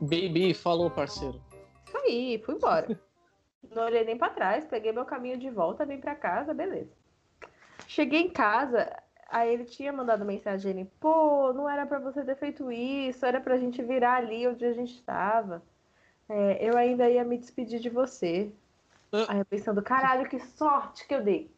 Baby, 0.00 0.54
falou, 0.54 0.90
parceiro. 0.90 1.38
Isso 1.86 1.98
aí, 1.98 2.42
fui 2.46 2.54
embora. 2.54 2.98
Não 3.76 3.84
olhei 3.84 4.06
nem 4.06 4.16
pra 4.16 4.30
trás, 4.30 4.64
peguei 4.64 4.90
meu 4.90 5.04
caminho 5.04 5.36
de 5.36 5.50
volta, 5.50 5.84
vim 5.84 6.00
pra 6.00 6.14
casa, 6.14 6.54
beleza. 6.54 6.88
Cheguei 7.86 8.22
em 8.22 8.30
casa, 8.30 8.90
aí 9.28 9.52
ele 9.52 9.66
tinha 9.66 9.92
mandado 9.92 10.24
mensagem, 10.24 10.70
ele, 10.70 10.90
pô, 10.98 11.52
não 11.52 11.68
era 11.68 11.84
pra 11.84 11.98
você 11.98 12.24
ter 12.24 12.36
feito 12.36 12.72
isso, 12.72 13.26
era 13.26 13.38
pra 13.38 13.58
gente 13.58 13.82
virar 13.82 14.14
ali 14.14 14.48
onde 14.48 14.64
a 14.64 14.72
gente 14.72 14.94
estava. 14.94 15.62
É, 16.26 16.66
eu 16.66 16.74
ainda 16.74 17.10
ia 17.10 17.22
me 17.22 17.36
despedir 17.36 17.80
de 17.80 17.90
você. 17.90 18.50
Aí 19.28 19.40
eu 19.40 19.44
pensando, 19.44 19.82
caralho, 19.82 20.26
que 20.26 20.40
sorte 20.40 21.06
que 21.06 21.14
eu 21.14 21.22
dei. 21.22 21.51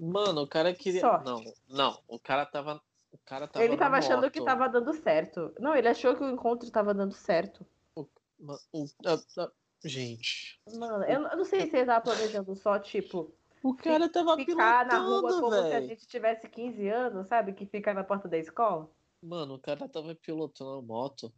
Mano, 0.00 0.42
o 0.42 0.48
cara 0.48 0.72
queria. 0.72 1.00
Sorte. 1.00 1.24
Não, 1.24 1.44
não. 1.68 2.02
O 2.08 2.18
cara 2.18 2.46
tava. 2.46 2.80
O 3.12 3.18
cara 3.18 3.46
tava. 3.46 3.64
ele 3.64 3.76
tava 3.76 3.96
achando 3.98 4.22
moto. 4.22 4.32
que 4.32 4.42
tava 4.42 4.68
dando 4.68 4.94
certo. 4.94 5.52
Não, 5.58 5.74
ele 5.76 5.88
achou 5.88 6.16
que 6.16 6.22
o 6.22 6.30
encontro 6.30 6.70
tava 6.70 6.94
dando 6.94 7.12
certo. 7.12 7.66
Ma- 8.38 8.58
o- 8.72 8.86
ah, 9.04 9.18
ah, 9.38 9.50
Gente. 9.84 10.60
Mano, 10.74 11.04
eu, 11.04 11.22
eu 11.22 11.36
não 11.36 11.44
sei 11.44 11.66
se 11.68 11.76
ele 11.76 11.86
tava 11.86 12.02
planejando 12.02 12.54
só, 12.54 12.78
tipo, 12.78 13.34
O 13.62 13.74
cara 13.74 14.08
tava 14.10 14.36
ficar 14.36 14.86
na 14.86 14.98
rua 14.98 15.40
como 15.40 15.52
se 15.68 15.74
a 15.74 15.80
gente 15.80 16.06
tivesse 16.06 16.48
15 16.48 16.88
anos, 16.88 17.26
sabe? 17.28 17.52
Que 17.52 17.66
fica 17.66 17.92
na 17.94 18.04
porta 18.04 18.28
da 18.28 18.38
escola. 18.38 18.90
Mano, 19.22 19.54
o 19.54 19.58
cara 19.58 19.88
tava 19.88 20.14
pilotando 20.14 20.78
a 20.78 20.82
moto 20.82 21.32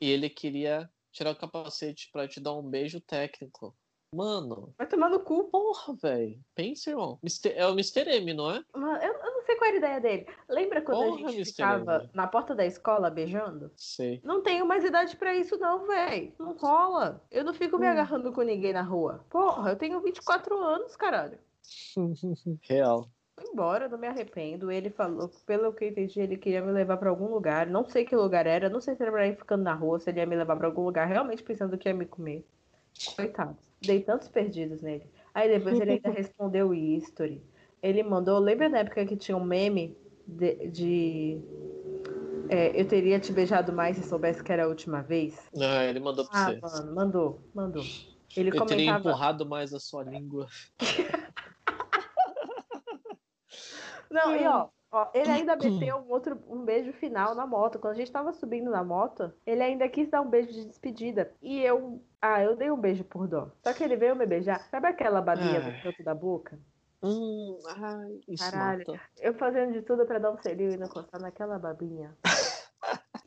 e 0.00 0.10
ele 0.10 0.28
queria 0.30 0.90
tirar 1.12 1.32
o 1.32 1.36
capacete 1.36 2.08
pra 2.12 2.26
te 2.26 2.40
dar 2.40 2.54
um 2.54 2.62
beijo 2.68 3.00
técnico. 3.00 3.76
Mano, 4.20 4.74
Vai 4.76 4.88
tomar 4.88 5.08
no 5.08 5.20
cu. 5.20 5.44
porra, 5.44 5.94
velho. 5.94 6.40
Pensa, 6.54 6.90
irmão. 6.90 7.18
Mister- 7.22 7.54
É 7.56 7.64
o 7.66 7.70
Mr. 7.70 8.08
M, 8.16 8.34
não 8.34 8.50
é? 8.50 8.60
Mano, 8.74 9.00
eu, 9.00 9.12
eu 9.12 9.34
não 9.36 9.42
sei 9.42 9.54
qual 9.56 9.68
era 9.68 9.76
a 9.76 9.78
ideia 9.78 10.00
dele. 10.00 10.26
Lembra 10.48 10.82
quando 10.82 10.98
Porra, 10.98 11.28
a 11.28 11.30
gente 11.30 11.44
ficava 11.50 11.96
M. 12.02 12.10
na 12.12 12.26
porta 12.26 12.52
da 12.54 12.66
escola 12.66 13.08
beijando? 13.08 13.70
Sei. 13.76 14.20
Não 14.24 14.42
tenho 14.42 14.66
mais 14.66 14.84
idade 14.84 15.16
pra 15.16 15.34
isso, 15.36 15.56
não, 15.58 15.86
véi. 15.86 16.34
Não 16.40 16.56
rola. 16.56 17.22
Eu 17.30 17.44
não 17.44 17.54
fico 17.54 17.78
me 17.78 17.86
Hum. 17.86 17.90
agarrando 17.90 18.32
com 18.32 18.42
ninguém 18.42 18.72
na 18.72 18.82
rua. 18.82 19.24
Porra, 19.30 19.70
eu 19.70 19.76
tenho 19.76 20.00
24 20.00 20.58
anos, 20.60 20.96
caralho. 20.96 21.38
Real. 22.68 23.08
Embora, 23.40 23.88
não 23.88 23.96
me 23.96 24.08
arrependo. 24.08 24.72
Ele 24.72 24.90
falou, 24.90 25.30
pelo 25.46 25.72
que 25.72 25.84
eu 25.84 25.88
entendi, 25.88 26.20
ele 26.20 26.36
queria 26.36 26.60
me 26.60 26.72
levar 26.72 26.96
pra 26.96 27.08
algum 27.10 27.28
lugar. 27.32 27.66
Não 27.68 27.88
sei 27.88 28.04
que 28.04 28.14
lugar 28.16 28.44
era, 28.46 28.68
não 28.68 28.80
sei 28.80 28.96
se 28.96 29.02
era 29.02 29.12
pra 29.12 29.26
ir 29.28 29.36
ficando 29.36 29.62
na 29.62 29.72
rua, 29.72 30.00
se 30.00 30.10
ele 30.10 30.18
ia 30.18 30.26
me 30.26 30.34
levar 30.36 30.56
pra 30.56 30.66
algum 30.66 30.82
lugar, 30.82 31.06
realmente 31.06 31.42
pensando 31.44 31.78
que 31.78 31.88
ia 31.88 31.94
me 31.94 32.04
comer. 32.06 32.44
Coitado. 33.16 33.56
Dei 33.80 34.02
tantos 34.02 34.28
perdidos 34.28 34.82
nele. 34.82 35.04
Aí 35.34 35.48
depois 35.48 35.78
ele 35.80 35.92
ainda 35.92 36.10
respondeu 36.10 36.68
o 36.68 36.74
history. 36.74 37.42
Ele 37.82 38.02
mandou, 38.02 38.38
lembra 38.38 38.68
na 38.68 38.78
época 38.78 39.06
que 39.06 39.16
tinha 39.16 39.36
um 39.36 39.44
meme 39.44 39.96
de. 40.26 40.68
de, 40.68 41.38
é, 42.48 42.78
eu 42.78 42.86
teria 42.86 43.18
te 43.18 43.32
beijado 43.32 43.72
mais 43.72 43.96
se 43.96 44.02
soubesse 44.02 44.42
que 44.42 44.52
era 44.52 44.64
a 44.64 44.68
última 44.68 45.02
vez? 45.02 45.48
Ah, 45.58 45.84
ele 45.84 46.00
mandou 46.00 46.26
pra 46.26 46.38
Ah, 46.38 46.52
você. 46.52 46.60
mano, 46.60 46.94
mandou, 46.94 47.40
mandou. 47.54 47.82
Ele 48.36 48.50
Eu 48.50 48.52
teria 48.66 48.84
comentava. 48.84 49.08
empurrado 49.10 49.46
mais 49.48 49.72
a 49.72 49.80
sua 49.80 50.04
língua. 50.04 50.46
Não, 54.10 54.34
e 54.36 54.46
ó, 54.46 54.68
ó, 54.90 55.08
ele 55.14 55.30
ainda 55.30 55.54
meteu 55.56 55.96
um 55.96 56.10
outro 56.10 56.38
um 56.48 56.64
beijo 56.64 56.92
final 56.92 57.34
na 57.34 57.46
moto. 57.46 57.78
Quando 57.78 57.94
a 57.94 57.96
gente 57.96 58.10
tava 58.10 58.32
subindo 58.32 58.70
na 58.70 58.82
moto, 58.82 59.32
ele 59.46 59.62
ainda 59.62 59.88
quis 59.88 60.08
dar 60.08 60.20
um 60.20 60.28
beijo 60.28 60.52
de 60.52 60.64
despedida. 60.66 61.32
E 61.40 61.60
eu. 61.60 62.02
Ah, 62.22 62.42
eu 62.42 62.54
dei 62.54 62.70
um 62.70 62.76
beijo 62.76 63.04
por 63.04 63.26
dó. 63.26 63.50
Só 63.62 63.72
que 63.72 63.82
ele 63.82 63.96
veio 63.96 64.14
me 64.14 64.26
beijar. 64.26 64.60
Sabe 64.70 64.88
aquela 64.88 65.22
babinha 65.22 65.60
do 65.60 65.82
canto 65.82 66.02
da 66.02 66.14
boca? 66.14 66.58
Hum, 67.02 67.58
ai, 67.66 68.20
isso 68.28 68.50
Caralho. 68.50 68.84
mata. 68.86 69.00
Eu 69.18 69.32
fazendo 69.34 69.72
de 69.72 69.82
tudo 69.82 70.04
pra 70.04 70.18
dar 70.18 70.30
um 70.30 70.36
selinho 70.36 70.72
e 70.72 70.76
não 70.76 70.86
encostar 70.86 71.20
naquela 71.20 71.58
babinha. 71.58 72.16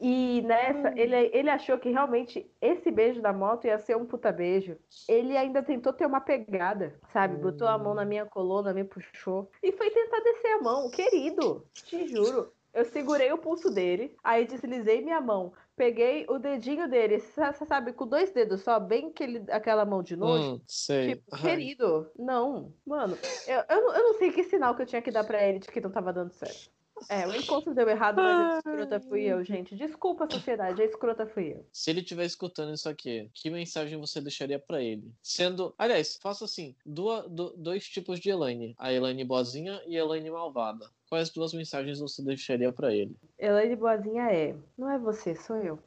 E 0.05 0.41
nessa, 0.41 0.91
ele, 0.99 1.15
ele 1.33 1.49
achou 1.49 1.77
que 1.77 1.89
realmente 1.89 2.51
esse 2.59 2.91
beijo 2.91 3.21
da 3.21 3.31
moto 3.31 3.65
ia 3.65 3.79
ser 3.79 3.95
um 3.95 4.05
puta 4.05 4.33
beijo. 4.33 4.75
Ele 5.07 5.37
ainda 5.37 5.63
tentou 5.63 5.93
ter 5.93 6.05
uma 6.05 6.19
pegada, 6.19 6.99
sabe? 7.13 7.37
Botou 7.37 7.65
a 7.67 7.77
mão 7.77 7.93
na 7.93 8.03
minha 8.03 8.25
coluna, 8.25 8.73
me 8.73 8.83
puxou. 8.83 9.49
E 9.61 9.71
foi 9.71 9.89
tentar 9.91 10.19
descer 10.19 10.57
a 10.57 10.61
mão. 10.61 10.89
Querido, 10.89 11.65
te 11.73 12.05
juro. 12.07 12.51
Eu 12.73 12.83
segurei 12.85 13.31
o 13.31 13.37
pulso 13.37 13.69
dele, 13.69 14.17
aí 14.23 14.45
deslizei 14.45 15.01
minha 15.01 15.21
mão. 15.21 15.53
Peguei 15.75 16.25
o 16.29 16.37
dedinho 16.37 16.87
dele, 16.87 17.19
sa- 17.19 17.51
sabe, 17.53 17.93
com 17.93 18.05
dois 18.07 18.31
dedos 18.31 18.61
só, 18.61 18.79
bem 18.79 19.07
aquele, 19.07 19.43
aquela 19.49 19.83
mão 19.83 20.03
de 20.03 20.15
nojo. 20.15 20.55
Hum, 20.55 20.61
sei. 20.67 21.15
Tipo, 21.15 21.23
Ai, 21.31 21.41
querido, 21.41 22.11
não. 22.17 22.71
Mano, 22.85 23.17
eu, 23.47 23.63
eu, 23.69 23.81
não- 23.83 23.95
eu 23.95 24.03
não 24.03 24.13
sei 24.19 24.31
que 24.31 24.43
sinal 24.43 24.75
que 24.75 24.83
eu 24.83 24.85
tinha 24.85 25.01
que 25.01 25.09
dar 25.11 25.23
pra 25.23 25.43
ele 25.43 25.59
de 25.59 25.67
que 25.67 25.81
não 25.81 25.89
tava 25.91 26.13
dando 26.13 26.31
certo. 26.31 26.71
É, 27.09 27.27
o 27.27 27.35
encontro 27.35 27.73
deu 27.73 27.89
errado, 27.89 28.17
mas 28.17 28.39
a 28.39 28.57
escrota 28.59 28.99
fui 28.99 29.23
eu, 29.23 29.43
gente. 29.43 29.75
Desculpa, 29.75 30.27
sociedade, 30.27 30.81
a 30.81 30.85
escrota 30.85 31.25
fui 31.25 31.51
eu. 31.53 31.65
Se 31.73 31.89
ele 31.89 31.99
estiver 32.01 32.23
escutando 32.23 32.73
isso 32.73 32.87
aqui, 32.87 33.29
que 33.33 33.49
mensagem 33.49 33.99
você 33.99 34.21
deixaria 34.21 34.59
pra 34.59 34.81
ele? 34.81 35.11
Sendo. 35.21 35.73
Aliás, 35.77 36.17
faça 36.21 36.45
assim: 36.45 36.75
duas, 36.85 37.27
do- 37.29 37.53
dois 37.57 37.83
tipos 37.89 38.19
de 38.19 38.29
Elaine: 38.29 38.75
a 38.77 38.93
Elaine 38.93 39.25
boazinha 39.25 39.81
e 39.87 39.97
a 39.97 40.01
Elaine 40.01 40.29
malvada. 40.29 40.85
Quais 41.13 41.29
duas 41.29 41.53
mensagens 41.53 41.99
você 41.99 42.23
deixaria 42.23 42.73
pra 42.73 42.91
ele? 42.91 43.15
Elaine 43.37 43.75
Boazinha 43.75 44.31
é. 44.31 44.55
Não 44.75 44.89
é 44.89 44.97
você, 44.97 45.35
sou 45.35 45.57
eu. 45.57 45.77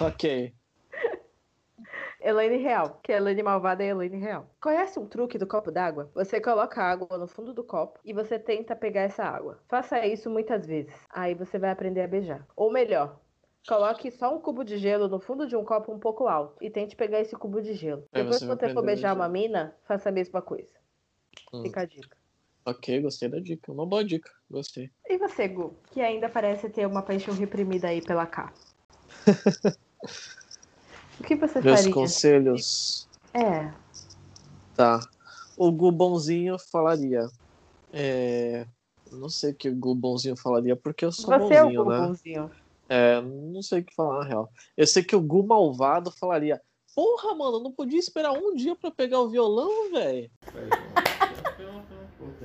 Ok. 0.00 0.54
Elaine 2.18 2.56
Real, 2.56 2.98
que 3.02 3.12
é 3.12 3.18
Elaine 3.18 3.42
Malvada 3.42 3.84
é 3.84 3.88
Elaine 3.88 4.16
Real. 4.16 4.48
Conhece 4.62 4.98
um 4.98 5.06
truque 5.06 5.36
do 5.36 5.46
copo 5.46 5.70
d'água? 5.70 6.10
Você 6.14 6.40
coloca 6.40 6.80
a 6.80 6.90
água 6.90 7.18
no 7.18 7.26
fundo 7.26 7.52
do 7.52 7.62
copo 7.62 8.00
e 8.02 8.14
você 8.14 8.38
tenta 8.38 8.74
pegar 8.74 9.02
essa 9.02 9.24
água. 9.24 9.60
Faça 9.68 10.06
isso 10.06 10.30
muitas 10.30 10.64
vezes. 10.64 10.94
Aí 11.10 11.34
você 11.34 11.58
vai 11.58 11.68
aprender 11.68 12.00
a 12.00 12.08
beijar. 12.08 12.46
Ou 12.56 12.72
melhor, 12.72 13.20
coloque 13.68 14.10
só 14.10 14.34
um 14.34 14.40
cubo 14.40 14.64
de 14.64 14.78
gelo 14.78 15.06
no 15.06 15.20
fundo 15.20 15.46
de 15.46 15.54
um 15.54 15.66
copo 15.66 15.92
um 15.92 15.98
pouco 15.98 16.26
alto 16.26 16.56
e 16.64 16.70
tente 16.70 16.96
pegar 16.96 17.20
esse 17.20 17.36
cubo 17.36 17.60
de 17.60 17.74
gelo. 17.74 18.04
Aí 18.10 18.22
Depois 18.22 18.40
você 18.40 18.46
que 18.46 18.58
você 18.58 18.72
for 18.72 18.82
beijar 18.82 19.14
uma 19.14 19.28
mina, 19.28 19.76
faça 19.84 20.08
a 20.08 20.12
mesma 20.12 20.40
coisa. 20.40 20.72
Hum. 21.52 21.60
Fica 21.60 21.82
a 21.82 21.84
dica. 21.84 22.16
Ok, 22.66 23.00
gostei 23.00 23.28
da 23.28 23.38
dica. 23.38 23.70
Uma 23.72 23.86
boa 23.86 24.04
dica. 24.04 24.30
Gostei. 24.50 24.90
E 25.08 25.16
você, 25.18 25.46
Gu, 25.46 25.74
que 25.92 26.00
ainda 26.00 26.28
parece 26.28 26.68
ter 26.68 26.86
uma 26.86 27.00
paixão 27.02 27.32
reprimida 27.34 27.88
aí 27.88 28.02
pela 28.02 28.26
K? 28.26 28.52
o 31.20 31.22
que 31.22 31.36
você 31.36 31.62
Meus 31.62 31.80
faria? 31.80 31.94
conselhos. 31.94 33.08
É, 33.32 33.72
Tá. 34.76 35.00
O 35.56 35.72
Gu 35.72 35.90
Bonzinho 35.90 36.56
falaria. 36.70 37.26
É. 37.92 38.66
Não 39.10 39.28
sei 39.28 39.52
o 39.52 39.54
que 39.54 39.70
o 39.70 39.74
Gu 39.74 39.94
Bonzinho 39.94 40.36
falaria, 40.36 40.76
porque 40.76 41.04
eu 41.04 41.10
sou 41.10 41.38
você 41.38 41.54
é 41.54 41.62
o 41.62 41.66
bonzinho, 41.66 41.84
Gu 41.84 41.90
né? 41.90 41.98
bonzinho. 41.98 42.50
É, 42.88 43.20
não 43.20 43.62
sei 43.62 43.80
o 43.80 43.84
que 43.84 43.94
falar, 43.94 44.18
na 44.20 44.24
real. 44.28 44.50
Eu 44.76 44.86
sei 44.86 45.02
que 45.02 45.16
o 45.16 45.20
Gu 45.20 45.46
Malvado 45.46 46.10
falaria: 46.10 46.60
Porra, 46.94 47.34
mano, 47.34 47.56
eu 47.56 47.62
não 47.62 47.72
podia 47.72 47.98
esperar 47.98 48.32
um 48.32 48.54
dia 48.54 48.76
pra 48.76 48.90
pegar 48.90 49.20
o 49.20 49.30
violão, 49.30 49.90
velho. 49.90 50.30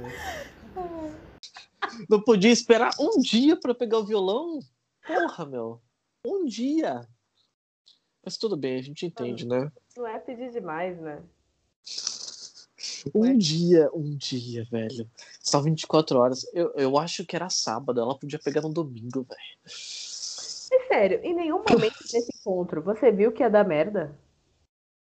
Não 2.10 2.22
podia 2.22 2.52
esperar 2.52 2.94
um 3.00 3.20
dia 3.20 3.58
pra 3.58 3.76
pegar 3.76 4.00
o 4.00 4.06
violão? 4.06 4.60
Porra, 5.06 5.46
meu. 5.46 5.82
Um 6.26 6.46
dia. 6.46 7.08
Mas 8.24 8.38
tudo 8.38 8.56
bem, 8.56 8.78
a 8.78 8.82
gente 8.82 9.06
entende, 9.06 9.48
né? 9.48 9.72
Não 9.98 10.08
é 10.08 10.20
pedir 10.20 10.52
demais, 10.52 11.00
né? 11.00 11.22
Um 13.16 13.36
dia, 13.36 13.90
um 13.94 14.16
dia, 14.16 14.66
velho. 14.72 15.10
Só 15.40 15.60
24 15.60 16.20
horas. 16.20 16.46
Eu, 16.54 16.72
eu 16.76 16.98
acho 16.98 17.26
que 17.26 17.36
era 17.36 17.50
sábado, 17.50 18.00
ela 18.00 18.18
podia 18.18 18.38
pegar 18.38 18.62
no 18.62 18.72
domingo, 18.72 19.24
velho. 19.24 19.58
É 19.66 20.88
sério, 20.88 21.20
em 21.24 21.34
nenhum 21.34 21.64
momento 21.68 21.98
desse 22.04 22.30
encontro 22.40 22.82
você 22.82 23.12
viu 23.12 23.32
que 23.32 23.44
ia 23.44 23.50
dar 23.50 23.68
merda? 23.68 24.16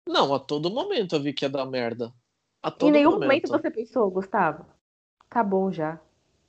Não, 0.09 0.33
a 0.33 0.39
todo 0.39 0.71
momento 0.71 1.17
eu 1.17 1.23
vi 1.23 1.33
que 1.33 1.45
ia 1.45 1.51
dar 1.51 1.67
merda. 1.67 2.15
A 2.63 2.71
todo 2.71 2.89
em 2.89 2.93
nenhum 2.93 3.13
momento. 3.13 3.27
momento 3.27 3.49
você 3.49 3.71
pensou, 3.71 4.11
Gustavo, 4.11 4.65
tá 5.33 5.43
bom 5.43 5.73
já. 5.73 5.99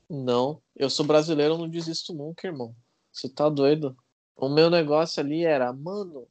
Não, 0.09 0.61
eu 0.75 0.89
sou 0.89 1.05
brasileiro, 1.05 1.53
eu 1.53 1.57
não 1.57 1.69
desisto 1.69 2.13
nunca, 2.13 2.47
irmão. 2.47 2.75
Você 3.11 3.29
tá 3.29 3.47
doido? 3.47 3.95
O 4.35 4.49
meu 4.49 4.69
negócio 4.69 5.21
ali 5.21 5.45
era, 5.45 5.71
mano, 5.71 6.27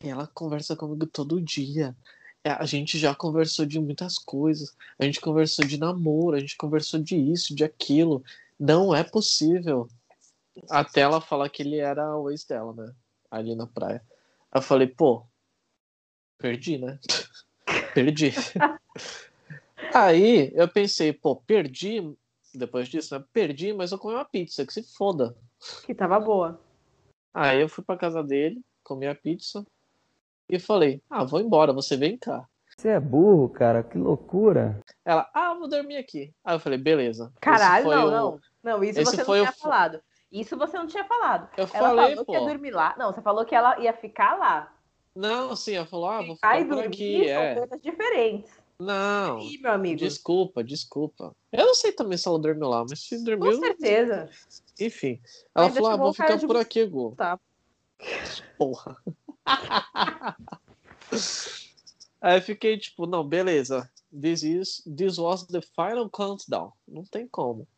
ela 0.00 0.26
conversa 0.26 0.76
comigo 0.76 1.06
todo 1.06 1.40
dia. 1.40 1.96
É, 2.44 2.50
A 2.52 2.64
gente 2.64 2.98
já 2.98 3.14
conversou 3.14 3.66
de 3.66 3.80
muitas 3.80 4.18
coisas. 4.18 4.74
A 4.98 5.04
gente 5.04 5.20
conversou 5.20 5.64
de 5.64 5.78
namoro, 5.78 6.36
a 6.36 6.40
gente 6.40 6.56
conversou 6.56 7.00
de 7.00 7.16
isso, 7.16 7.54
de 7.54 7.64
aquilo. 7.64 8.22
Não 8.58 8.94
é 8.94 9.02
possível. 9.02 9.88
Até 10.68 11.00
ela 11.00 11.20
falar 11.20 11.48
que 11.48 11.62
ele 11.62 11.78
era 11.78 12.16
o 12.16 12.30
ex 12.30 12.44
dela, 12.44 12.72
né? 12.72 12.94
Ali 13.30 13.54
na 13.54 13.66
praia. 13.66 14.02
Eu 14.54 14.62
falei, 14.62 14.86
pô, 14.86 15.24
perdi, 16.38 16.78
né? 16.78 16.98
perdi. 17.94 18.32
Aí 19.94 20.52
eu 20.54 20.68
pensei, 20.68 21.12
pô, 21.12 21.36
perdi. 21.36 22.14
Depois 22.54 22.88
disso, 22.88 23.16
né? 23.16 23.24
Perdi, 23.32 23.72
mas 23.72 23.92
eu 23.92 23.98
comi 23.98 24.14
uma 24.14 24.24
pizza, 24.24 24.66
que 24.66 24.72
se 24.72 24.82
foda. 24.96 25.36
Que 25.84 25.94
tava 25.94 26.18
boa. 26.18 26.60
Aí 27.32 27.60
eu 27.60 27.68
fui 27.68 27.84
pra 27.84 27.96
casa 27.96 28.22
dele, 28.24 28.60
comi 28.82 29.06
a 29.06 29.14
pizza 29.14 29.64
e 30.48 30.58
falei: 30.58 31.00
Ah, 31.08 31.22
vou 31.22 31.40
embora, 31.40 31.72
você 31.72 31.96
vem 31.96 32.18
cá. 32.18 32.44
Você 32.76 32.88
é 32.88 32.98
burro, 33.00 33.48
cara, 33.48 33.82
que 33.84 33.96
loucura. 33.98 34.80
Ela, 35.04 35.30
ah, 35.34 35.54
vou 35.54 35.68
dormir 35.68 35.96
aqui. 35.98 36.32
Aí 36.44 36.56
eu 36.56 36.60
falei, 36.60 36.78
beleza. 36.78 37.32
Caralho, 37.40 37.88
não, 37.90 38.06
o- 38.06 38.10
não. 38.10 38.40
Não, 38.62 38.84
isso 38.84 38.98
esse 39.00 39.10
você 39.10 39.16
não 39.18 39.24
foi 39.26 39.40
o 39.40 39.42
tinha 39.42 39.52
fo- 39.52 39.60
falado. 39.60 40.02
Isso 40.32 40.56
você 40.56 40.76
não 40.78 40.86
tinha 40.86 41.04
falado. 41.04 41.48
Eu 41.56 41.64
Ela 41.64 41.88
falei, 41.88 42.10
falou 42.10 42.24
pô. 42.24 42.32
que 42.32 42.38
ia 42.38 42.46
dormir 42.46 42.70
lá. 42.70 42.94
Não, 42.98 43.12
você 43.12 43.20
falou 43.20 43.44
que 43.44 43.54
ela 43.54 43.78
ia 43.80 43.92
ficar 43.92 44.36
lá. 44.38 44.72
Não, 45.14 45.54
sim, 45.54 45.74
ela 45.74 45.86
falou, 45.86 46.08
ah, 46.08 46.22
vou 46.22 46.36
Ficar 46.36 46.58
e 46.60 46.64
por 46.64 46.76
dormir 46.76 46.86
aqui. 46.86 47.28
são 47.28 47.42
É. 47.42 47.54
coisas 47.56 47.80
diferentes. 47.82 48.59
Não, 48.80 49.40
Ih, 49.40 49.58
meu 49.58 49.72
amigo. 49.72 49.98
desculpa, 49.98 50.64
desculpa. 50.64 51.36
Eu 51.52 51.66
não 51.66 51.74
sei 51.74 51.92
também 51.92 52.16
se 52.16 52.26
ela 52.26 52.38
dormiu 52.38 52.66
lá, 52.66 52.82
mas 52.88 53.00
se 53.00 53.18
Com 53.18 53.24
dormiu, 53.24 53.58
certeza. 53.60 54.30
enfim. 54.80 55.20
Ela 55.54 55.66
Ainda 55.66 55.74
falou, 55.76 55.90
ah, 55.90 55.96
vou 55.96 56.14
ficar 56.14 56.36
de 56.36 56.46
por 56.46 56.56
aqui, 56.56 56.86
Gu. 56.86 57.14
Tá. 57.14 57.38
Porra. 58.56 58.96
Aí 62.22 62.38
eu 62.38 62.42
fiquei 62.42 62.78
tipo, 62.78 63.06
não, 63.06 63.22
beleza. 63.22 63.90
This, 64.18 64.42
is, 64.42 64.82
this 64.96 65.18
was 65.18 65.46
the 65.46 65.60
final 65.60 66.08
countdown. 66.08 66.72
Não 66.88 67.04
tem 67.04 67.28
como. 67.28 67.68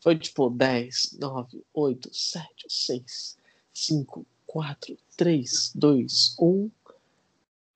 Foi 0.00 0.18
tipo 0.18 0.48
10, 0.48 1.18
9, 1.20 1.62
8, 1.74 2.08
7, 2.10 2.48
6, 2.68 3.38
5, 3.74 4.26
4, 4.46 4.96
3, 5.14 5.72
2, 5.74 6.36
1. 6.40 6.70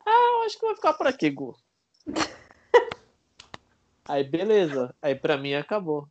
Ah, 0.06 0.10
eu 0.38 0.42
acho 0.44 0.58
que 0.58 0.64
vai 0.64 0.74
ficar 0.74 0.94
por 0.94 1.06
aqui, 1.06 1.28
Gu. 1.28 1.54
Aí 4.04 4.24
beleza. 4.24 4.94
Aí 5.00 5.14
pra 5.14 5.36
mim 5.36 5.54
acabou. 5.54 6.08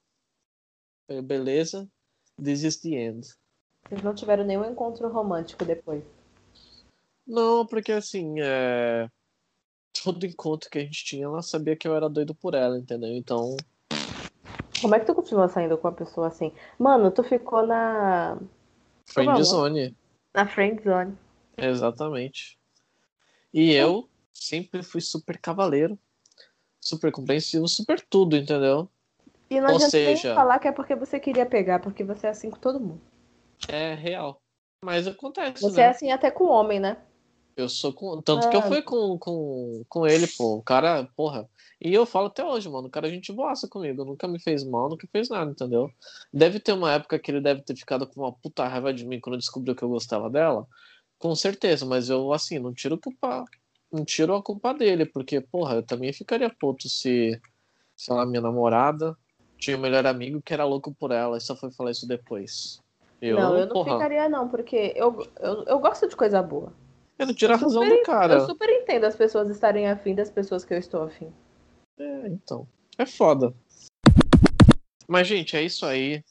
Aí, 1.10 1.22
beleza. 1.22 1.88
This 2.42 2.64
is 2.64 2.78
the 2.78 2.90
end. 2.90 3.28
Vocês 3.88 4.02
não 4.02 4.16
tiveram 4.16 4.44
nenhum 4.44 4.66
encontro 4.66 5.10
romântico 5.10 5.66
depois. 5.66 6.04
Não, 7.28 7.66
porque 7.66 7.92
assim, 7.92 8.36
é... 8.40 9.08
todo 10.04 10.26
encontro 10.26 10.70
que 10.70 10.80
a 10.80 10.82
gente 10.82 11.04
tinha, 11.04 11.26
ela 11.26 11.42
sabia 11.42 11.76
que 11.76 11.88
eu 11.88 11.96
era 11.96 12.10
doido 12.10 12.34
por 12.34 12.54
ela, 12.54 12.78
entendeu? 12.78 13.10
Então, 13.10 13.58
Como 14.82 14.96
é 14.96 15.00
que 15.00 15.06
tu 15.06 15.14
continua 15.14 15.48
saindo 15.48 15.78
com 15.78 15.88
uma 15.88 15.94
pessoa 15.94 16.28
assim? 16.28 16.52
Mano, 16.80 17.12
tu 17.12 17.24
ficou 17.24 17.66
na. 17.66 18.38
friend 19.06 19.40
é 19.40 19.44
zone. 19.44 19.98
Na 20.34 20.48
friend 20.48 20.84
zone. 20.84 21.18
Exatamente. 21.58 22.58
E 23.54 23.74
eu 23.74 24.10
sempre 24.34 24.82
fui 24.82 25.02
super 25.02 25.38
cavaleiro, 25.38 26.00
super 26.82 27.12
compreensivo, 27.12 27.68
super 27.68 28.02
tudo, 28.02 28.36
entendeu? 28.36 28.90
E 29.50 29.60
não 29.60 29.70
Ou 29.70 29.76
adianta 29.76 29.92
seja- 29.92 30.28
nem 30.30 30.36
falar 30.36 30.60
que 30.60 30.68
é 30.68 30.72
porque 30.72 30.96
você 30.96 31.20
queria 31.20 31.46
pegar, 31.46 31.80
porque 31.80 32.04
você 32.04 32.28
é 32.28 32.30
assim 32.32 32.50
com 32.50 32.60
todo 32.60 32.80
mundo. 32.80 33.02
É 33.68 33.94
real. 33.94 34.42
Mas 34.84 35.06
acontece, 35.08 35.62
Você 35.62 35.82
né? 35.82 35.88
é 35.88 35.90
assim 35.90 36.12
até 36.12 36.32
com 36.32 36.46
homem, 36.46 36.80
né? 36.80 36.98
Eu 37.56 37.68
sou 37.70 37.94
com. 37.94 38.20
Tanto 38.22 38.50
que 38.50 38.56
eu 38.56 38.62
Ah. 38.62 38.68
fui 38.68 38.82
com, 38.82 39.18
com, 39.20 39.84
com 39.88 40.08
ele, 40.08 40.26
pô. 40.26 40.56
O 40.56 40.64
cara, 40.64 41.08
porra. 41.16 41.48
E 41.80 41.94
eu 41.94 42.06
falo 42.06 42.28
até 42.28 42.44
hoje, 42.44 42.68
mano. 42.70 42.88
O 42.88 42.90
cara, 42.90 43.08
a 43.08 43.10
gente 43.10 43.32
boaça 43.32 43.68
comigo. 43.68 44.04
Nunca 44.06 44.28
me 44.28 44.40
fez 44.40 44.64
mal, 44.64 44.90
nunca 44.90 45.06
fez 45.12 45.30
nada, 45.30 45.52
entendeu? 45.52 45.92
Deve 46.34 46.60
ter 46.60 46.72
uma 46.74 46.94
época 46.94 47.20
que 47.20 47.30
ele 47.30 47.42
deve 47.42 47.62
ter 47.62 47.76
ficado 47.76 48.08
com 48.08 48.22
uma 48.22 48.32
puta 48.32 48.66
raiva 48.68 48.94
de 48.94 49.06
mim 49.06 49.20
quando 49.20 49.38
descobriu 49.38 49.76
que 49.76 49.84
eu 49.84 49.90
gostava 49.90 50.30
dela. 50.30 50.66
Com 51.20 51.36
certeza, 51.36 51.86
mas 51.86 52.10
eu, 52.10 52.32
assim, 52.34 52.58
não 52.58 52.74
tiro 52.74 52.98
culpa. 52.98 53.46
Não 53.92 54.06
tiro 54.06 54.34
a 54.36 54.42
culpa 54.42 54.74
dele, 54.74 55.06
porque, 55.06 55.42
porra, 55.42 55.76
eu 55.76 55.84
também 55.84 56.14
ficaria 56.14 56.50
puto 56.50 56.88
se, 56.88 57.40
sei 57.96 58.16
lá, 58.16 58.26
minha 58.26 58.42
namorada 58.42 59.18
tinha 59.62 59.78
um 59.78 59.80
melhor 59.82 60.08
amigo 60.08 60.42
que 60.42 60.54
era 60.54 60.66
louco 60.66 60.92
por 60.92 61.12
ela 61.12 61.38
e 61.38 61.42
só 61.42 61.56
foi 61.56 61.72
falar 61.72 61.92
isso 61.92 62.08
depois. 62.08 62.80
Eu, 63.22 63.38
não, 63.38 63.56
eu 63.56 63.68
não 63.68 63.74
porra, 63.74 63.94
ficaria, 63.94 64.28
não, 64.28 64.50
porque 64.50 64.92
eu, 64.96 65.28
eu, 65.40 65.64
eu 65.66 65.80
gosto 65.80 66.08
de 66.10 66.16
coisa 66.16 66.42
boa. 66.42 66.74
eu 67.20 67.28
não 67.28 67.34
tiro 67.36 67.54
a 67.54 67.58
razão 67.58 67.84
super- 67.84 67.98
do 68.00 68.04
cara. 68.04 68.34
Eu 68.34 68.46
super 68.48 68.68
entendo 68.70 69.04
as 69.06 69.16
pessoas 69.16 69.50
estarem 69.52 69.88
afim 69.88 70.16
das 70.16 70.32
pessoas 70.32 70.66
que 70.66 70.74
eu 70.74 70.80
estou 70.80 71.04
afim. 71.04 71.32
É, 72.00 72.28
então. 72.30 72.68
É 72.98 73.06
foda. 73.06 73.54
Mas, 75.08 75.28
gente, 75.28 75.56
é 75.56 75.62
isso 75.62 75.86
aí. 75.86 76.24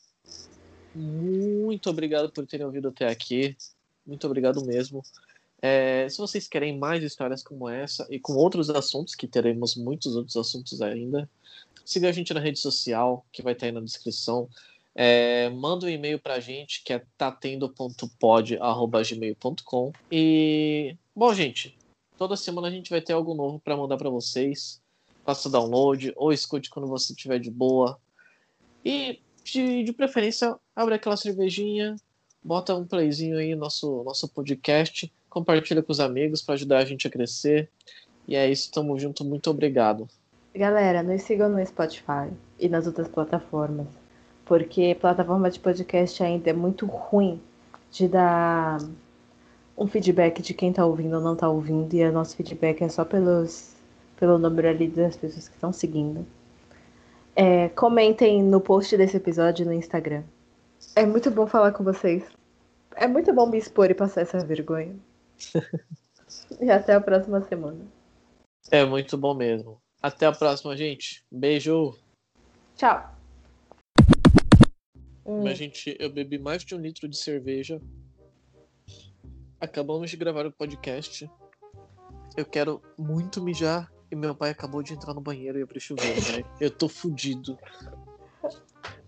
Muito 0.93 1.89
obrigado 1.89 2.33
por 2.33 2.45
terem 2.45 2.67
ouvido 2.67 2.89
até 2.89 3.07
aqui. 3.07 3.57
Muito 4.05 4.27
obrigado 4.27 4.65
mesmo. 4.67 5.03
É, 5.63 6.09
se 6.09 6.17
vocês 6.19 6.49
querem 6.49 6.79
mais 6.79 7.03
histórias 7.03 7.43
como 7.43 7.69
essa 7.69 8.07
e 8.11 8.19
com 8.19 8.33
outros 8.35 8.71
assuntos, 8.71 9.15
que 9.15 9.29
teremos 9.29 9.77
muitos 9.77 10.17
outros 10.17 10.37
assuntos 10.37 10.81
ainda, 10.81 11.29
siga 11.85 12.09
a 12.09 12.13
gente 12.13 12.33
na 12.33 12.41
rede 12.41 12.59
social, 12.59 13.27
que 13.31 13.43
vai 13.43 13.53
estar 13.53 13.67
aí 13.67 13.73
na 13.73 13.81
descrição. 13.81 14.49
É, 14.95 15.51
manda 15.51 15.85
um 15.87 15.89
e-mail 15.89 16.19
pra 16.19 16.41
gente, 16.41 16.83
que 16.83 16.93
é 16.93 17.05
tatendo.pod.gmail.com. 17.17 19.93
E, 20.11 20.97
bom, 21.15 21.33
gente, 21.35 21.77
toda 22.17 22.37
semana 22.37 22.69
a 22.69 22.71
gente 22.71 22.91
vai 22.91 23.01
ter 23.01 23.13
algo 23.13 23.35
novo 23.35 23.61
para 23.61 23.77
mandar 23.77 23.97
para 23.97 24.11
vocês 24.11 24.81
faça 25.25 25.49
download 25.49 26.13
ou 26.17 26.33
escute 26.33 26.71
quando 26.71 26.89
você 26.89 27.13
estiver 27.13 27.39
de 27.39 27.51
boa. 27.51 27.99
E 28.85 29.21
de, 29.45 29.85
de 29.85 29.93
preferência, 29.93 30.57
abre 30.75 30.95
aquela 30.95 31.17
cervejinha, 31.17 31.97
bota 32.43 32.75
um 32.75 32.87
playzinho 32.87 33.39
aí 33.39 33.55
no 33.55 33.61
nosso, 33.61 34.03
nosso 34.05 34.29
podcast, 34.29 35.13
compartilha 35.31 35.83
com 35.83 35.93
os 35.93 36.01
amigos 36.01 36.43
para 36.43 36.55
ajudar 36.55 36.79
a 36.79 36.85
gente 36.85 37.07
a 37.07 37.11
crescer. 37.11 37.71
E 38.29 38.37
é 38.37 38.51
isso, 38.51 38.71
tamo 38.71 38.99
junto, 38.99 39.25
muito 39.25 39.49
obrigado. 39.49 40.07
Galera, 40.55 41.03
nos 41.03 41.23
sigam 41.23 41.49
no 41.49 41.65
Spotify 41.65 42.29
e 42.59 42.69
nas 42.69 42.87
outras 42.87 43.09
plataformas. 43.09 43.87
Porque 44.45 44.97
plataforma 45.01 45.49
de 45.49 45.61
podcast 45.61 46.23
ainda 46.23 46.51
é 46.51 46.53
muito 46.53 46.85
ruim 46.87 47.41
de 47.91 48.09
dar 48.09 48.79
um 49.79 49.87
feedback 49.87 50.43
de 50.43 50.53
quem 50.53 50.73
tá 50.73 50.85
ouvindo 50.85 51.15
ou 51.15 51.23
não 51.23 51.37
tá 51.37 51.49
ouvindo. 51.49 51.95
E 51.95 52.05
o 52.05 52.13
nosso 52.13 52.37
feedback 52.37 52.83
é 52.83 52.89
só 52.89 53.05
pelos, 53.05 53.75
pelo 54.19 54.39
número 54.39 54.69
ali 54.69 54.89
das 54.89 55.17
pessoas 55.17 55.49
que 55.49 55.55
estão 55.55 55.73
seguindo. 55.73 56.27
É, 57.35 57.69
comentem 57.71 58.43
no 58.43 58.61
post 58.61 58.97
desse 58.97 59.17
episódio 59.17 59.65
no 59.65 59.73
Instagram. 59.73 60.25
É 60.97 61.07
muito 61.07 61.31
bom 61.31 61.47
falar 61.47 61.71
com 61.73 61.85
vocês. 61.85 62.25
É 62.97 63.07
muito 63.07 63.33
bom 63.33 63.47
me 63.47 63.57
expor 63.57 63.91
e 63.91 63.95
passar 63.95 64.23
essa 64.23 64.45
vergonha. 64.45 64.95
e 66.61 66.71
até 66.71 66.95
a 66.95 67.01
próxima 67.01 67.41
semana. 67.43 67.85
É 68.71 68.85
muito 68.85 69.17
bom 69.17 69.35
mesmo. 69.35 69.81
Até 70.03 70.27
a 70.27 70.33
próxima, 70.33 70.77
gente. 70.77 71.25
Beijo. 71.31 71.99
Tchau. 72.77 73.15
Mas, 75.45 75.59
gente, 75.59 75.97
eu 76.01 76.11
bebi 76.11 76.39
mais 76.39 76.65
de 76.65 76.75
um 76.75 76.79
litro 76.79 77.09
de 77.09 77.17
cerveja. 77.17 77.81
Acabamos 79.61 80.11
de 80.11 80.17
gravar 80.17 80.47
o 80.47 80.53
podcast. 80.53 81.31
Eu 82.37 82.45
quero 82.45 82.83
muito 82.99 83.43
mijar. 83.43 83.93
E 84.11 84.17
meu 84.17 84.35
pai 84.35 84.51
acabou 84.51 84.83
de 84.83 84.93
entrar 84.93 85.15
no 85.15 85.21
banheiro 85.21 85.59
e 85.59 85.63
abrir 85.63 85.79
chuveiro, 85.79 86.21
velho. 86.21 86.47
Eu 86.61 86.71
tô 86.71 86.89
fudido. 86.89 87.57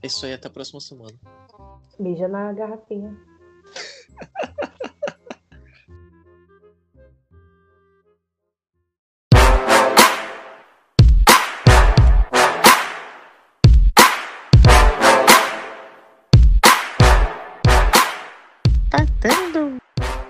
É 0.00 0.06
isso 0.06 0.24
aí, 0.24 0.32
até 0.32 0.46
a 0.46 0.50
próxima 0.50 0.80
semana. 0.80 1.18
Mija 1.98 2.28
na 2.28 2.52
garrafinha. 2.52 3.16